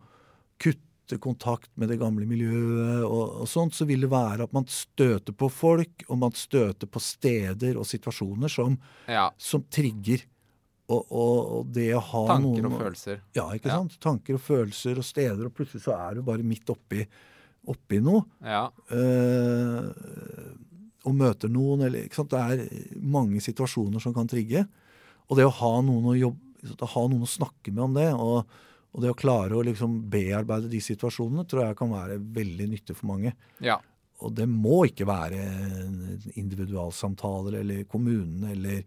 kutte 0.57 0.83
kontakt 1.21 1.69
med 1.79 1.89
det 1.91 1.99
gamle 2.01 2.25
miljøet, 2.29 3.03
og, 3.05 3.41
og 3.43 3.47
sånt, 3.49 3.75
så 3.77 3.85
vil 3.85 4.01
det 4.05 4.09
være 4.11 4.47
at 4.47 4.53
man 4.55 4.65
støter 4.71 5.35
på 5.37 5.49
folk, 5.53 6.05
og 6.09 6.17
man 6.23 6.33
støter 6.37 6.89
på 6.89 7.01
steder 7.03 7.77
og 7.77 7.85
situasjoner 7.89 8.51
som, 8.51 8.77
ja. 9.07 9.27
som 9.37 9.63
trigger. 9.69 10.25
Og, 10.85 11.01
og, 11.09 11.37
og 11.59 11.69
det 11.73 11.87
å 11.97 12.01
ha 12.11 12.19
Tanker 12.29 12.43
noen 12.45 12.67
og 12.69 12.81
følelser. 12.83 13.21
Ja, 13.33 13.47
ikke 13.57 13.71
Ja. 13.71 13.79
sant? 13.79 13.95
Tanker 14.03 14.37
og 14.37 14.43
følelser 14.45 14.99
og 15.01 15.05
steder, 15.07 15.47
og 15.47 15.53
plutselig 15.57 15.81
så 15.87 15.95
er 15.97 16.19
du 16.19 16.25
bare 16.27 16.45
midt 16.45 16.69
oppi, 16.69 17.05
oppi 17.73 18.01
noe. 18.05 18.21
Ja. 18.45 18.67
eh, 18.93 20.51
og 21.05 21.13
møter 21.17 21.49
noen, 21.53 21.85
eller 21.87 22.05
ikke 22.05 22.19
sant? 22.21 22.33
Det 22.33 22.41
er 22.41 23.01
mange 23.01 23.41
situasjoner 23.45 24.01
som 24.01 24.13
kan 24.13 24.29
trigge. 24.29 24.65
Og 25.29 25.37
det 25.39 25.45
å 25.45 25.53
ha 25.57 25.73
noen 25.85 26.07
å, 26.11 26.15
jobbe, 26.17 26.69
å, 26.77 26.89
ha 26.95 27.03
noen 27.09 27.25
å 27.25 27.29
snakke 27.29 27.73
med 27.73 27.83
om 27.87 27.97
det, 27.97 28.07
og, 28.13 28.55
og 28.95 29.03
det 29.03 29.11
å 29.11 29.17
klare 29.19 29.57
å 29.57 29.63
liksom 29.65 29.97
bearbeide 30.11 30.69
de 30.71 30.79
situasjonene, 30.79 31.43
tror 31.49 31.65
jeg 31.65 31.77
kan 31.81 31.91
være 31.91 32.15
veldig 32.39 32.69
nyttig 32.71 32.95
for 32.95 33.11
mange. 33.11 33.35
ja. 33.59 33.81
Og 34.23 34.31
det 34.31 34.45
må 34.47 34.85
ikke 34.87 35.03
være 35.03 35.41
individualsamtaler 36.39 37.57
eller 37.59 37.81
kommunene 37.91 38.53
eller 38.53 38.77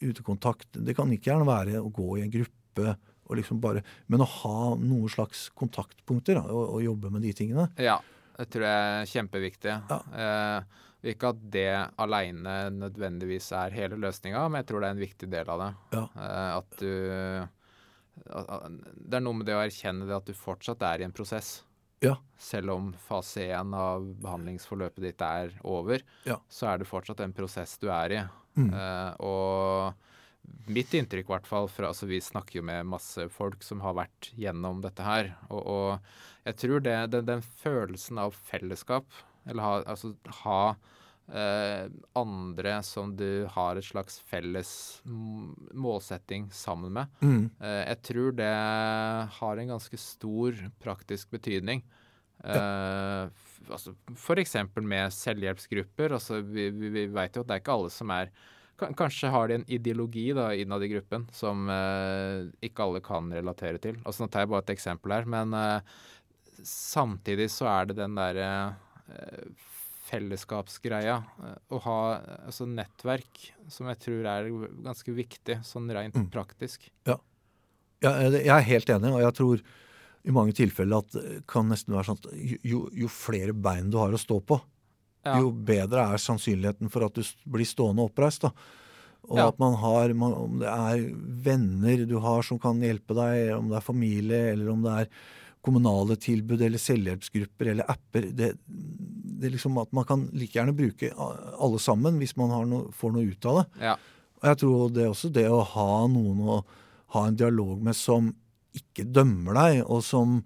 utekontakt. 0.00 0.70
Det 0.72 0.94
kan 0.96 1.12
ikke 1.12 1.28
gjerne 1.28 1.44
være 1.44 1.82
å 1.82 1.90
gå 1.92 2.06
i 2.16 2.22
en 2.24 2.32
gruppe 2.32 2.94
og 3.30 3.36
liksom 3.38 3.60
bare 3.62 3.82
Men 4.10 4.24
å 4.24 4.28
ha 4.40 4.74
noen 4.80 5.12
slags 5.12 5.50
kontaktpunkter 5.54 6.40
da, 6.40 6.46
og, 6.48 6.78
og 6.78 6.82
jobbe 6.82 7.12
med 7.12 7.22
de 7.28 7.34
tingene. 7.36 7.68
Ja, 7.76 7.98
det 8.38 8.48
tror 8.50 8.66
jeg 8.66 8.88
er 8.96 9.10
kjempeviktig. 9.12 9.76
Ja. 9.92 10.00
Eh, 10.24 10.80
ikke 11.12 11.30
at 11.34 11.44
det 11.52 11.70
aleine 12.00 12.56
nødvendigvis 12.74 13.52
er 13.56 13.76
hele 13.76 14.00
løsninga, 14.00 14.48
men 14.48 14.62
jeg 14.62 14.70
tror 14.70 14.82
det 14.82 14.88
er 14.88 14.96
en 14.96 15.04
viktig 15.04 15.30
del 15.36 15.52
av 15.52 15.62
det. 15.62 15.70
Ja. 15.94 16.04
Eh, 16.24 16.50
at 16.56 16.80
du 16.80 16.90
Det 18.24 19.16
er 19.16 19.24
noe 19.24 19.38
med 19.38 19.48
det 19.48 19.56
å 19.56 19.62
erkjenne 19.64 20.06
det 20.08 20.16
at 20.16 20.28
du 20.28 20.36
fortsatt 20.36 20.82
er 20.86 21.02
i 21.02 21.06
en 21.08 21.14
prosess. 21.16 21.60
Ja. 22.00 22.14
Selv 22.40 22.72
om 22.72 22.92
fase 22.96 23.44
én 23.52 23.74
av 23.76 24.06
behandlingsforløpet 24.22 25.04
ditt 25.04 25.24
er 25.24 25.52
over, 25.68 26.00
Ja. 26.24 26.38
så 26.48 26.70
er 26.72 26.78
det 26.78 26.88
fortsatt 26.88 27.20
en 27.20 27.34
prosess 27.36 27.76
du 27.78 27.90
er 27.92 28.14
i. 28.16 28.22
Mm. 28.56 28.70
Uh, 28.72 29.12
og 29.20 30.68
mitt 30.72 30.94
inntrykk, 30.96 31.28
i 31.28 31.32
hvert 31.34 31.46
fall 31.46 31.68
fra 31.70 31.90
altså 31.92 32.08
Vi 32.10 32.18
snakker 32.20 32.58
jo 32.58 32.62
med 32.66 32.88
masse 32.88 33.28
folk 33.30 33.62
som 33.62 33.80
har 33.84 33.94
vært 33.94 34.30
gjennom 34.34 34.80
dette 34.82 35.04
her. 35.04 35.34
Og, 35.50 35.60
og 35.60 36.46
jeg 36.48 36.56
tror 36.64 36.80
det, 36.80 36.96
den, 37.12 37.26
den 37.28 37.44
følelsen 37.62 38.18
av 38.18 38.32
fellesskap, 38.48 39.06
eller 39.48 39.62
ha, 39.64 39.74
altså 39.84 40.14
ha 40.42 40.74
eh, 41.32 41.88
andre 42.16 42.82
som 42.82 43.14
du 43.16 43.46
har 43.54 43.76
et 43.78 43.84
slags 43.86 44.18
felles 44.26 45.00
målsetting 45.06 46.48
sammen 46.52 46.92
med, 46.92 47.06
Mm. 47.22 47.50
eh, 47.60 47.84
jeg 47.88 48.02
tror 48.02 48.32
det 48.36 48.50
har 49.38 49.56
en 49.58 49.68
ganske 49.68 49.98
stor 49.98 50.52
praktisk 50.82 51.30
betydning. 51.30 51.82
Eh, 52.44 53.26
f- 53.28 53.60
altså, 53.70 53.94
F.eks. 54.14 54.54
med 54.80 55.12
selvhjelpsgrupper. 55.12 56.12
Altså, 56.16 56.40
vi 56.42 56.70
vi, 56.70 56.88
vi 56.88 57.06
veit 57.06 57.34
jo 57.36 57.42
at 57.42 57.46
det 57.48 57.54
er 57.58 57.60
ikke 57.60 57.78
alle 57.78 57.90
som 57.90 58.10
er 58.10 58.30
Kanskje 58.80 59.28
har 59.28 59.48
de 59.48 59.54
en 59.58 59.64
ideologi 59.68 60.32
da, 60.32 60.54
innad 60.56 60.80
i 60.82 60.88
gruppen 60.88 61.26
som 61.36 61.66
ikke 62.64 62.80
alle 62.80 63.02
kan 63.04 63.26
relatere 63.30 63.76
til. 63.78 63.98
Altså, 64.06 64.22
nå 64.24 64.30
tar 64.32 64.40
jeg 64.40 64.48
bare 64.48 64.62
et 64.64 64.72
eksempel 64.72 65.12
her, 65.12 65.26
men 65.28 65.52
samtidig 66.64 67.50
så 67.52 67.68
er 67.68 67.90
det 67.90 67.96
den 67.98 68.14
derre 68.16 68.46
eh, 69.12 69.44
fellesskapsgreia. 70.10 71.16
eh, 71.44 71.56
å 71.70 71.80
ha 71.86 71.98
altså, 72.46 72.66
nettverk, 72.68 73.52
som 73.68 73.86
jeg 73.90 73.98
tror 74.04 74.26
er 74.26 74.50
ganske 74.84 75.14
viktig, 75.14 75.60
sånn 75.66 75.90
rent 75.94 76.14
Mm. 76.14 76.30
praktisk. 76.30 76.90
Ja, 77.06 77.16
jeg 78.02 78.32
jeg 78.44 78.48
er 78.48 78.60
helt 78.62 78.86
enig, 78.88 79.12
og 79.12 79.20
jeg 79.20 79.34
tror 79.34 79.62
i 80.24 80.30
mange 80.30 80.52
tilfeller 80.52 80.98
at 80.98 81.10
det 81.12 81.46
kan 81.46 81.68
nesten 81.68 81.94
være 81.94 82.04
sånn 82.10 82.18
at 82.20 82.60
jo, 82.64 82.88
jo 82.92 83.08
flere 83.08 83.52
bein 83.54 83.90
du 83.90 83.96
har 83.98 84.10
å 84.12 84.18
stå 84.20 84.40
på, 84.44 84.60
Ja. 85.24 85.38
jo 85.38 85.50
bedre 85.52 86.12
er 86.14 86.16
sannsynligheten 86.18 86.90
for 86.90 87.04
at 87.04 87.14
du 87.14 87.22
blir 87.46 87.64
stående 87.68 88.04
oppreist. 88.08 88.40
da. 88.42 88.50
Og 89.28 89.36
Ja. 89.36 89.48
at 89.48 89.58
man 89.58 89.74
har, 89.74 90.12
man, 90.14 90.32
om 90.32 90.58
det 90.58 90.68
er 90.68 91.14
venner 91.44 92.06
du 92.06 92.18
har 92.20 92.42
som 92.42 92.58
kan 92.58 92.80
hjelpe 92.80 93.14
deg, 93.14 93.52
om 93.56 93.68
det 93.68 93.76
er 93.76 93.80
familie, 93.92 94.52
eller 94.52 94.70
om 94.72 94.82
det 94.82 94.90
er 94.90 95.08
kommunale 95.64 96.16
tilbud 96.16 96.62
eller 96.64 96.80
selvhjelpsgrupper 96.80 97.72
eller 97.74 97.90
apper. 97.92 98.30
Det, 98.36 98.52
det 98.66 99.48
er 99.50 99.54
liksom 99.56 99.76
at 99.82 99.90
man 99.96 100.06
kan 100.08 100.26
like 100.32 100.56
gjerne 100.56 100.72
bruke 100.76 101.10
alle 101.16 101.80
sammen 101.82 102.18
hvis 102.20 102.36
man 102.40 102.52
har 102.54 102.68
noe, 102.68 102.88
får 102.96 103.12
noe 103.16 103.28
ut 103.28 103.48
av 103.50 103.60
det. 103.60 103.66
Ja. 103.90 103.96
Og 104.40 104.46
jeg 104.48 104.60
tror 104.62 104.94
det 104.96 105.04
er 105.04 105.10
også 105.12 105.32
det 105.36 105.46
å 105.52 105.60
ha 105.74 105.88
noen 106.08 106.40
å 106.48 106.60
ha 107.16 107.26
en 107.28 107.36
dialog 107.36 107.80
med 107.84 107.96
som 107.98 108.30
ikke 108.76 109.02
dømmer 109.10 109.56
deg, 109.58 109.80
og 109.90 110.00
som 110.06 110.38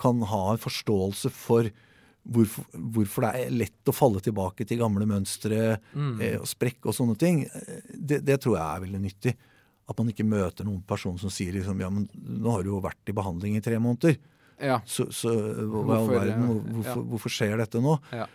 kan 0.00 0.20
ha 0.26 0.40
en 0.52 0.58
forståelse 0.60 1.30
for 1.32 1.68
hvorfor, 2.30 2.64
hvorfor 2.74 3.24
det 3.24 3.30
er 3.46 3.52
lett 3.54 3.88
å 3.88 3.94
falle 3.96 4.20
tilbake 4.24 4.66
til 4.68 4.80
gamle 4.82 5.06
mønstre 5.08 5.78
Mm. 5.94 6.20
eh, 6.20 6.36
og 6.40 6.48
sprekk 6.50 6.84
og 6.90 6.96
sånne 6.96 7.16
ting. 7.18 7.44
Det, 7.94 8.20
det 8.26 8.40
tror 8.42 8.56
jeg 8.58 8.66
er 8.66 8.84
veldig 8.84 9.00
nyttig. 9.06 9.34
At 9.88 9.98
man 9.98 10.10
ikke 10.12 10.26
møter 10.28 10.66
noen 10.68 10.82
person 10.86 11.16
som 11.18 11.30
sier 11.32 11.54
liksom 11.56 11.80
ja, 11.80 11.88
men 11.90 12.08
nå 12.14 12.50
har 12.52 12.62
du 12.62 12.70
jo 12.74 12.82
vært 12.84 13.08
i 13.10 13.16
behandling 13.16 13.56
i 13.56 13.62
tre 13.64 13.78
måneder. 13.82 14.18
Ja. 14.60 14.80
Så, 14.86 15.08
så 15.14 15.30
hva 15.32 15.40
i 15.40 15.68
all 15.68 15.84
Hvorfor, 15.88 16.14
verden, 16.14 16.46
hvor- 16.46 16.60
ja. 16.62 16.72
hvorfor, 16.76 17.04
hvorfor 17.14 17.32
skjer 17.34 17.56
dette 17.62 17.80
nå? 17.84 17.96
Ja. 18.12 18.26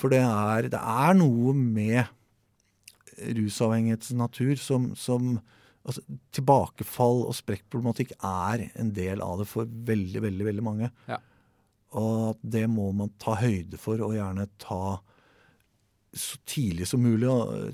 For 0.00 0.08
det 0.10 0.20
er, 0.24 0.68
det 0.72 0.80
er 0.80 1.14
noe 1.18 1.52
med 1.54 2.06
rusavhengighetens 3.22 4.12
natur 4.16 4.54
som, 4.58 4.90
som 4.98 5.36
altså, 5.86 6.02
Tilbakefall 6.34 7.24
og 7.28 7.34
sprekkproblematikk 7.38 8.14
er 8.18 8.68
en 8.80 8.92
del 8.96 9.22
av 9.24 9.42
det 9.42 9.48
for 9.50 9.68
veldig, 9.68 10.22
veldig, 10.24 10.46
veldig 10.48 10.64
mange. 10.66 10.90
Ja. 11.10 11.18
Og 11.98 12.38
det 12.42 12.64
må 12.72 12.88
man 12.96 13.12
ta 13.20 13.34
høyde 13.36 13.78
for, 13.80 14.00
og 14.00 14.14
gjerne 14.16 14.46
ta 14.62 14.98
så 16.12 16.36
tidlig 16.48 16.86
som 16.90 17.00
mulig, 17.04 17.28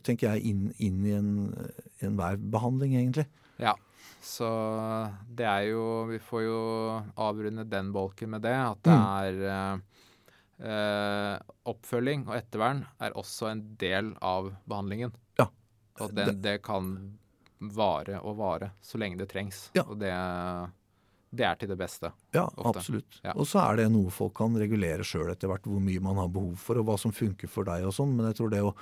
tenker 0.07 0.35
jeg, 0.37 0.45
inn, 0.53 0.67
inn 0.79 1.05
i 1.07 1.15
en- 1.17 1.71
enhver 2.07 2.37
behandling, 2.51 2.93
egentlig. 2.99 3.27
Ja, 3.59 3.73
så 4.25 4.49
det 5.29 5.47
er 5.47 5.69
jo 5.71 5.85
Vi 6.11 6.19
får 6.23 6.43
jo 6.43 6.59
avrunde 7.21 7.65
den 7.69 7.93
bolken 7.95 8.35
med 8.35 8.43
det. 8.47 8.55
At 8.57 8.83
det 8.87 8.97
er 8.97 9.39
eh, 9.53 10.03
eh, 10.71 11.37
Oppfølging 11.69 12.27
og 12.29 12.37
ettervern 12.39 12.85
er 13.01 13.17
også 13.19 13.53
en 13.53 13.63
del 13.81 14.15
av 14.25 14.53
behandlingen. 14.69 15.15
Ja. 15.39 15.49
Og 16.01 16.15
den, 16.15 16.41
det 16.43 16.61
kan 16.67 16.93
vare 17.59 18.21
og 18.23 18.37
vare 18.39 18.73
så 18.83 19.01
lenge 19.01 19.19
det 19.19 19.31
trengs. 19.33 19.69
Ja. 19.75 19.85
Og 19.89 19.99
det, 20.01 20.13
det 21.31 21.47
er 21.47 21.59
til 21.59 21.73
det 21.73 21.79
beste. 21.81 22.13
Ja, 22.35 22.47
Ofte. 22.55 22.79
absolutt. 22.79 23.21
Ja. 23.25 23.35
Og 23.35 23.49
så 23.51 23.61
er 23.65 23.83
det 23.83 23.89
noe 23.93 24.13
folk 24.15 24.37
kan 24.39 24.57
regulere 24.59 25.07
sjøl 25.07 25.33
etter 25.33 25.51
hvert, 25.51 25.67
hvor 25.67 25.83
mye 25.83 26.03
man 26.05 26.21
har 26.23 26.31
behov 26.33 26.55
for, 26.63 26.81
og 26.81 26.89
hva 26.89 26.99
som 27.01 27.15
funker 27.15 27.51
for 27.51 27.69
deg 27.69 27.87
og 27.89 27.95
sånn. 27.97 28.15
Men 28.17 28.31
jeg 28.31 28.39
tror 28.41 28.55
det 28.55 28.63
å 28.65 28.75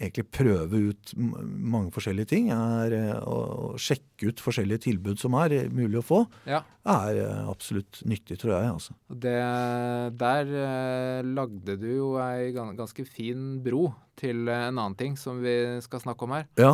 egentlig 0.00 0.24
prøve 0.32 0.78
ut 0.90 1.12
mange 1.16 1.92
forskjellige 1.94 2.30
ting, 2.32 2.48
er 2.54 2.94
eh, 2.96 3.18
å 3.28 3.74
sjekke 3.80 4.30
ut 4.30 4.40
forskjellige 4.42 4.84
tilbud 4.86 5.20
som 5.20 5.36
er 5.40 5.68
mulig 5.74 6.00
å 6.00 6.04
få, 6.06 6.20
Ja. 6.48 6.62
er 6.88 7.20
eh, 7.20 7.48
absolutt 7.50 8.00
nyttig, 8.08 8.38
tror 8.40 8.54
jeg. 8.56 8.70
altså. 8.72 8.96
Det, 9.12 9.34
der 10.20 10.54
eh, 10.62 11.20
lagde 11.28 11.76
du 11.80 11.88
jo 11.90 12.08
ei 12.22 12.50
ganske 12.56 13.04
fin 13.08 13.60
bro 13.64 13.90
til 14.20 14.48
en 14.48 14.76
annen 14.78 14.96
ting 15.00 15.16
som 15.20 15.40
vi 15.44 15.54
skal 15.84 16.02
snakke 16.02 16.24
om 16.26 16.34
her. 16.36 16.48
Ja, 16.60 16.72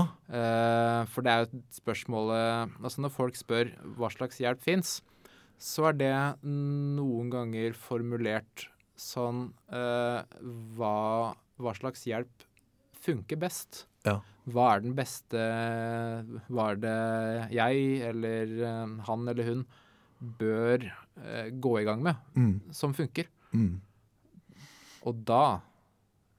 for 1.13 1.23
det 1.23 1.31
er 1.33 1.45
jo 1.45 1.51
et 1.53 1.77
spørsmålet 1.79 2.73
Altså 2.83 3.05
når 3.05 3.13
folk 3.15 3.37
spør 3.39 3.71
hva 3.99 4.11
slags 4.11 4.41
hjelp 4.43 4.63
fins, 4.65 4.97
så 5.63 5.91
er 5.93 5.99
det 6.01 6.15
noen 6.43 7.31
ganger 7.31 7.77
formulert 7.79 8.67
sånn 8.99 9.47
hva, 9.71 10.97
hva 11.63 11.75
slags 11.79 12.03
hjelp 12.09 12.46
funker 13.07 13.41
best? 13.41 13.85
Ja. 14.07 14.21
Hva 14.47 14.69
er 14.77 14.85
den 14.85 14.95
beste 14.95 15.41
Hva 16.47 16.69
er 16.71 16.79
det 16.79 16.99
jeg 17.57 17.89
eller 18.13 18.53
eh, 18.69 18.95
han 19.09 19.27
eller 19.33 19.51
hun 19.51 19.65
bør 20.39 20.87
eh, 20.87 21.49
gå 21.53 21.73
i 21.81 21.85
gang 21.87 22.05
med, 22.05 22.23
mm, 22.39 22.55
som 22.75 22.95
funker? 22.97 23.29
mm. 23.53 23.75
Og 25.07 25.19
da 25.27 25.61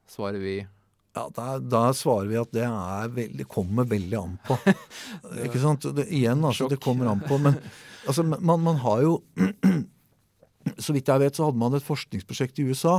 svarer 0.08 0.42
vi 0.42 0.56
Ja, 0.60 1.22
da, 1.34 1.58
da 1.58 1.86
svarer 1.96 2.28
vi 2.28 2.40
at 2.40 2.50
det 2.52 2.66
veldig, 3.14 3.46
kommer 3.48 3.88
veldig 3.88 4.18
an 4.18 4.34
på. 4.44 4.58
Ikke 5.46 5.60
sant? 5.62 5.86
Det, 5.96 6.04
igjen, 6.12 6.44
altså, 6.44 6.68
det 6.68 6.80
kommer 6.84 7.08
an 7.10 7.22
på. 7.24 7.40
Men 7.42 7.56
altså, 8.04 8.26
man, 8.28 8.60
man 8.60 8.76
har 8.84 9.06
jo 9.06 9.16
Så 10.84 10.92
vidt 10.92 11.08
jeg 11.08 11.22
vet, 11.22 11.32
så 11.32 11.46
hadde 11.48 11.58
man 11.58 11.72
et 11.78 11.86
forskningsprosjekt 11.86 12.60
i 12.60 12.66
USA 12.68 12.98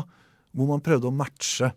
hvor 0.58 0.66
man 0.72 0.82
prøvde 0.82 1.06
å 1.06 1.14
matche 1.14 1.70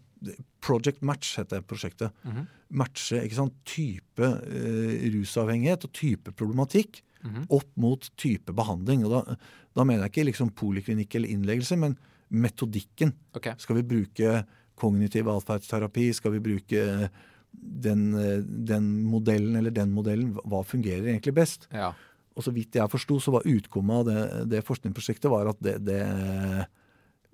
Project 0.63 1.03
Match 1.03 1.37
heter 1.39 1.61
prosjektet. 1.61 2.13
-hmm. 2.25 2.47
Matche 2.71 3.23
ikke 3.25 3.35
sant, 3.35 3.55
type 3.65 4.23
eh, 4.23 5.11
rusavhengighet 5.13 5.85
og 5.85 5.93
type 5.93 6.33
problematikk 6.33 7.03
Mhm. 7.23 7.47
opp 7.55 7.77
mot 7.79 8.11
type 8.19 8.53
behandling. 8.53 9.05
Og 9.07 9.13
da, 9.13 9.37
da 9.77 9.85
mener 9.87 10.07
jeg 10.07 10.13
ikke 10.13 10.29
liksom 10.33 10.51
poliklinikk 10.59 11.15
eller 11.15 11.29
innleggelse, 11.29 11.79
men 11.79 11.97
metodikken. 12.33 13.13
Okay. 13.37 13.55
Skal 13.63 13.79
vi 13.79 13.85
bruke 13.87 14.41
kognitiv 14.81 15.29
atferdsterapi? 15.31 16.09
Skal 16.17 16.35
vi 16.37 16.43
bruke 16.43 17.11
den, 17.53 18.15
eh, 18.19 18.41
den 18.43 19.05
modellen 19.07 19.57
eller 19.57 19.71
den 19.71 19.93
modellen? 19.95 20.35
Hva 20.43 20.65
fungerer 20.67 21.13
egentlig 21.13 21.35
best? 21.37 21.69
Ja. 21.73 21.93
Og 22.35 22.43
så 22.43 22.53
vidt 22.55 22.75
jeg 22.75 22.91
forsto, 22.91 23.21
så 23.21 23.35
var 23.37 23.47
utkommet 23.47 24.01
av 24.01 24.05
det, 24.09 24.51
det 24.57 24.65
forskningsprosjektet 24.65 25.31
var 25.31 25.51
at 25.53 25.61
det, 25.63 25.77
det, 25.85 26.03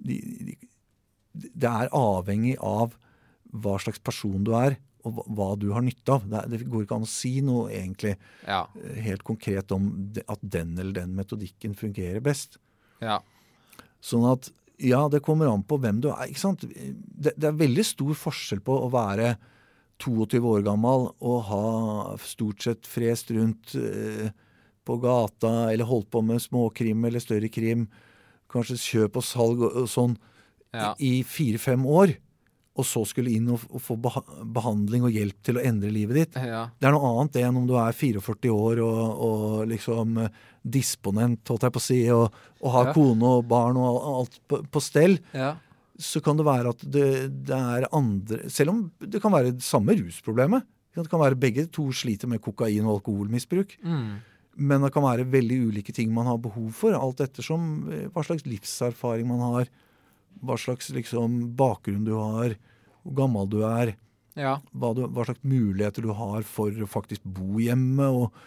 de, 0.05 0.17
de, 0.51 0.57
det 1.55 1.71
er 1.71 1.93
avhengig 1.95 2.57
av 2.59 2.97
hva 3.53 3.79
slags 3.81 3.99
person 4.05 4.45
du 4.45 4.53
er, 4.59 4.77
og 5.07 5.23
hva, 5.33 5.53
du 5.57 5.71
har 5.73 5.85
nytte 5.87 6.13
av. 6.19 6.25
Det, 6.51 6.65
går 6.69 6.85
ikke 6.85 6.97
an 6.99 7.07
å 7.07 7.11
si 7.11 7.39
noe 7.41 7.71
egentlig 7.73 8.17
Ja. 8.47 8.67
eh, 8.77 8.99
helt 9.07 9.23
konkret 9.25 9.71
om 9.73 9.91
at 10.29 10.41
den 10.43 10.75
eller 10.79 10.93
den 10.93 11.15
metodikken 11.17 11.75
fungerer 11.79 12.21
best. 12.21 12.59
Ja. 13.01 13.21
Sånn 14.03 14.27
at 14.31 14.51
ja, 14.79 15.09
det 15.11 15.23
kommer 15.27 15.49
an 15.51 15.63
på 15.67 15.79
hvem 15.81 16.01
du 16.03 16.11
er. 16.11 16.29
ikke 16.29 16.39
sant? 16.43 16.61
Det, 16.69 17.33
det 17.37 17.49
er 17.49 17.57
veldig 17.59 17.85
stor 17.87 18.13
forskjell 18.15 18.61
på 18.63 18.75
å 18.85 18.91
være 18.93 19.37
22 19.99 20.39
år 20.47 20.63
gammel 20.63 21.09
og 21.19 21.39
ha 21.49 22.17
stort 22.23 22.63
sett 22.63 22.87
frest 22.87 23.33
rundt 23.35 23.73
eh, 23.75 24.29
på 24.87 24.99
gata 25.03 25.73
eller 25.73 25.89
holdt 25.89 26.11
på 26.15 26.23
med 26.23 26.39
småkrim 26.43 27.03
eller 27.09 27.19
større 27.23 27.49
krim, 27.51 27.89
kanskje 28.51 28.79
kjøp 28.79 29.19
og 29.19 29.25
salg 29.27 29.63
og, 29.67 29.75
og 29.85 29.89
sånn, 29.91 30.19
Ja. 30.75 30.93
i 31.01 31.23
fire-fem 31.25 31.85
år, 31.89 32.11
og 32.79 32.87
så 32.87 33.03
skulle 33.11 33.33
inn 33.35 33.49
og, 33.51 33.65
og 33.75 33.83
få 33.83 33.97
beha 33.99 34.23
behandling 34.55 35.03
og 35.09 35.11
hjelp 35.17 35.41
til 35.43 35.59
å 35.59 35.65
endre 35.67 35.91
livet 35.91 36.21
ditt. 36.21 36.37
ja. 36.39 36.61
Det 36.79 36.87
er 36.87 36.95
noe 36.95 37.09
annet 37.11 37.33
det 37.35 37.43
enn 37.49 37.57
om 37.59 37.67
du 37.67 37.75
er 37.81 37.97
44 37.97 38.53
år 38.55 38.83
og, 38.85 39.01
og 39.29 39.67
liksom 39.73 40.19
eh, 40.23 40.29
disponent, 40.79 41.43
holdt 41.51 41.67
jeg 41.67 41.75
på 41.75 41.83
å 41.83 41.87
si, 41.89 41.99
og, 42.15 42.37
og 42.63 42.75
har 42.77 42.91
Ja. 42.91 42.95
kone 42.95 43.33
og 43.39 43.49
barn 43.51 43.77
og 43.81 43.99
alt 44.15 44.39
på, 44.49 44.63
på 44.71 44.83
stell. 44.85 45.19
ja. 45.35 45.57
Så 45.99 46.21
kan 46.23 46.37
det 46.39 46.45
være 46.47 46.71
at 46.71 46.83
det, 46.95 47.07
det 47.49 47.57
er 47.59 47.89
andre 47.91 48.45
Selv 48.55 48.71
om 48.71 48.85
det 49.03 49.19
kan 49.19 49.33
være 49.35 49.51
det 49.57 49.65
samme 49.67 49.97
rusproblemet. 49.99 50.63
Det 50.95 51.09
kan 51.11 51.19
være 51.19 51.35
begge 51.35 51.65
to 51.75 51.89
sliter 51.91 52.31
med 52.31 52.39
kokain- 52.41 52.87
og 52.87 53.01
alkoholmisbruk. 53.01 53.73
Mm. 53.83 54.21
Men 54.63 54.85
det 54.87 54.93
kan 54.95 55.03
være 55.03 55.27
veldig 55.27 55.59
ulike 55.73 55.91
ting 55.95 56.13
man 56.15 56.27
har 56.31 56.39
behov 56.39 56.71
for, 56.79 56.95
alt 56.95 57.19
ettersom 57.27 57.67
eh, 57.91 58.07
hva 58.15 58.23
slags 58.27 58.47
livserfaring 58.47 59.27
man 59.27 59.43
har. 59.43 59.69
Hva 60.45 60.59
slags 60.61 60.91
liksom, 60.95 61.41
bakgrunn 61.59 62.05
du 62.07 62.15
har, 62.17 62.55
hvor 63.03 63.17
gammel 63.23 63.49
du 63.51 63.63
er 63.67 63.97
ja. 64.39 64.55
hva, 64.73 64.93
du, 64.95 65.05
hva 65.11 65.27
slags 65.27 65.45
muligheter 65.47 66.07
du 66.07 66.13
har 66.17 66.47
for 66.47 66.73
å 66.73 66.89
faktisk 66.91 67.25
bo 67.25 67.59
hjemme 67.63 68.07
og, 68.15 68.39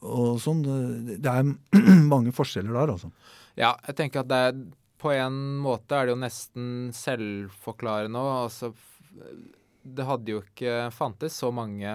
og 0.00 0.40
sånn. 0.42 0.64
Det 1.20 1.30
er 1.30 1.44
mange 2.14 2.34
forskjeller 2.34 2.74
der, 2.74 2.94
altså. 2.96 3.12
Ja, 3.58 3.74
jeg 3.86 3.98
tenker 4.00 4.24
at 4.24 4.32
det 4.32 4.40
er 4.48 4.56
På 4.98 5.12
en 5.14 5.36
måte 5.62 5.94
er 5.94 6.08
det 6.08 6.14
jo 6.14 6.22
nesten 6.22 6.68
selvforklarende 6.96 8.18
òg. 8.18 8.34
Altså, 8.48 8.72
det 9.84 10.06
hadde 10.08 10.32
jo 10.32 10.42
ikke 10.42 10.88
fantes 10.96 11.36
så 11.42 11.52
mange 11.54 11.92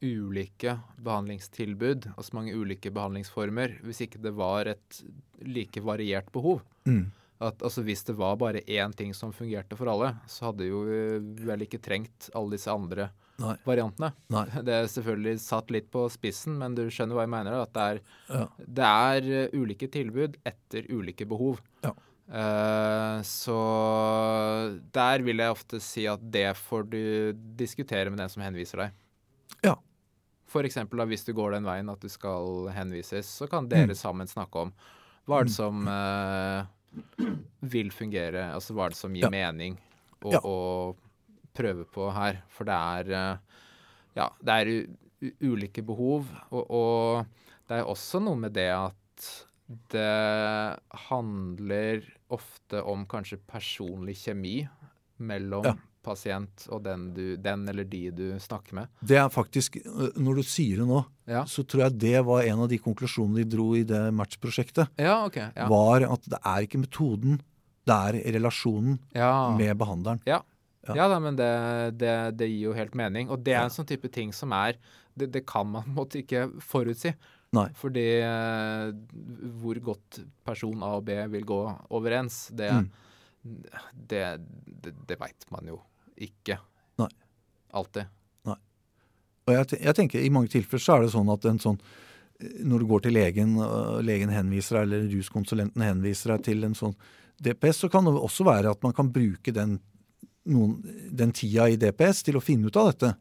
ulike 0.00 0.78
behandlingstilbud 1.04 2.06
og 2.14 2.24
så 2.24 2.36
mange 2.38 2.54
ulike 2.56 2.88
behandlingsformer 2.96 3.74
hvis 3.84 4.00
ikke 4.06 4.22
det 4.24 4.32
var 4.32 4.70
et 4.72 5.00
like 5.44 5.82
variert 5.84 6.30
behov. 6.32 6.64
Mm. 6.88 7.10
At, 7.40 7.62
altså 7.64 7.80
Hvis 7.86 8.02
det 8.04 8.14
var 8.18 8.34
bare 8.36 8.60
én 8.68 8.92
ting 8.92 9.14
som 9.16 9.32
fungerte 9.32 9.76
for 9.78 9.88
alle, 9.88 10.10
så 10.28 10.50
hadde 10.50 10.66
jo 10.68 10.82
eh, 10.92 11.20
vel 11.46 11.62
ikke 11.64 11.80
trengt 11.80 12.28
alle 12.36 12.52
disse 12.58 12.68
andre 12.68 13.06
Nei. 13.40 13.54
variantene. 13.64 14.10
Nei. 14.28 14.42
Det 14.66 14.74
er 14.76 14.90
selvfølgelig 14.92 15.40
satt 15.40 15.70
litt 15.72 15.88
på 15.90 16.02
spissen, 16.12 16.58
men 16.60 16.74
du 16.76 16.82
skjønner 16.92 17.16
hva 17.16 17.24
jeg 17.24 17.32
mener? 17.32 17.56
At 17.62 17.72
det 17.72 17.86
er, 17.94 18.02
Ja. 18.28 18.44
det 18.60 18.90
er 18.90 19.30
eh, 19.46 19.56
ulike 19.56 19.88
tilbud 19.88 20.36
etter 20.44 20.84
ulike 20.92 21.24
behov. 21.26 21.62
Ja. 21.86 21.94
Uh, 22.30 23.18
så 23.26 23.56
der 24.94 25.22
vil 25.26 25.40
jeg 25.42 25.50
ofte 25.50 25.80
si 25.82 26.04
at 26.06 26.22
det 26.30 26.52
får 26.58 26.84
du 26.92 27.00
diskutere 27.58 28.10
med 28.12 28.20
den 28.22 28.30
som 28.30 28.44
henviser 28.44 28.84
deg. 28.84 28.92
Ja. 29.66 29.74
For 30.50 30.66
eksempel 30.66 31.00
da, 31.02 31.06
hvis 31.10 31.24
du 31.26 31.32
går 31.34 31.56
den 31.56 31.66
veien 31.66 31.90
at 31.90 32.02
du 32.02 32.08
skal 32.10 32.68
henvises, 32.74 33.26
så 33.40 33.48
kan 33.50 33.68
dere 33.70 33.88
Mm. 33.94 33.98
sammen 33.98 34.30
snakke 34.30 34.66
om 34.66 34.72
hva 35.26 35.40
er 35.40 35.44
det 35.50 35.54
som 35.54 35.82
eh, 35.86 36.64
vil 37.62 37.90
fungere, 37.94 38.48
altså 38.54 38.74
hva 38.74 38.86
er 38.86 38.94
det 38.94 38.98
som 39.00 39.14
gir 39.14 39.26
Ja. 39.28 39.30
mening 39.30 39.78
å, 40.22 40.32
Ja. 40.32 40.40
å 40.40 40.96
prøve 41.54 41.84
på 41.90 42.12
her. 42.14 42.42
For 42.48 42.64
det 42.64 42.74
er 42.74 43.12
eh, 43.12 43.36
ja, 44.16 44.28
det 44.42 44.56
er 44.56 45.30
ulike 45.44 45.82
behov, 45.84 46.26
og, 46.50 46.70
og 46.70 47.26
det 47.68 47.78
er 47.80 47.84
også 47.84 48.20
noe 48.24 48.36
med 48.36 48.52
det 48.56 48.70
at 48.72 48.96
det 49.92 50.80
handler 51.08 52.02
ofte 52.34 52.80
om 52.82 53.04
kanskje 53.06 53.38
personlig 53.46 54.16
kjemi 54.24 54.56
mellom 55.20 55.64
Ja. 55.68 55.74
Pasient 56.02 56.66
og 56.72 56.82
den, 56.84 57.08
du, 57.14 57.36
den 57.36 57.66
eller 57.68 57.84
de 57.84 58.10
du 58.10 58.24
snakker 58.40 58.74
med. 58.78 58.88
Det 59.04 59.16
er 59.20 59.28
faktisk, 59.32 59.76
Når 60.16 60.40
du 60.40 60.42
sier 60.42 60.80
det 60.82 60.86
nå, 60.88 61.02
Ja, 61.30 61.44
så 61.46 61.62
tror 61.68 61.84
jeg 61.86 61.98
det 62.00 62.24
var 62.26 62.42
en 62.42 62.60
av 62.64 62.68
de 62.72 62.78
konklusjonene 62.78 63.42
de 63.44 63.56
dro 63.56 63.68
i 63.76 63.82
det 63.84 64.00
matchprosjektet. 64.16 64.88
ja 64.98 65.24
okay, 65.26 65.50
Ja, 65.56 65.68
Var 65.68 66.06
at 66.08 66.24
det 66.32 66.40
er 66.44 66.66
ikke 66.66 66.80
metoden, 66.86 67.40
det 67.86 67.96
er 67.96 68.20
relasjonen 68.38 68.98
med 69.58 69.76
behandleren. 69.78 70.20
Ja, 70.26 70.40
Ja. 70.88 70.94
ja 70.96 71.08
da, 71.12 71.18
men 71.20 71.36
det, 71.36 71.98
det, 72.00 72.14
det 72.40 72.48
gir 72.48 72.70
jo 72.70 72.72
helt 72.72 72.94
mening. 72.96 73.28
Og 73.30 73.42
det 73.44 73.52
er 73.52 73.64
en 73.66 73.70
sånn 73.74 73.86
type 73.86 74.08
ting 74.10 74.32
som 74.32 74.52
er 74.56 74.78
Det, 75.14 75.26
det 75.32 75.42
kan 75.46 75.66
man 75.68 75.82
på 75.84 75.90
en 75.90 75.94
måte 75.98 76.20
ikke 76.22 76.46
forutsi. 76.62 77.12
Nei. 77.52 77.66
Fordi 77.74 78.04
hvor 79.60 79.80
godt 79.82 80.20
person 80.46 80.82
A 80.86 80.94
og 81.00 81.04
B 81.08 81.16
vil 81.32 81.44
gå 81.44 81.60
overens, 81.90 82.48
det, 82.54 82.70
Mm. 82.70 82.90
det, 83.94 84.24
det, 84.84 84.92
det 85.08 85.16
veit 85.20 85.46
man 85.50 85.66
jo 85.66 85.78
ikke. 86.22 86.60
Nei. 87.00 87.10
Alltid. 87.76 88.08
Og 89.50 89.56
jeg, 89.56 89.80
jeg 89.80 89.96
tenker 89.96 90.22
I 90.22 90.32
mange 90.32 90.52
tilfeller 90.52 90.82
så 90.84 90.96
er 90.96 91.04
det 91.04 91.14
sånn 91.14 91.30
at 91.32 91.46
en 91.50 91.60
sånn 91.62 91.80
når 92.40 92.80
du 92.80 92.88
går 92.88 93.02
til 93.04 93.12
legen, 93.12 93.56
og 93.60 94.00
legen 94.06 94.30
henviser 94.32 94.78
deg, 94.78 94.86
eller 94.86 95.08
ruskonsulenten 95.12 95.82
henviser 95.84 96.32
deg 96.32 96.44
til 96.46 96.64
en 96.64 96.76
sånn 96.78 96.94
DPS, 97.40 97.82
så 97.82 97.90
kan 97.92 98.06
det 98.06 98.14
også 98.16 98.46
være 98.48 98.72
at 98.72 98.80
man 98.84 98.94
kan 98.96 99.10
bruke 99.12 99.52
den, 99.52 99.74
noen, 100.48 100.78
den 101.12 101.34
tida 101.36 101.68
i 101.68 101.76
DPS 101.80 102.22
til 102.24 102.38
å 102.40 102.44
finne 102.44 102.70
ut 102.70 102.78
av 102.80 102.94
dette. 102.94 103.12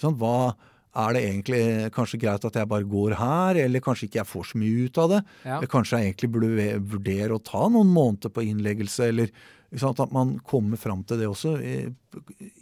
Sånn, 0.00 0.16
hva 0.20 0.54
er 1.02 1.16
det 1.16 1.22
egentlig 1.24 1.62
kanskje 1.92 2.20
greit 2.20 2.44
at 2.48 2.56
jeg 2.56 2.68
bare 2.68 2.88
går 2.88 3.16
her, 3.20 3.60
eller 3.66 3.84
kanskje 3.84 4.08
ikke 4.08 4.22
jeg 4.22 4.30
får 4.32 4.48
så 4.50 4.60
mye 4.60 4.88
ut 4.88 5.00
av 5.04 5.12
det? 5.12 5.20
Ja. 5.48 5.60
Kanskje 5.72 6.00
jeg 6.00 6.12
egentlig 6.12 6.32
burde 6.34 6.68
vurdere 6.94 7.36
å 7.36 7.44
ta 7.44 7.66
noen 7.72 7.92
måneder 7.92 8.32
på 8.32 8.44
innleggelse, 8.48 9.08
eller 9.12 9.32
at 9.72 10.12
man 10.12 10.34
kommer 10.44 10.76
fram 10.76 11.04
til 11.08 11.22
det 11.22 11.28
også 11.30 11.54
i, 11.64 11.76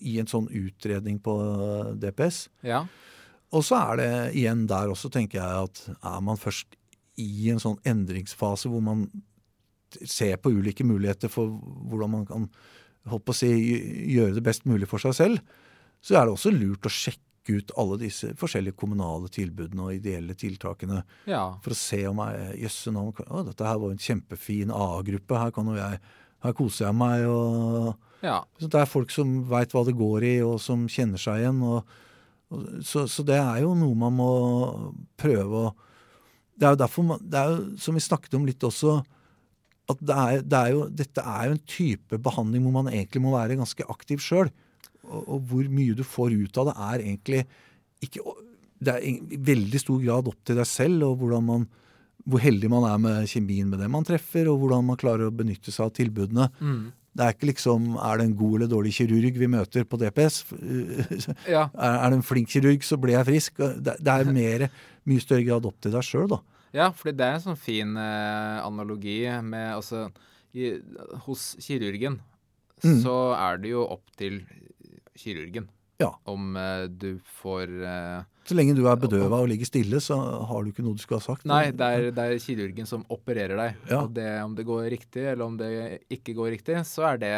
i 0.06 0.18
en 0.22 0.30
sånn 0.30 0.46
utredning 0.46 1.18
på 1.22 1.36
eh, 1.42 1.94
DPS. 2.02 2.48
ja. 2.62 2.84
Og 3.50 3.64
så 3.66 3.80
er 3.80 3.96
det 3.98 4.11
igjen 4.38 4.61
der 4.70 4.92
også, 4.92 5.08
tenker 5.11 5.40
jeg, 5.40 5.64
at 5.66 6.04
er 6.06 6.20
man 6.22 6.38
først 6.38 6.76
i 7.18 7.48
en 7.50 7.58
sånn 7.58 7.80
endringsfase 7.82 8.70
hvor 8.70 8.84
man 8.84 9.08
ser 9.90 10.36
på 10.38 10.52
ulike 10.54 10.86
muligheter 10.86 11.32
for 11.32 11.50
hvordan 11.90 12.12
man 12.12 12.28
kan 12.28 12.46
på 13.11 13.32
å 13.32 13.34
si, 13.34 13.48
gjøre 14.12 14.36
det 14.36 14.44
best 14.44 14.68
mulig 14.70 14.86
for 14.86 15.02
seg 15.02 15.16
selv, 15.16 15.58
så 16.04 16.16
er 16.16 16.26
det 16.28 16.36
også 16.36 16.52
lurt 16.54 16.86
å 16.86 16.92
sjekke 16.92 17.56
ut 17.56 17.72
alle 17.80 17.96
disse 18.02 18.30
forskjellige 18.38 18.78
kommunale 18.78 19.30
tilbudene 19.32 19.86
og 19.86 19.96
ideelle 19.96 20.36
tiltakene 20.38 21.00
ja. 21.26 21.42
for 21.64 21.74
å 21.74 21.78
se 21.80 22.02
om 22.06 22.20
jeg 22.22 22.58
jøsse 22.66 22.92
navn 22.94 23.48
Dette 23.48 23.66
her 23.66 23.80
var 23.80 23.94
en 23.94 24.04
kjempefin 24.04 24.70
A-gruppe. 24.76 25.40
Her 25.40 25.54
kan 25.56 25.72
jo 25.72 25.78
jeg 25.78 25.98
her 26.45 26.55
koser 26.57 26.88
jeg 26.88 26.97
meg. 26.97 27.26
og 27.28 27.97
ja. 28.24 28.43
Det 28.61 28.76
er 28.76 28.88
folk 28.88 29.12
som 29.14 29.41
veit 29.49 29.72
hva 29.72 29.84
det 29.86 29.97
går 29.97 30.26
i, 30.28 30.36
og 30.45 30.59
som 30.62 30.88
kjenner 30.91 31.20
seg 31.20 31.43
igjen. 31.43 31.61
og 31.64 31.84
og 32.51 32.82
så, 32.82 33.05
så 33.07 33.22
det 33.26 33.38
er 33.38 33.62
jo 33.62 33.76
noe 33.78 33.97
man 33.99 34.16
må 34.18 34.30
prøve 35.20 35.66
å 35.68 35.70
Det 36.61 36.66
er 36.66 36.74
jo 36.74 36.80
derfor 36.82 37.07
man, 37.07 37.22
det 37.22 37.38
er 37.38 37.53
jo, 37.53 37.61
Som 37.80 37.97
vi 37.97 38.05
snakket 38.05 38.36
om 38.36 38.47
litt 38.49 38.66
også, 38.66 38.99
at 39.91 40.03
det 40.07 40.16
er, 40.22 40.43
det 40.47 40.59
er 40.59 40.72
jo, 40.74 40.82
dette 41.01 41.22
er 41.26 41.47
jo 41.49 41.55
en 41.57 41.64
type 41.66 42.18
behandling 42.22 42.62
hvor 42.62 42.74
man 42.76 42.91
egentlig 42.93 43.22
må 43.24 43.32
være 43.34 43.57
ganske 43.59 43.86
aktiv 43.91 44.20
sjøl. 44.22 44.51
Og, 45.03 45.22
og 45.24 45.49
hvor 45.51 45.70
mye 45.72 45.97
du 45.99 46.05
får 46.07 46.36
ut 46.36 46.61
av 46.62 46.68
det, 46.68 46.74
er 46.91 47.07
egentlig 47.07 47.41
ikke 48.07 48.36
Det 48.80 48.93
er 48.95 49.03
i 49.05 49.41
veldig 49.51 49.80
stor 49.82 49.99
grad 50.05 50.28
opp 50.30 50.38
til 50.47 50.57
deg 50.61 50.68
selv, 50.68 51.03
og 51.09 51.18
hvordan 51.20 51.49
man, 51.49 51.66
hvor 52.28 52.42
heldig 52.42 52.70
man 52.72 52.86
er 52.88 52.98
med 53.00 53.28
kjemien 53.30 53.68
med 53.70 53.80
det 53.80 53.90
man 53.90 54.06
treffer, 54.06 54.48
og 54.50 54.60
hvordan 54.62 54.86
man 54.88 54.98
klarer 55.00 55.28
å 55.28 55.34
benytte 55.34 55.72
seg 55.72 55.86
av 55.88 55.92
tilbudene. 55.96 56.48
Mm. 56.60 56.80
Det 57.16 57.26
er 57.26 57.34
ikke 57.34 57.48
liksom 57.50 57.96
er 57.98 58.20
det 58.20 58.26
en 58.28 58.36
god 58.38 58.56
eller 58.58 58.70
dårlig 58.70 58.92
kirurg 58.94 59.38
vi 59.40 59.48
møter 59.50 59.84
på 59.88 59.98
DPS. 59.98 60.40
ja. 61.54 61.66
Er 61.74 61.96
er 61.96 62.06
det 62.12 62.20
en 62.20 62.26
flink 62.26 62.52
kirurg, 62.52 62.84
så 62.86 62.98
blir 63.00 63.16
jeg 63.18 63.28
frisk. 63.30 63.60
Det, 63.82 63.96
det 63.98 64.14
er 64.14 64.30
mer, 64.30 64.68
mye 65.10 65.24
større 65.24 65.46
grad 65.48 65.66
opp 65.66 65.80
til 65.82 65.96
deg 65.96 66.06
sjøl, 66.06 66.28
da. 66.30 66.40
Ja, 66.76 66.90
fordi 66.94 67.16
det 67.18 67.26
er 67.26 67.38
en 67.38 67.46
sånn 67.48 67.58
fin 67.58 67.96
eh, 67.98 68.58
analogi 68.62 69.24
med 69.42 69.72
altså 69.74 70.06
i, 70.54 70.76
hos 71.26 71.54
kirurgen 71.62 72.20
Mm. 72.80 73.02
så 73.02 73.14
er 73.36 73.58
det 73.60 73.74
jo 73.74 73.82
opp 73.84 74.06
til 74.16 74.38
kirurgen 75.20 75.66
Ja. 76.01 76.11
om 76.32 76.57
uh, 76.57 76.86
du 76.88 77.18
får 77.42 77.68
uh, 77.84 78.22
Så 78.48 78.57
lenge 78.57 78.74
du 78.78 78.86
er 78.88 78.96
bedøva 78.96 79.42
og 79.42 79.51
ligger 79.53 79.68
stille, 79.68 80.01
så 80.01 80.16
har 80.48 80.64
du 80.64 80.70
ikke 80.72 80.82
noe 80.86 80.96
du 80.96 81.03
skulle 81.03 81.20
ha 81.20 81.26
sagt. 81.28 81.44
Nei, 81.48 81.70
det 81.76 81.86
er, 81.86 82.09
det 82.16 82.24
er 82.24 82.40
kirurgen 82.42 82.88
som 82.88 83.05
opererer 83.12 83.57
deg. 83.61 83.76
Ja. 83.90 84.03
Og 84.07 84.14
det, 84.16 84.28
om 84.42 84.55
det 84.57 84.64
går 84.68 84.88
riktig, 84.96 85.26
eller 85.34 85.44
om 85.44 85.59
det 85.61 85.70
ikke 86.09 86.34
går 86.38 86.55
riktig, 86.57 86.80
så 86.88 87.11
er 87.12 87.20
det, 87.20 87.34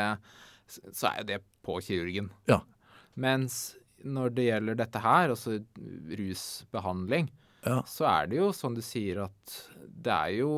så 0.94 1.10
er 1.10 1.26
det 1.28 1.40
på 1.66 1.80
kirurgen. 1.84 2.30
Ja. 2.50 2.60
Mens 3.18 3.74
når 4.02 4.32
det 4.34 4.46
gjelder 4.48 4.78
dette 4.78 5.02
her, 5.02 5.30
altså 5.34 5.58
rusbehandling, 6.18 7.30
Ja. 7.62 7.82
så 7.86 8.06
er 8.10 8.26
det 8.26 8.38
jo 8.40 8.48
sånn 8.50 8.74
du 8.74 8.82
sier 8.82 9.20
at 9.26 9.52
det 9.78 10.10
er 10.12 10.32
jo 10.40 10.52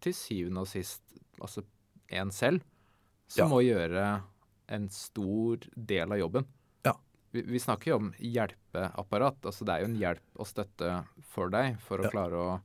til 0.00 0.14
syvende 0.16 0.62
og 0.64 0.70
sist 0.70 1.02
altså 1.40 1.64
en 2.08 2.30
selv 2.32 2.62
som 3.28 3.44
Ja. 3.44 3.48
må 3.52 3.60
gjøre 3.62 4.22
en 4.68 4.88
stor 4.88 5.58
del 5.76 6.12
av 6.12 6.18
jobben. 6.18 6.46
Ja. 7.30 7.36
Vi, 7.36 7.42
vi 7.46 7.58
snakker 7.62 7.92
jo 7.92 7.96
om 8.00 8.12
hjelpeapparat. 8.18 9.36
altså 9.46 9.64
Det 9.64 9.74
er 9.76 9.80
jo 9.84 9.90
en 9.92 9.98
hjelp 10.00 10.40
og 10.42 10.46
støtte 10.50 11.04
for 11.30 11.48
deg 11.50 11.76
for 11.80 11.98
å 12.02 12.04
Ja. 12.04 12.10
klare 12.10 12.32
å 12.34 12.60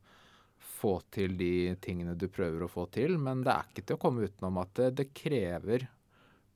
få 0.76 1.00
til 1.10 1.36
de 1.38 1.74
tingene 1.80 2.16
du 2.18 2.26
prøver 2.28 2.62
å 2.66 2.68
få 2.70 2.88
til, 2.90 3.16
men 3.18 3.42
det 3.44 3.52
er 3.54 3.64
ikke 3.72 3.86
til 3.86 3.96
å 3.96 4.00
komme 4.02 4.26
utenom 4.26 4.58
at 4.60 4.74
det, 4.74 4.94
det 4.98 5.06
krever 5.14 5.86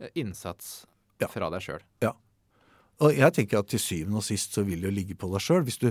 eh, 0.01 0.09
innsats 0.17 0.87
Ja. 1.21 1.29
fra 1.29 1.51
deg 1.51 1.61
sjøl. 1.63 1.81
Og 3.01 3.15
jeg 3.17 3.33
tenker 3.33 3.59
at 3.63 3.69
til 3.73 3.79
syvende 3.81 4.17
og 4.21 4.25
sist 4.27 4.53
så 4.53 4.61
vil 4.63 4.83
det 4.83 4.91
jo 4.91 4.93
ligge 4.93 5.15
på 5.17 5.31
deg 5.33 5.41
sjøl. 5.41 5.63
Hvis 5.65 5.79
du 5.81 5.87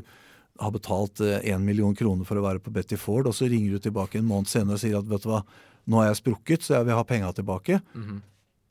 har 0.59 0.69
betalt 0.71 1.17
én 1.41 1.63
million 1.65 1.95
kroner 1.97 2.23
for 2.23 2.37
å 2.37 2.43
være 2.45 2.59
på 2.61 2.69
Betty 2.71 2.97
Ford, 3.01 3.25
og 3.25 3.33
så 3.33 3.47
ringer 3.49 3.71
du 3.71 3.79
tilbake 3.89 4.19
en 4.19 4.27
måned 4.29 4.45
senere 4.45 4.75
og 4.77 4.79
sier 4.83 4.99
at 4.99 5.05
vet 5.09 5.23
du 5.23 5.29
hva, 5.31 5.39
nå 5.89 5.97
har 6.03 6.11
jeg 6.11 6.19
sprukket, 6.21 6.61
så 6.61 6.75
jeg 6.77 6.85
vil 6.85 6.93
ha 6.99 7.03
penga 7.03 7.31
tilbake, 7.33 7.79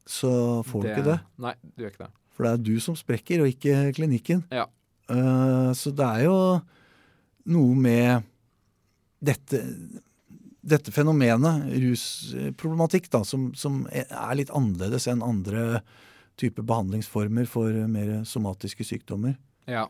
så 0.06 0.62
får 0.62 0.82
du 0.84 0.88
ikke 0.92 1.04
det. 1.08 1.18
Nei, 1.42 1.54
du 1.74 1.82
gjør 1.82 1.90
ikke 1.96 2.04
det. 2.06 2.12
For 2.38 2.46
det 2.46 2.54
er 2.54 2.60
du 2.62 2.76
som 2.78 2.94
sprekker, 2.94 3.42
og 3.42 3.50
ikke 3.50 3.88
klinikken. 3.96 4.44
Ja. 4.54 4.68
Uh, 5.10 5.74
så 5.74 5.90
det 5.90 6.06
er 6.06 6.28
jo 6.28 6.36
noe 7.50 7.74
med 7.74 8.28
dette, 9.18 9.64
dette 10.62 10.94
fenomenet, 10.94 11.66
rusproblematikk, 11.82 13.08
da, 13.10 13.24
som, 13.26 13.48
som 13.58 13.82
er 13.90 14.38
litt 14.38 14.54
annerledes 14.54 15.08
enn 15.10 15.24
andre 15.26 15.80
typer 16.38 16.62
behandlingsformer 16.62 17.50
for 17.50 17.74
mer 17.90 18.20
somatiske 18.22 18.86
sykdommer. 18.86 19.34
Ja. 19.66 19.88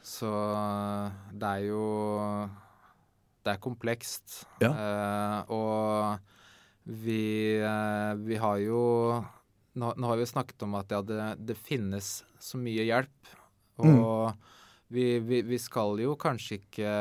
Så 0.00 0.30
det 1.36 1.50
er 1.58 1.66
jo 1.68 1.84
Det 3.44 3.52
er 3.52 3.60
komplekst. 3.60 4.46
Ja. 4.64 4.72
Uh, 4.72 5.52
og 5.52 6.94
vi, 7.04 7.60
uh, 7.60 8.16
vi 8.24 8.40
har 8.40 8.56
jo 8.64 8.80
nå, 9.78 9.94
nå 9.96 10.10
har 10.10 10.20
vi 10.20 10.28
snakket 10.28 10.66
om 10.66 10.76
at 10.78 10.92
ja, 10.94 11.02
det, 11.06 11.18
det 11.48 11.58
finnes 11.58 12.12
så 12.42 12.60
mye 12.60 12.86
hjelp. 12.88 13.34
Og 13.78 14.32
vi, 14.90 15.18
vi, 15.22 15.42
vi 15.46 15.58
skal 15.60 16.00
jo 16.02 16.16
kanskje 16.18 16.58
ikke 16.60 16.92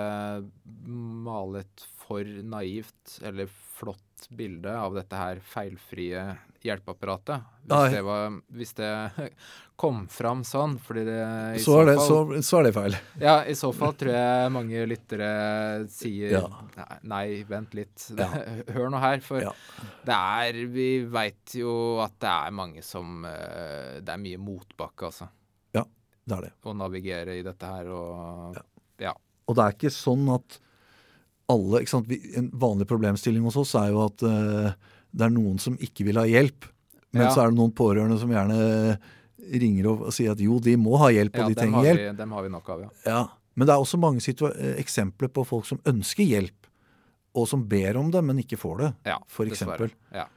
male 1.25 1.63
et 1.65 1.85
for 2.07 2.27
naivt 2.43 3.17
eller 3.25 3.49
flott 3.51 4.27
bilde 4.33 4.71
av 4.71 4.95
dette 4.95 5.19
her 5.19 5.41
feilfrie 5.43 6.23
hjelpeapparatet. 6.67 7.45
Hvis 7.67 7.93
det, 7.95 8.01
var, 8.07 8.35
hvis 8.55 8.73
det 8.77 8.89
kom 9.81 10.03
fram 10.11 10.43
sånn. 10.47 10.77
Fordi 10.83 11.03
det 11.07 11.17
i 11.57 11.61
Så 11.63 11.75
er, 11.81 11.89
det, 11.91 11.95
fall, 11.99 12.07
så, 12.37 12.41
så 12.47 12.59
er 12.59 12.67
det 12.67 12.73
feil. 12.77 12.97
Ja, 13.21 13.35
i 13.49 13.55
så 13.59 13.71
fall 13.75 13.95
tror 13.99 14.13
jeg 14.15 14.51
mange 14.55 14.83
lyttere 14.89 15.29
sier 15.93 16.35
Ja. 16.37 16.43
nei, 16.77 16.99
nei, 17.13 17.23
vent 17.49 17.75
litt. 17.77 18.07
Ja. 18.17 18.29
Hør 18.75 18.91
nå 18.93 19.01
her. 19.03 19.19
For 19.25 19.43
Ja. 19.43 19.51
det 20.07 20.19
er 20.19 20.61
Vi 20.77 20.87
veit 21.11 21.57
jo 21.59 21.73
at 22.05 22.15
det 22.23 22.31
er 22.35 22.55
mange 22.55 22.83
som 22.85 23.25
eh, 23.27 23.97
Det 24.03 24.13
er 24.15 24.23
mye 24.23 24.39
motbakke, 24.41 25.09
altså. 25.11 25.27
Ja, 25.75 25.83
Det 26.27 26.37
er 26.39 26.47
det. 26.49 26.53
Å 26.63 26.75
navigere 26.77 27.37
i 27.39 27.43
dette 27.45 27.73
her 27.75 27.91
og 27.95 28.61
Ja. 29.03 29.13
Og 29.47 29.55
det 29.55 29.63
er 29.63 29.75
ikke 29.77 29.93
sånn 29.95 30.25
at 30.33 30.57
alle 31.47 31.79
ikke 31.79 31.93
sant? 31.93 32.09
En 32.35 32.49
vanlig 32.59 32.83
problemstilling 32.89 33.45
hos 33.47 33.55
oss 33.61 33.69
er 33.79 33.93
jo 33.93 34.01
at 34.03 34.23
eh, 34.27 34.73
det 35.11 35.27
er 35.27 35.33
noen 35.33 35.59
som 35.61 35.77
ikke 35.81 36.07
vil 36.07 36.19
ha 36.19 36.25
hjelp. 36.27 36.67
Men 37.15 37.27
Ja. 37.27 37.31
så 37.33 37.43
er 37.43 37.51
det 37.51 37.57
noen 37.57 37.73
pårørende 37.73 38.19
som 38.19 38.31
gjerne 38.31 38.99
ringer 39.55 39.87
og, 39.87 40.07
sier 40.13 40.33
at 40.33 40.41
jo, 40.43 40.59
de 40.59 40.75
må 40.79 40.97
ha 41.01 41.09
hjelp, 41.13 41.35
og 41.35 41.43
ja 41.45 41.47
de 41.47 41.55
trenger 41.57 41.85
hjelp. 41.87 42.03
vi, 42.03 42.15
dem 42.19 42.31
har 42.35 42.43
vi 42.43 42.53
nok 42.53 42.69
av, 42.69 42.81
ja. 42.81 42.89
Ja. 43.05 43.21
Men 43.57 43.67
det 43.67 43.73
er 43.73 43.81
også 43.81 43.97
mange 43.97 44.21
eh, 44.21 44.73
eksempler 44.77 45.31
på 45.33 45.45
folk 45.47 45.65
som 45.65 45.79
ønsker 45.87 46.27
hjelp, 46.27 46.67
og 47.37 47.47
som 47.49 47.63
ber 47.69 47.97
om 47.97 48.11
det, 48.11 48.23
men 48.23 48.41
ikke 48.43 48.59
får 48.59 48.81
det. 48.83 48.89
ja 49.05 49.17
For 49.31 49.49
eksempel. 49.49 49.93
Ja. 50.13 50.27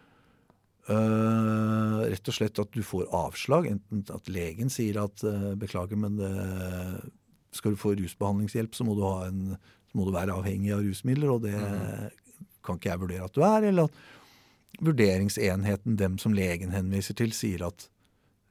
Uh, 0.91 2.01
rett 2.11 2.27
og 2.27 2.35
slett 2.35 2.59
at 2.59 2.73
du 2.75 2.81
får 2.83 3.11
avslag. 3.15 3.69
Enten 3.71 4.03
at 4.11 4.31
legen 4.33 4.73
sier 4.73 5.03
at 5.05 5.23
uh, 5.23 5.53
beklager, 5.61 6.01
men 6.01 6.17
det, 6.19 6.31
skal 7.55 7.77
du 7.77 7.81
få 7.81 7.93
rusbehandlingshjelp, 7.99 8.75
så 8.75 8.87
må 8.89 8.97
du, 8.99 9.05
ha 9.07 9.29
en, 9.29 9.55
så 9.91 9.99
må 9.99 10.07
du 10.09 10.15
være 10.17 10.35
avhengig 10.35 10.73
av 10.75 10.83
rusmidler, 10.87 11.31
og 11.35 11.45
det 11.45 11.55
kan 12.65 12.81
ikke 12.81 12.91
jeg 12.93 13.03
vurdere 13.05 13.29
at 13.29 13.37
du 13.37 13.45
er. 13.47 13.69
Eller 13.71 13.89
at 13.89 14.03
vurderingsenheten, 14.79 15.97
dem 15.97 16.19
som 16.19 16.35
legen 16.37 16.71
henviser 16.71 17.17
til, 17.19 17.33
sier 17.33 17.67
at 17.67 17.89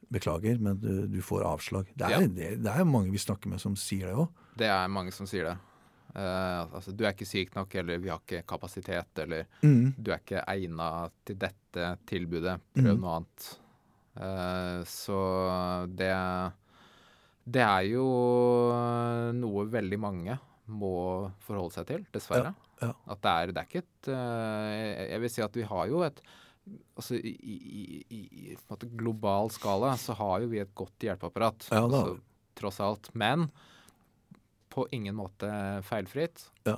beklager, 0.09 0.57
men 0.59 0.79
du, 0.81 1.07
du 1.07 1.21
får 1.21 1.45
avslag. 1.45 1.89
Det 1.95 2.05
er, 2.07 2.09
Ja. 2.17 2.19
det, 2.27 2.49
det 2.65 2.71
er 2.73 2.83
mange 2.85 3.11
vi 3.13 3.21
snakker 3.21 3.49
med 3.49 3.61
som 3.61 3.75
sier 3.77 4.09
det 4.09 4.15
òg. 4.17 4.29
Det 4.57 4.67
er 4.67 4.87
mange 4.91 5.13
som 5.15 5.27
sier 5.29 5.45
det. 5.51 5.57
Uh, 6.09 6.65
altså, 6.73 6.91
du 6.91 7.03
er 7.05 7.13
ikke 7.13 7.27
syk 7.29 7.53
nok, 7.53 7.75
eller 7.77 7.99
vi 8.01 8.09
har 8.09 8.17
ikke 8.23 8.41
kapasitet, 8.49 9.21
eller 9.21 9.45
Mm. 9.61 9.93
du 9.97 10.11
er 10.11 10.17
ikke 10.17 10.41
egna 10.47 11.09
til 11.23 11.37
dette 11.37 11.91
tilbudet. 12.09 12.57
Prøv 12.73 12.95
mm. 12.97 13.01
noe 13.03 13.15
annet. 13.19 13.49
Uh, 14.19 14.81
så 14.89 15.19
det 15.95 16.09
Det 17.49 17.61
er 17.61 17.85
jo 17.93 18.03
noe 19.33 19.65
veldig 19.71 19.99
mange 20.01 20.39
må 20.69 20.91
forholde 21.45 21.73
seg 21.75 21.87
til, 21.89 22.05
dessverre. 22.15 22.53
ja. 22.81 22.91
At 23.09 23.21
det 23.25 23.31
er, 23.33 23.51
det 23.55 23.61
er 23.63 23.67
ikke 23.69 23.81
et 23.83 24.09
eh, 24.13 25.09
jeg- 25.09 25.21
vil 25.25 25.29
si 25.33 25.41
at 25.43 25.55
vi 25.59 25.65
har 25.67 25.87
jo 25.89 26.03
et 26.07 26.21
Altså 26.99 27.15
i, 27.17 27.31
i, 27.41 28.03
i, 28.13 28.19
i 28.51 28.55
på 28.69 28.75
en 28.83 28.91
global 28.99 29.47
skala 29.49 29.95
så 29.97 30.13
har 30.19 30.43
jo 30.43 30.49
vi 30.51 30.59
et 30.61 30.69
godt 30.77 31.01
hjelpeapparat. 31.01 31.65
Ja, 31.71 31.79
altså, 31.87 32.19
tross 32.59 32.77
alt. 32.79 33.09
Men 33.17 33.47
på 34.69 34.83
ingen 34.93 35.15
måte 35.17 35.49
feilfritt. 35.87 36.43
Ja. 36.69 36.75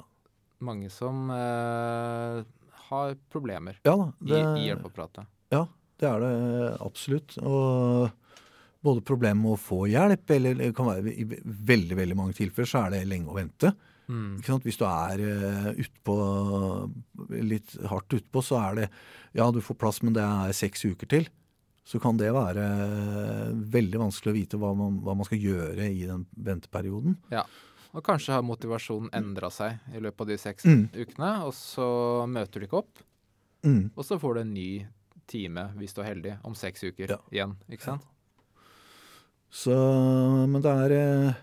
Mange 0.63 0.87
som 0.93 1.27
eh, 1.35 2.39
har 2.87 3.15
problemer 3.33 3.81
Ja 3.83 3.97
da. 3.99 4.07
i, 4.23 4.37
i 4.61 4.69
hjelpeapparatet. 4.69 5.27
Ja, 5.51 5.65
det 5.99 6.07
er 6.07 6.23
det 6.23 6.33
absolutt. 6.87 7.35
Og 7.43 8.07
både 8.84 9.03
problemet 9.05 9.41
med 9.43 9.53
å 9.53 9.59
få 9.61 9.84
hjelp, 9.91 10.29
eller 10.36 10.55
det 10.57 10.71
kan 10.75 10.88
være 10.89 11.13
i 11.13 11.25
veldig 11.25 11.97
veldig 11.99 12.15
mange 12.17 12.34
tilfeller 12.38 12.69
så 12.69 12.86
er 12.86 12.95
det 12.95 13.03
lenge 13.09 13.29
å 13.29 13.38
vente. 13.38 13.73
Mm. 14.11 14.41
Hvis 14.65 14.79
du 14.79 14.86
er 14.89 15.21
uh, 15.21 15.67
utpå, 15.79 16.15
litt 17.45 17.75
hardt 17.88 18.13
utpå, 18.17 18.41
så 18.43 18.57
er 18.59 18.79
det 18.82 18.88
Ja, 19.38 19.45
du 19.51 19.61
får 19.63 19.77
plass, 19.79 20.01
men 20.03 20.13
det 20.17 20.23
er 20.25 20.51
seks 20.57 20.84
uker 20.84 21.07
til. 21.07 21.29
Så 21.88 21.99
kan 22.03 22.17
det 22.19 22.34
være 22.36 22.65
veldig 23.71 24.01
vanskelig 24.01 24.32
å 24.32 24.36
vite 24.36 24.57
hva 24.59 24.73
man, 24.75 24.97
hva 25.05 25.15
man 25.15 25.25
skal 25.27 25.39
gjøre 25.41 25.88
i 25.88 26.03
den 26.09 26.25
venteperioden. 26.36 27.15
Ja. 27.32 27.45
Og 27.95 28.03
kanskje 28.03 28.36
har 28.36 28.43
motivasjonen 28.43 29.09
endra 29.15 29.49
seg 29.51 29.79
i 29.95 29.99
løpet 30.03 30.21
av 30.25 30.27
de 30.27 30.38
seks 30.39 30.65
Mm. 30.67 30.89
ukene, 30.93 31.32
og 31.47 31.53
så 31.55 31.88
møter 32.27 32.59
du 32.59 32.67
ikke 32.67 32.82
opp. 32.84 33.01
Mm. 33.63 33.91
Og 33.95 34.03
så 34.05 34.19
får 34.19 34.34
du 34.36 34.41
en 34.41 34.53
ny 34.53 34.86
time, 35.27 35.69
hvis 35.79 35.93
du 35.95 36.01
er 36.01 36.11
heldig, 36.13 36.38
om 36.43 36.55
seks 36.55 36.84
uker 36.84 37.09
Ja. 37.09 37.17
igjen. 37.32 37.55
Ikke 37.69 37.84
sant? 37.88 38.03
Så 39.51 39.75
Men 40.47 40.63
det 40.63 40.71
er 40.71 40.93
eh, 40.95 41.39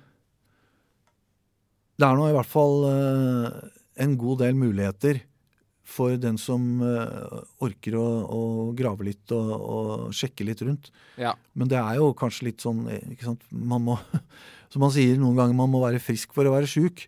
Det 2.00 2.06
er 2.06 2.16
nå 2.16 2.28
i 2.30 2.36
hvert 2.36 2.48
fall 2.48 2.86
eh, 2.88 3.48
en 3.98 4.14
god 4.18 4.44
del 4.44 4.56
muligheter 4.56 5.24
for 5.88 6.18
den 6.20 6.36
som 6.38 6.82
eh, 6.84 7.38
orker 7.64 7.96
å, 7.98 8.04
å 8.28 8.40
grave 8.76 9.06
litt 9.08 9.32
og, 9.32 9.52
og 9.56 10.10
sjekke 10.14 10.44
litt 10.44 10.60
rundt. 10.62 10.90
Ja. 11.18 11.32
Men 11.56 11.70
det 11.72 11.78
er 11.80 11.96
jo 11.98 12.10
kanskje 12.16 12.50
litt 12.50 12.60
sånn 12.62 12.84
ikke 12.92 13.30
sant? 13.30 13.46
Man 13.50 13.86
må, 13.86 13.96
Som 14.72 14.84
man 14.84 14.92
sier 14.92 15.16
noen 15.16 15.38
ganger, 15.38 15.56
man 15.56 15.72
må 15.72 15.80
være 15.80 16.02
frisk 16.02 16.34
for 16.36 16.46
å 16.46 16.52
være 16.52 16.68
sjuk. 16.70 17.06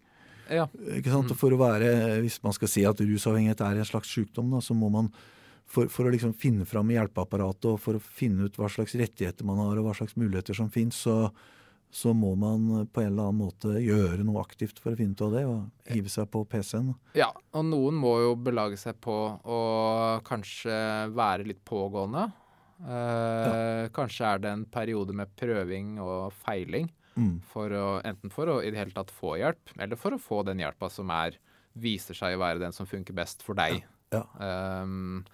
ja. 0.48 0.64
Ikke 0.96 1.12
sant? 1.12 1.28
Mm. 1.28 1.38
For 1.38 1.52
å 1.54 1.60
være, 1.60 1.92
Hvis 2.24 2.40
man 2.42 2.56
skal 2.56 2.72
si 2.72 2.86
at 2.88 3.04
rusavhengighet 3.04 3.60
er 3.68 3.82
en 3.82 3.90
slags 3.92 4.10
sykdom, 4.16 4.48
da, 4.56 4.64
så 4.64 4.74
må 4.74 4.88
man 4.90 5.12
for, 5.70 5.86
for 5.92 6.08
å 6.08 6.10
liksom 6.12 6.34
finne 6.34 6.66
fram 6.66 6.90
i 6.90 6.96
hjelpeapparatet 6.98 7.68
og 7.70 7.78
for 7.80 7.94
å 7.98 8.02
finne 8.02 8.48
ut 8.48 8.56
hva 8.58 8.66
slags 8.72 8.96
rettigheter 8.98 9.46
man 9.46 9.60
har 9.62 9.78
og 9.78 9.86
hva 9.86 9.94
slags 9.94 10.16
muligheter 10.18 10.56
som 10.58 10.66
finnes, 10.74 10.98
så, 11.06 11.30
så 11.94 12.10
må 12.14 12.32
man 12.38 12.88
på 12.90 13.02
en 13.04 13.12
eller 13.12 13.28
annen 13.30 13.38
måte 13.44 13.76
gjøre 13.82 14.24
noe 14.26 14.42
aktivt 14.42 14.82
for 14.82 14.92
å 14.94 14.98
finne 14.98 15.14
ut 15.14 15.22
av 15.28 15.32
det 15.36 15.44
og 15.46 15.90
hive 15.94 16.10
seg 16.10 16.26
på 16.34 16.42
PC-en. 16.50 16.92
Ja, 17.18 17.30
og 17.54 17.66
noen 17.70 17.94
må 18.02 18.16
jo 18.24 18.34
belage 18.38 18.78
seg 18.82 18.98
på 19.02 19.14
å 19.42 19.60
kanskje 20.26 20.74
være 21.14 21.46
litt 21.52 21.62
pågående. 21.66 22.28
Eh, 22.80 23.88
Kanskje 23.94 24.24
er 24.34 24.38
det 24.42 24.50
en 24.54 24.64
periode 24.72 25.12
med 25.16 25.32
prøving 25.38 25.98
og 26.02 26.32
feiling, 26.46 26.90
Mm. 27.18 27.40
for 27.42 27.68
å, 27.74 27.86
enten 28.06 28.30
for 28.32 28.46
å 28.48 28.60
i 28.64 28.70
det 28.70 28.78
hele 28.78 28.94
tatt 28.94 29.10
få 29.12 29.32
hjelp, 29.36 29.72
eller 29.82 29.98
for 29.98 30.14
å 30.14 30.18
få 30.22 30.44
den 30.46 30.60
hjelpa 30.62 30.88
som 30.88 31.10
er, 31.10 31.34
viser 31.76 32.14
seg 32.16 32.36
å 32.36 32.40
være 32.40 32.60
den 32.62 32.72
som 32.72 32.86
funker 32.86 33.12
best 33.12 33.42
for 33.42 33.58
deg. 33.58 33.82
Ja. 34.14 34.22
Ehm, 34.40 35.24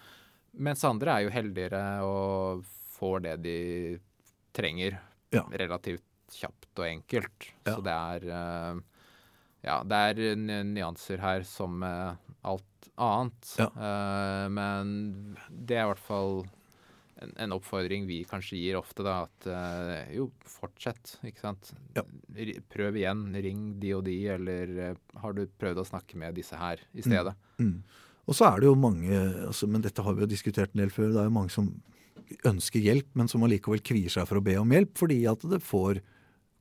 Mens 0.57 0.83
andre 0.87 1.13
er 1.19 1.25
jo 1.27 1.33
heldigere 1.35 1.81
og 2.07 2.63
får 2.97 3.19
det 3.27 3.35
de 3.45 3.57
trenger 4.57 4.97
Ja. 5.35 5.43
relativt 5.51 6.03
kjapt 6.33 6.79
og 6.79 6.85
enkelt. 6.87 7.49
Ja. 7.65 7.75
Så 7.75 7.81
det 7.85 7.93
er 7.93 8.29
eh, 8.33 8.79
Ja, 9.67 9.81
det 9.83 9.97
er 10.11 10.35
nyanser 10.65 11.19
her 11.19 11.43
som 11.43 11.79
med 11.81 12.17
alt 12.47 12.89
annet. 12.97 13.55
Ja. 13.59 13.67
Eh, 13.73 14.45
men 14.49 15.35
det 15.49 15.77
er 15.77 15.83
i 15.85 15.91
hvert 15.91 16.01
fall 16.07 16.39
en, 17.21 17.31
en 17.41 17.53
oppfordring 17.55 18.05
vi 18.07 18.19
kanskje 18.29 18.59
gir 18.61 18.77
ofte, 18.79 19.03
da. 19.05 19.23
At 19.25 19.47
eh, 19.49 20.13
jo, 20.17 20.29
fortsett, 20.45 21.15
ikke 21.25 21.41
sant. 21.41 21.71
Ja. 21.97 22.03
Prøv 22.69 22.97
igjen. 23.01 23.23
Ring 23.43 23.63
de 23.81 23.93
og 23.97 24.03
de, 24.05 24.17
eller 24.37 24.73
eh, 24.89 24.99
har 25.21 25.33
du 25.37 25.45
prøvd 25.59 25.81
å 25.81 25.87
snakke 25.89 26.17
med 26.21 26.37
disse 26.37 26.57
her 26.57 26.81
i 26.93 27.01
stedet? 27.05 27.33
Mm. 27.59 27.79
Og 28.27 28.35
så 28.35 28.45
er 28.49 28.59
det 28.59 28.67
jo 28.67 28.75
mange, 28.75 29.15
altså, 29.47 29.67
men 29.71 29.81
dette 29.85 30.03
har 30.03 30.13
vi 30.17 30.25
jo 30.25 30.27
diskutert 30.27 30.73
en 30.75 30.81
del 30.83 30.89
før, 30.91 31.13
det 31.13 31.21
er 31.21 31.29
jo 31.29 31.35
mange 31.37 31.53
som 31.53 31.69
ønsker 32.43 32.83
hjelp, 32.83 33.07
men 33.15 33.29
som 33.31 33.43
allikevel 33.47 33.79
kvier 33.87 34.11
seg 34.11 34.27
for 34.27 34.37
å 34.41 34.43
be 34.43 34.57
om 34.59 34.69
hjelp, 34.75 34.97
fordi 34.99 35.21
at 35.31 35.45
det 35.47 35.61
får 35.63 36.01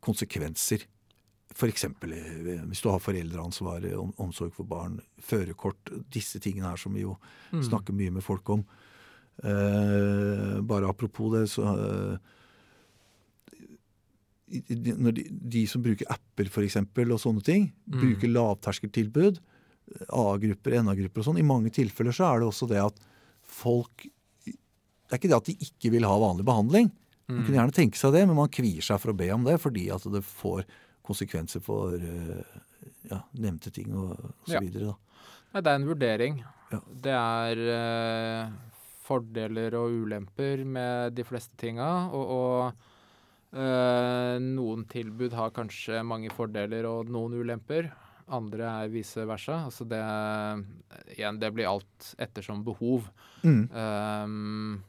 konsekvenser. 0.06 0.84
F.eks. 1.56 1.86
hvis 2.68 2.82
du 2.84 2.88
har 2.92 3.00
foreldreansvar, 3.02 3.82
omsorg 4.22 4.52
for 4.54 4.68
barn, 4.68 5.00
førerkort, 5.24 5.90
disse 6.12 6.38
tingene 6.44 6.68
her 6.70 6.76
som 6.78 6.94
vi 6.94 7.02
jo 7.02 7.16
Mm. 7.52 7.62
snakker 7.62 7.94
mye 7.94 8.10
med 8.12 8.22
folk 8.22 8.48
om. 8.50 8.64
Eh, 9.42 10.60
bare 10.62 10.88
apropos 10.88 11.32
det, 11.32 11.48
så 11.48 11.62
eh, 11.66 12.18
de, 14.48 15.24
de 15.30 15.66
som 15.66 15.82
bruker 15.82 16.06
apper 16.12 16.46
f.eks. 16.50 16.76
og 16.78 17.20
sånne 17.22 17.42
ting, 17.42 17.72
Mm. 17.86 18.00
bruker 18.00 18.28
lavterskeltilbud, 18.30 19.38
A-grupper, 20.10 20.74
NA-grupper 20.82 21.22
og 21.22 21.26
sånn, 21.28 21.38
i 21.40 21.46
mange 21.46 21.70
tilfeller 21.74 22.12
så 22.16 22.26
er 22.34 22.40
det 22.42 22.48
også 22.50 22.66
det 22.68 22.80
at 22.82 22.96
folk 23.46 24.06
Det 24.46 25.14
er 25.14 25.18
ikke 25.20 25.28
det 25.30 25.36
at 25.36 25.46
de 25.46 25.54
ikke 25.68 25.90
vil 25.94 26.04
ha 26.08 26.16
vanlig 26.18 26.44
behandling. 26.44 26.88
Man 27.28 27.38
Mm. 27.38 27.44
kunne 27.46 27.58
gjerne 27.58 27.74
tenke 27.74 27.96
seg 27.98 28.12
det, 28.12 28.26
men 28.26 28.36
man 28.36 28.48
kvier 28.48 28.82
seg 28.82 28.98
for 29.02 29.12
å 29.12 29.16
be 29.16 29.28
om 29.34 29.44
det 29.46 29.56
fordi 29.62 29.84
at 29.94 30.02
det 30.10 30.22
får 30.26 30.64
konsekvenser 31.06 31.62
for 31.62 31.94
eh, 31.94 32.42
ja, 33.10 33.20
nevnte 33.34 33.70
ting 33.72 33.92
og, 33.94 34.12
og 34.18 34.46
så 34.46 34.54
Ja. 34.54 34.60
videre. 34.60 34.84
Da. 34.90 34.96
Nei, 35.54 35.60
det 35.62 35.70
er 35.70 35.74
en 35.80 35.86
vurdering. 35.86 36.44
Ja. 36.72 36.80
Det 37.06 37.14
er 37.14 37.62
eh, 37.76 38.50
fordeler 39.06 39.74
og 39.78 39.90
ulemper 40.04 40.64
med 40.66 41.14
de 41.14 41.22
fleste 41.24 41.54
tinga. 41.56 42.10
Og, 42.10 42.26
og 42.26 43.58
eh, 43.58 44.38
noen 44.42 44.84
tilbud 44.90 45.32
har 45.38 45.50
kanskje 45.54 46.02
mange 46.06 46.30
fordeler 46.34 46.86
og 46.90 47.08
noen 47.08 47.38
ulemper. 47.40 47.92
Andre 48.28 48.66
er 48.82 48.88
vice 48.90 49.22
versa. 49.28 49.60
Altså 49.68 49.86
det 49.86 50.00
Igjen, 51.14 51.38
det 51.38 51.52
blir 51.54 51.68
alt 51.70 52.14
ettersom 52.18 52.64
behov. 52.66 53.06
Mm. 53.44 53.68
Um, 53.70 54.84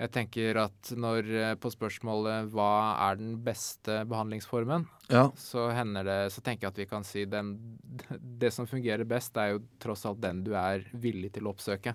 jeg 0.00 0.12
tenker 0.14 0.56
at 0.62 0.92
når 0.96 1.26
eh, 1.28 1.54
på 1.60 1.68
spørsmålet 1.74 2.46
hva 2.54 2.68
er 3.10 3.18
den 3.20 3.34
beste 3.44 3.98
behandlingsformen, 4.08 4.86
Ja. 5.10 5.26
så 5.36 5.66
det 6.06 6.32
Så 6.32 6.40
tenker 6.40 6.66
jeg 6.66 6.70
at 6.72 6.78
vi 6.78 6.86
kan 6.86 7.04
si 7.04 7.24
den 7.26 7.58
Det 8.38 8.52
som 8.52 8.66
fungerer 8.66 9.04
best, 9.04 9.36
er 9.36 9.52
jo 9.58 9.62
tross 9.78 10.06
alt 10.06 10.20
den 10.22 10.42
du 10.44 10.54
er 10.54 10.86
villig 10.94 11.32
til 11.34 11.44
å 11.44 11.52
oppsøke. 11.52 11.94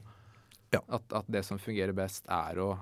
Ja. 0.72 0.82
At, 0.90 1.04
at 1.14 1.26
det 1.28 1.46
som 1.46 1.58
fungerer 1.58 1.94
best, 1.96 2.26
er 2.30 2.60
å 2.60 2.78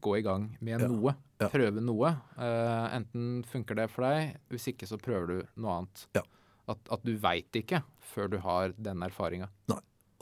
gå 0.00 0.18
i 0.18 0.22
gang 0.22 0.56
med 0.60 0.80
Ja. 0.80 0.88
noe. 0.88 1.14
Prøve 1.38 1.80
noe. 1.80 2.16
Uh, 2.36 2.88
enten 2.96 3.44
funker 3.44 3.76
det 3.76 3.90
for 3.90 4.02
deg, 4.02 4.38
hvis 4.50 4.66
ikke 4.72 4.86
så 4.88 4.98
prøver 4.98 5.26
du 5.26 5.46
noe 5.60 5.78
annet. 5.82 6.06
Ja. 6.16 6.22
At, 6.70 6.78
at 6.90 7.02
du 7.04 7.12
veit 7.20 7.52
ikke 7.60 7.82
før 8.14 8.30
du 8.32 8.38
har 8.40 8.72
den 8.80 9.02
erfaringa. 9.04 9.50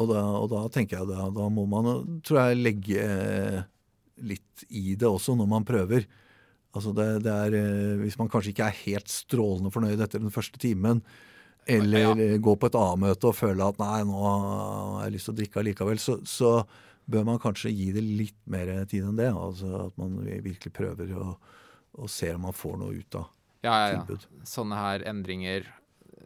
Og 0.00 0.08
da, 0.08 0.22
og 0.40 0.48
da 0.50 0.62
tenker 0.72 0.98
jeg 0.98 1.06
da, 1.12 1.28
da 1.30 1.44
må 1.52 1.66
man, 1.70 2.20
tror 2.26 2.40
jeg, 2.48 2.58
legge 2.64 3.02
eh, 3.04 3.58
litt 4.26 4.64
i 4.72 4.94
det 4.98 5.06
også 5.06 5.36
når 5.38 5.50
man 5.52 5.66
prøver. 5.68 6.06
Altså 6.74 6.94
det, 6.96 7.06
det 7.26 7.30
er, 7.30 7.54
eh, 7.58 7.98
Hvis 8.00 8.16
man 8.18 8.30
kanskje 8.32 8.54
ikke 8.54 8.66
er 8.70 8.78
helt 8.86 9.12
strålende 9.12 9.70
fornøyd 9.74 10.00
etter 10.02 10.22
den 10.24 10.32
første 10.34 10.58
timen, 10.62 11.02
eller 11.68 12.00
Ja. 12.08 12.14
eh, 12.16 12.38
går 12.42 12.56
på 12.58 12.66
et 12.72 12.78
A-møte 12.80 13.28
og 13.30 13.36
føler 13.38 13.68
at 13.68 13.78
nei, 13.78 14.00
nå 14.08 14.22
har 14.24 15.04
jeg 15.04 15.14
lyst 15.14 15.28
til 15.28 15.34
å 15.36 15.38
drikke 15.42 15.60
allikevel, 15.62 16.00
så, 16.02 16.16
så 16.26 16.54
bør 17.12 17.28
man 17.28 17.38
kanskje 17.42 17.70
gi 17.76 17.90
det 17.94 18.02
litt 18.02 18.40
mer 18.50 18.72
tid 18.90 19.04
enn 19.10 19.20
det. 19.20 19.28
Altså 19.30 19.84
At 19.86 20.00
man 20.00 20.16
virkelig 20.24 20.72
prøver 20.74 21.12
å, 21.20 21.36
og 22.00 22.10
ser 22.10 22.34
om 22.40 22.48
man 22.48 22.56
får 22.56 22.80
noe 22.80 22.96
ut 22.98 23.20
av 23.20 23.28
Ja, 23.62 23.76
ja, 23.76 23.86
ja. 23.92 24.02
tilbud. 24.02 24.26
Sånne 24.48 24.80
her 24.80 25.04
endringer 25.12 25.68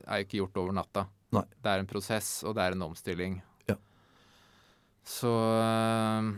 er 0.06 0.20
jo 0.22 0.26
ikke 0.26 0.38
gjort 0.40 0.60
over 0.62 0.72
natta. 0.78 1.06
Nei. 1.36 1.42
Det 1.62 1.72
er 1.72 1.82
en 1.82 1.88
prosess, 1.90 2.30
og 2.46 2.54
det 2.56 2.62
er 2.64 2.76
en 2.76 2.84
omstilling. 2.86 3.38
Ja. 3.68 3.76
Så 5.06 5.30
øh, 5.32 6.30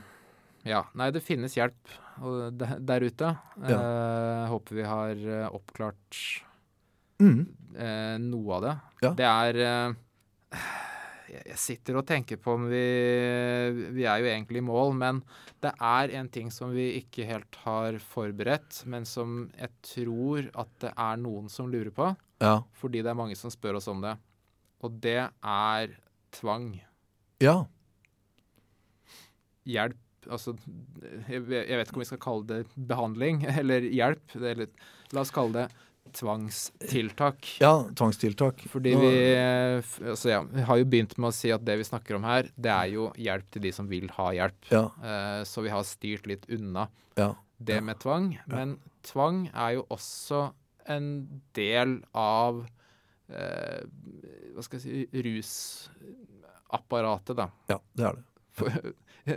ja. 0.69 0.83
Nei, 0.99 1.11
det 1.15 1.23
finnes 1.25 1.55
hjelp 1.57 1.95
der 2.89 3.05
ute. 3.07 3.31
Eh, 3.63 4.45
håper 4.51 4.75
vi 4.81 4.87
har 4.89 5.25
eh, 5.39 5.49
oppklart 5.55 6.23
Mm. 7.19 7.41
eh, 7.75 8.15
noe 8.23 8.53
av 8.55 8.63
det. 8.63 8.73
Ja. 9.03 9.09
Det 9.19 9.25
er 9.27 9.57
eh, 9.67 10.59
jeg 11.29 11.57
sitter 11.59 11.97
og 11.99 12.05
tenker 12.07 12.39
på 12.41 12.53
om 12.55 12.69
vi 12.71 12.83
Vi 13.97 14.05
er 14.07 14.21
jo 14.23 14.29
egentlig 14.31 14.63
i 14.63 14.67
mål, 14.69 14.95
men 14.97 15.19
det 15.61 15.73
er 15.83 16.13
en 16.21 16.29
ting 16.31 16.53
som 16.55 16.71
vi 16.71 16.87
ikke 17.01 17.27
helt 17.27 17.59
har 17.65 17.99
forberedt, 17.99 18.85
men 18.87 19.03
som 19.05 19.49
jeg 19.59 19.73
tror 19.83 20.47
at 20.63 20.71
det 20.87 20.93
er 20.95 21.19
noen 21.19 21.51
som 21.51 21.67
lurer 21.73 21.91
på, 21.91 22.13
Ja. 22.39 22.63
fordi 22.79 23.03
det 23.03 23.11
er 23.11 23.19
mange 23.19 23.37
som 23.39 23.51
spør 23.51 23.81
oss 23.81 23.89
om 23.91 24.03
det. 24.05 24.15
Og 24.85 25.01
det 25.03 25.25
er 25.29 25.97
tvang. 26.39 26.77
ja. 27.43 27.65
Hjelp. 29.69 29.99
Altså, 30.29 30.55
jeg, 31.29 31.43
vet 31.45 31.89
ikke 31.89 31.97
om 31.97 32.03
vi 32.03 32.07
skal 32.09 32.21
kalle 32.21 32.47
det 32.49 32.87
behandling 32.89 33.43
eller 33.61 33.85
hjelp. 33.85 34.35
Eller, 34.37 34.71
la 35.13 35.23
oss 35.23 35.33
kalle 35.33 35.55
det 35.55 35.67
tvangstiltak. 36.17 37.49
Ja, 37.61 37.85
tvangstiltak. 37.97 38.63
Fordi 38.71 38.95
vi, 38.97 39.13
altså 40.09 40.33
ja, 40.33 40.43
vi 40.43 40.65
har 40.65 40.81
jo 40.81 40.87
begynt 40.89 41.17
med 41.19 41.31
å 41.31 41.37
si 41.37 41.53
at 41.55 41.65
det 41.67 41.79
vi 41.81 41.87
snakker 41.87 42.19
om 42.19 42.27
her, 42.29 42.49
det 42.57 42.73
er 42.73 42.93
jo 42.95 43.09
hjelp 43.19 43.51
til 43.55 43.65
de 43.67 43.73
som 43.75 43.89
vil 43.91 44.09
ha 44.19 44.31
hjelp. 44.37 44.71
Ja, 44.73 44.85
Eh, 44.99 45.43
så 45.49 45.63
vi 45.65 45.73
har 45.73 45.85
styrt 45.87 46.27
litt 46.29 46.49
unna 46.53 46.89
ja. 47.19 47.33
det 47.59 47.81
med 47.85 48.01
tvang. 48.03 48.33
Men 48.51 48.79
tvang 49.07 49.47
er 49.53 49.79
jo 49.79 49.87
også 49.95 50.49
en 50.89 51.09
del 51.57 51.99
av 52.17 52.63
eh, 53.31 53.83
Hva 54.55 54.63
skal 54.65 54.81
jeg 54.81 54.85
si 55.13 55.23
rusapparatet, 55.27 57.37
da. 57.39 57.47
ja, 57.71 57.79
det 57.99 58.05
er 58.09 58.13
det. 58.19 58.25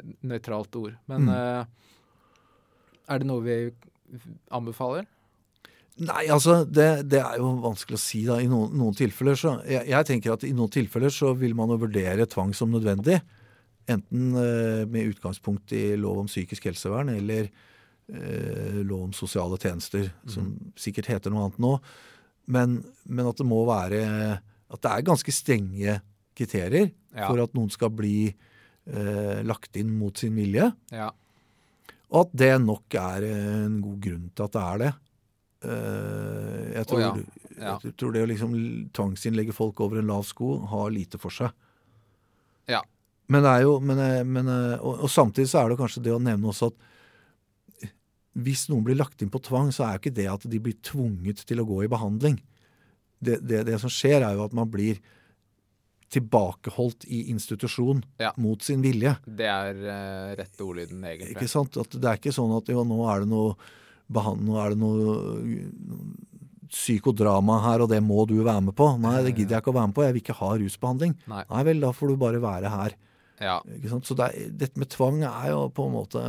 Nøytralt 0.31 0.75
ord. 0.79 0.95
Men 1.11 1.19
Mm. 1.27 1.33
eh, 1.35 1.63
er 3.11 3.15
det 3.19 3.27
noe 3.27 3.41
vi 3.43 3.57
anbefaler? 4.51 5.05
Nei, 6.01 6.23
altså, 6.31 6.63
det, 6.65 7.03
det 7.11 7.19
er 7.19 7.35
jo 7.37 7.49
vanskelig 7.61 7.97
å 7.99 8.01
si 8.01 8.23
da. 8.25 8.39
I 8.41 8.47
noen, 8.49 8.71
noen 8.79 8.95
tilfeller 8.97 9.35
så 9.37 9.57
jeg, 9.67 9.83
jeg 9.91 10.05
tenker 10.07 10.31
at 10.33 10.43
i 10.47 10.53
noen 10.55 10.71
tilfeller 10.71 11.09
så 11.13 11.33
vil 11.37 11.53
man 11.57 11.69
jo 11.69 11.77
vurdere 11.83 12.25
tvang 12.31 12.53
som 12.57 12.71
nødvendig. 12.71 13.19
Enten 13.91 14.31
eh, 14.39 14.85
med 14.87 15.07
utgangspunkt 15.11 15.71
i 15.75 15.95
lov 15.99 16.19
om 16.23 16.27
psykisk 16.31 16.65
helsevern 16.71 17.09
eller 17.13 17.49
lov 18.83 19.05
om 19.05 19.11
sosiale 19.15 19.55
tjenester, 19.61 20.09
som 20.27 20.49
sikkert 20.75 21.07
heter 21.07 21.31
noe 21.31 21.45
annet 21.45 21.59
nå. 21.63 21.69
Men, 22.51 22.73
men 23.07 23.29
at 23.29 23.37
det 23.39 23.45
må 23.47 23.61
være 23.69 24.01
At 24.71 24.81
det 24.83 24.89
er 24.91 25.05
ganske 25.07 25.31
strenge 25.31 25.93
kriterier 26.35 26.89
Ja. 27.15 27.27
for 27.29 27.39
at 27.43 27.53
noen 27.55 27.69
skal 27.71 27.91
bli 27.93 28.31
eh, 28.31 29.39
lagt 29.43 29.75
inn 29.79 29.91
mot 29.99 30.17
sin 30.17 30.35
vilje. 30.35 30.69
Ja. 30.91 31.09
Og 32.11 32.25
at 32.25 32.35
det 32.39 32.51
nok 32.63 32.95
er 32.99 33.25
en 33.29 33.79
god 33.83 33.99
grunn 34.03 34.29
til 34.35 34.45
at 34.47 34.55
det 34.55 34.61
er 34.63 34.81
det. 34.83 34.91
Eh, 35.61 36.63
jeg, 36.77 36.85
tror, 36.89 37.01
ja. 37.03 37.11
Ja. 37.59 37.75
jeg 37.83 37.93
tror 37.99 38.15
det 38.15 38.23
å 38.25 38.29
liksom 38.31 38.55
tvangsinnlegge 38.95 39.53
folk 39.55 39.79
over 39.83 39.99
en 40.01 40.09
lav 40.09 40.23
sko 40.27 40.55
har 40.71 40.87
lite 40.95 41.19
for 41.21 41.35
seg. 41.35 41.51
Ja. 42.71 42.81
Men 43.31 43.45
det 43.45 43.51
er 43.57 43.67
jo, 43.67 43.75
men, 43.83 43.99
eh, 44.01 44.23
men, 44.27 44.47
eh, 44.51 44.79
og, 44.79 45.05
og 45.05 45.11
samtidig 45.11 45.51
så 45.51 45.61
er 45.61 45.71
det 45.71 45.79
kanskje 45.83 46.03
det 46.07 46.15
å 46.15 46.23
nevne 46.23 46.49
også 46.51 46.71
at 46.71 46.87
hvis 48.39 48.67
noen 48.71 48.85
blir 48.87 48.95
lagt 48.99 49.21
inn 49.23 49.31
på 49.31 49.41
tvang, 49.43 49.71
så 49.75 49.85
er 49.85 49.95
jo 49.97 50.01
ikke 50.05 50.15
det 50.15 50.27
at 50.31 50.45
de 50.47 50.59
blir 50.63 50.77
tvunget 50.85 51.43
til 51.47 51.59
å 51.59 51.67
gå 51.67 51.81
i 51.83 51.89
behandling. 51.91 52.37
Det, 53.21 53.41
det, 53.45 53.65
det 53.67 53.79
som 53.81 53.91
skjer, 53.91 54.23
er 54.23 54.37
jo 54.37 54.45
at 54.47 54.55
man 54.57 54.69
blir 54.71 55.01
tilbakeholdt 56.11 57.05
i 57.07 57.29
institusjon 57.31 58.01
Ja. 58.19 58.33
mot 58.37 58.61
sin 58.63 58.81
vilje. 58.83 59.13
Det 59.25 59.47
er 59.47 59.77
uh, 59.83 60.31
rette 60.39 60.63
ordlyden, 60.63 61.03
egentlig. 61.07 61.35
Ikke 61.37 61.51
sant? 61.51 61.77
At 61.79 61.93
det 61.95 62.07
er 62.07 62.19
ikke 62.19 62.33
sånn 62.35 62.51
at 62.57 62.67
jo, 62.71 62.83
nå 62.87 62.99
er 63.11 63.23
det 63.23 63.31
noe 63.31 63.55
nå 64.11 64.57
er 64.59 64.73
det 64.73 64.79
noe 64.81 65.13
psykodrama 66.71 67.61
her, 67.65 67.83
og 67.83 67.91
det 67.91 67.99
må 68.03 68.25
du 68.27 68.37
være 68.43 68.63
med 68.67 68.75
på. 68.75 68.89
Nei, 68.99 69.17
det 69.25 69.33
gidder 69.35 69.57
jeg 69.57 69.63
ikke 69.63 69.71
å 69.73 69.77
være 69.77 69.91
med 69.91 69.95
på. 69.97 70.03
Jeg 70.05 70.15
vil 70.15 70.23
ikke 70.23 70.37
ha 70.39 70.51
rusbehandling. 70.59 71.15
Nei. 71.31 71.43
Nei 71.51 71.63
vel, 71.67 71.83
da 71.83 71.91
får 71.95 72.11
du 72.11 72.19
bare 72.21 72.41
være 72.43 72.71
her. 72.71 72.95
Ja. 73.41 73.57
Ikke 73.77 73.91
sant? 73.91 74.07
Så 74.07 74.15
det 74.19 74.29
dette 74.59 74.79
med 74.79 74.91
tvang 74.93 75.23
er 75.27 75.49
jo 75.51 75.65
på 75.75 75.87
en 75.87 75.95
måte 75.95 76.25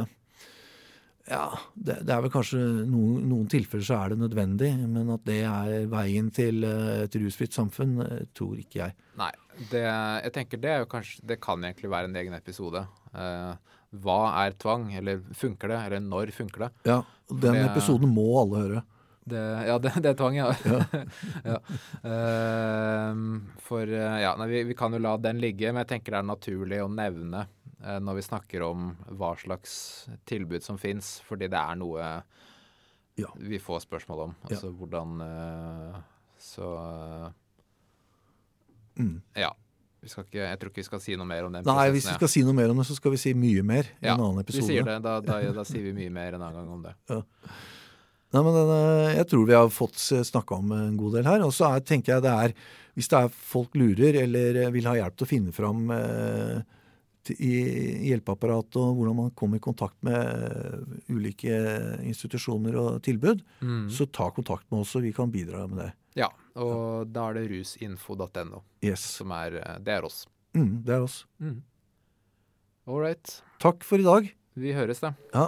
Ja, 1.31 1.45
det, 1.79 2.01
det 2.07 2.11
er 2.17 2.23
vel 2.25 2.33
kanskje 2.35 2.59
noen, 2.91 3.21
noen 3.31 3.47
tilfeller 3.51 3.85
så 3.87 3.99
er 4.01 4.13
det 4.13 4.19
nødvendig, 4.25 4.73
men 4.91 5.13
at 5.15 5.23
det 5.29 5.41
er 5.47 5.87
veien 5.93 6.33
til 6.35 6.65
eh, 6.67 7.05
et 7.05 7.19
rusfritt 7.23 7.55
samfunn, 7.55 7.93
eh, 8.03 8.25
tror 8.35 8.57
ikke 8.59 8.81
jeg. 8.83 8.97
Nei. 9.21 9.31
Det, 9.71 9.83
jeg 9.85 10.33
tenker 10.33 10.57
det 10.63 10.71
kanskje 10.89 11.27
Det 11.29 11.37
kan 11.45 11.61
egentlig 11.61 11.91
være 11.93 12.09
en 12.09 12.17
egen 12.17 12.33
episode. 12.35 12.81
Eh, 13.13 13.77
hva 14.03 14.17
er 14.41 14.55
tvang, 14.57 14.89
eller 14.97 15.21
funker 15.37 15.69
det, 15.69 15.79
eller 15.87 16.01
når 16.01 16.33
funker 16.35 16.67
det? 16.67 16.71
Ja, 16.89 17.03
Den 17.29 17.55
Det- 17.61 17.67
episoden 17.71 18.09
må 18.11 18.27
alle 18.41 18.63
høre. 18.65 18.83
Det, 19.23 19.39
ja, 19.69 19.77
det, 19.79 19.93
er 20.03 20.17
tvang, 20.19 20.35
ja. 20.35 20.49
ja. 21.47 21.59
Ehm, 22.13 23.27
for 23.63 23.87
eh, 23.87 24.17
ja, 24.25 24.33
nei, 24.39 24.49
vi, 24.51 24.63
vi 24.73 24.75
kan 24.75 24.93
jo 24.97 24.99
la 24.99 25.15
den 25.23 25.39
ligge, 25.43 25.71
men 25.71 25.85
jeg 25.85 25.93
tenker 25.95 26.17
det 26.17 26.21
er 26.23 26.27
naturlig 26.33 26.81
å 26.83 26.89
nevne 26.91 27.45
eh, 27.47 27.62
når 28.03 28.15
vi 28.21 28.23
snakker 28.27 28.63
om 28.67 28.91
hva 29.19 29.33
slags 29.41 30.09
tilbud 30.29 30.63
som 30.63 30.79
fins, 30.79 31.21
fordi 31.29 31.49
det 31.51 31.59
er 31.59 31.77
noe 31.81 32.23
Ja. 33.19 33.29
vi 33.37 33.59
får 33.61 33.83
spørsmål 33.85 34.21
om. 34.29 34.35
Ja. 34.49 34.57
Altså 34.57 34.71
hvordan 34.73 35.21
eh, 35.21 36.01
Så 36.39 36.69
eh, 36.79 37.31
Mm. 38.99 39.23
ja. 39.37 39.51
Vi 40.03 40.09
skal 40.11 40.25
ikke, 40.27 40.39
jeg 40.43 40.59
tror 40.59 40.71
ikke 40.73 40.83
vi 40.83 40.89
skal 40.89 41.01
si 41.01 41.15
noe 41.17 41.27
mer 41.31 41.45
om 41.47 41.53
den 41.55 41.63
Nei, 41.65 41.85
hvis 41.95 42.09
vi 42.11 42.15
skal 42.19 42.29
si 42.29 42.43
noe 42.43 42.53
mer 42.59 42.73
om 42.73 42.77
det, 42.81 42.87
så 42.89 42.97
skal 42.99 43.13
vi 43.15 43.21
si 43.23 43.33
mye 43.39 43.63
mer 43.65 43.87
i 44.03 44.07
ja. 44.09 44.17
en 44.17 44.21
annen 44.25 44.43
episode. 44.43 44.67
Vi 44.67 44.79
episode. 44.79 44.83
sier 44.83 44.89
det. 44.89 44.97
Da, 45.05 45.13
da, 45.23 45.53
da 45.55 45.65
sier 45.65 45.85
vi 45.87 45.93
mye 46.01 46.11
mer 46.13 46.35
en 46.35 46.43
annen 46.43 46.59
gang 46.59 46.73
om 46.75 46.83
det. 46.83 46.95
Nei, 48.33 48.43
men 48.43 48.55
den, 48.57 48.73
eh, 48.75 49.15
Jeg 49.21 49.29
tror 49.31 49.47
vi 49.47 49.55
har 49.55 49.69
fått 49.73 49.97
snakka 50.27 50.59
om 50.59 50.73
en 50.73 50.97
god 50.99 51.15
del 51.21 51.25
her. 51.31 51.45
Og 51.47 51.53
så 51.55 51.69
er- 51.77 51.81
tenker 51.87 52.15
jeg 52.17 52.23
det 52.27 52.33
er 52.33 52.55
Hvis 52.97 53.09
det 53.09 53.19
er 53.23 53.29
folk 53.33 53.73
lurer 53.79 54.19
eller 54.25 54.57
eh, 54.67 54.71
vil 54.75 54.85
ha 54.91 54.93
hjelp 54.99 55.17
til 55.17 55.25
å 55.27 55.31
finne 55.31 55.53
fram 55.57 55.87
eh, 55.95 56.61
i 57.31 58.09
hjelpeapparatet 58.09 58.77
og 58.81 58.97
hvordan 58.99 59.17
man 59.17 59.31
kommer 59.39 59.57
i 59.57 59.63
kontakt 59.63 59.95
med 60.03 60.17
eh, 60.17 61.13
ulike 61.15 61.55
institusjoner 62.03 62.75
og 62.81 63.03
tilbud, 63.07 63.43
Mm. 63.63 63.89
så 63.91 64.07
ta 64.11 64.31
kontakt 64.31 64.67
med 64.71 64.81
oss, 64.81 64.97
og 64.97 65.03
vi 65.03 65.13
kan 65.13 65.31
bidra 65.31 65.67
med 65.69 65.79
det. 65.85 65.93
Ja, 66.19 66.29
og 66.57 67.07
da 67.13 67.29
er 67.31 67.35
det 67.35 67.47
rusinfo.no 67.51 68.63
Yes. 68.83 69.01
som 69.01 69.31
er 69.31 69.55
eh, 69.63 69.79
Det 69.79 69.93
er 69.95 70.05
oss. 70.05 70.27
Mm, 70.55 70.83
det 70.85 70.95
er 70.95 71.03
oss. 71.07 71.25
Mm. 71.41 71.63
All 72.87 72.99
right. 73.01 73.43
Takk 73.63 73.85
for 73.87 73.99
i 73.99 74.03
dag. 74.03 74.33
Vi 74.59 74.73
høres, 74.75 75.01
da. 75.01 75.15
Ja, 75.33 75.47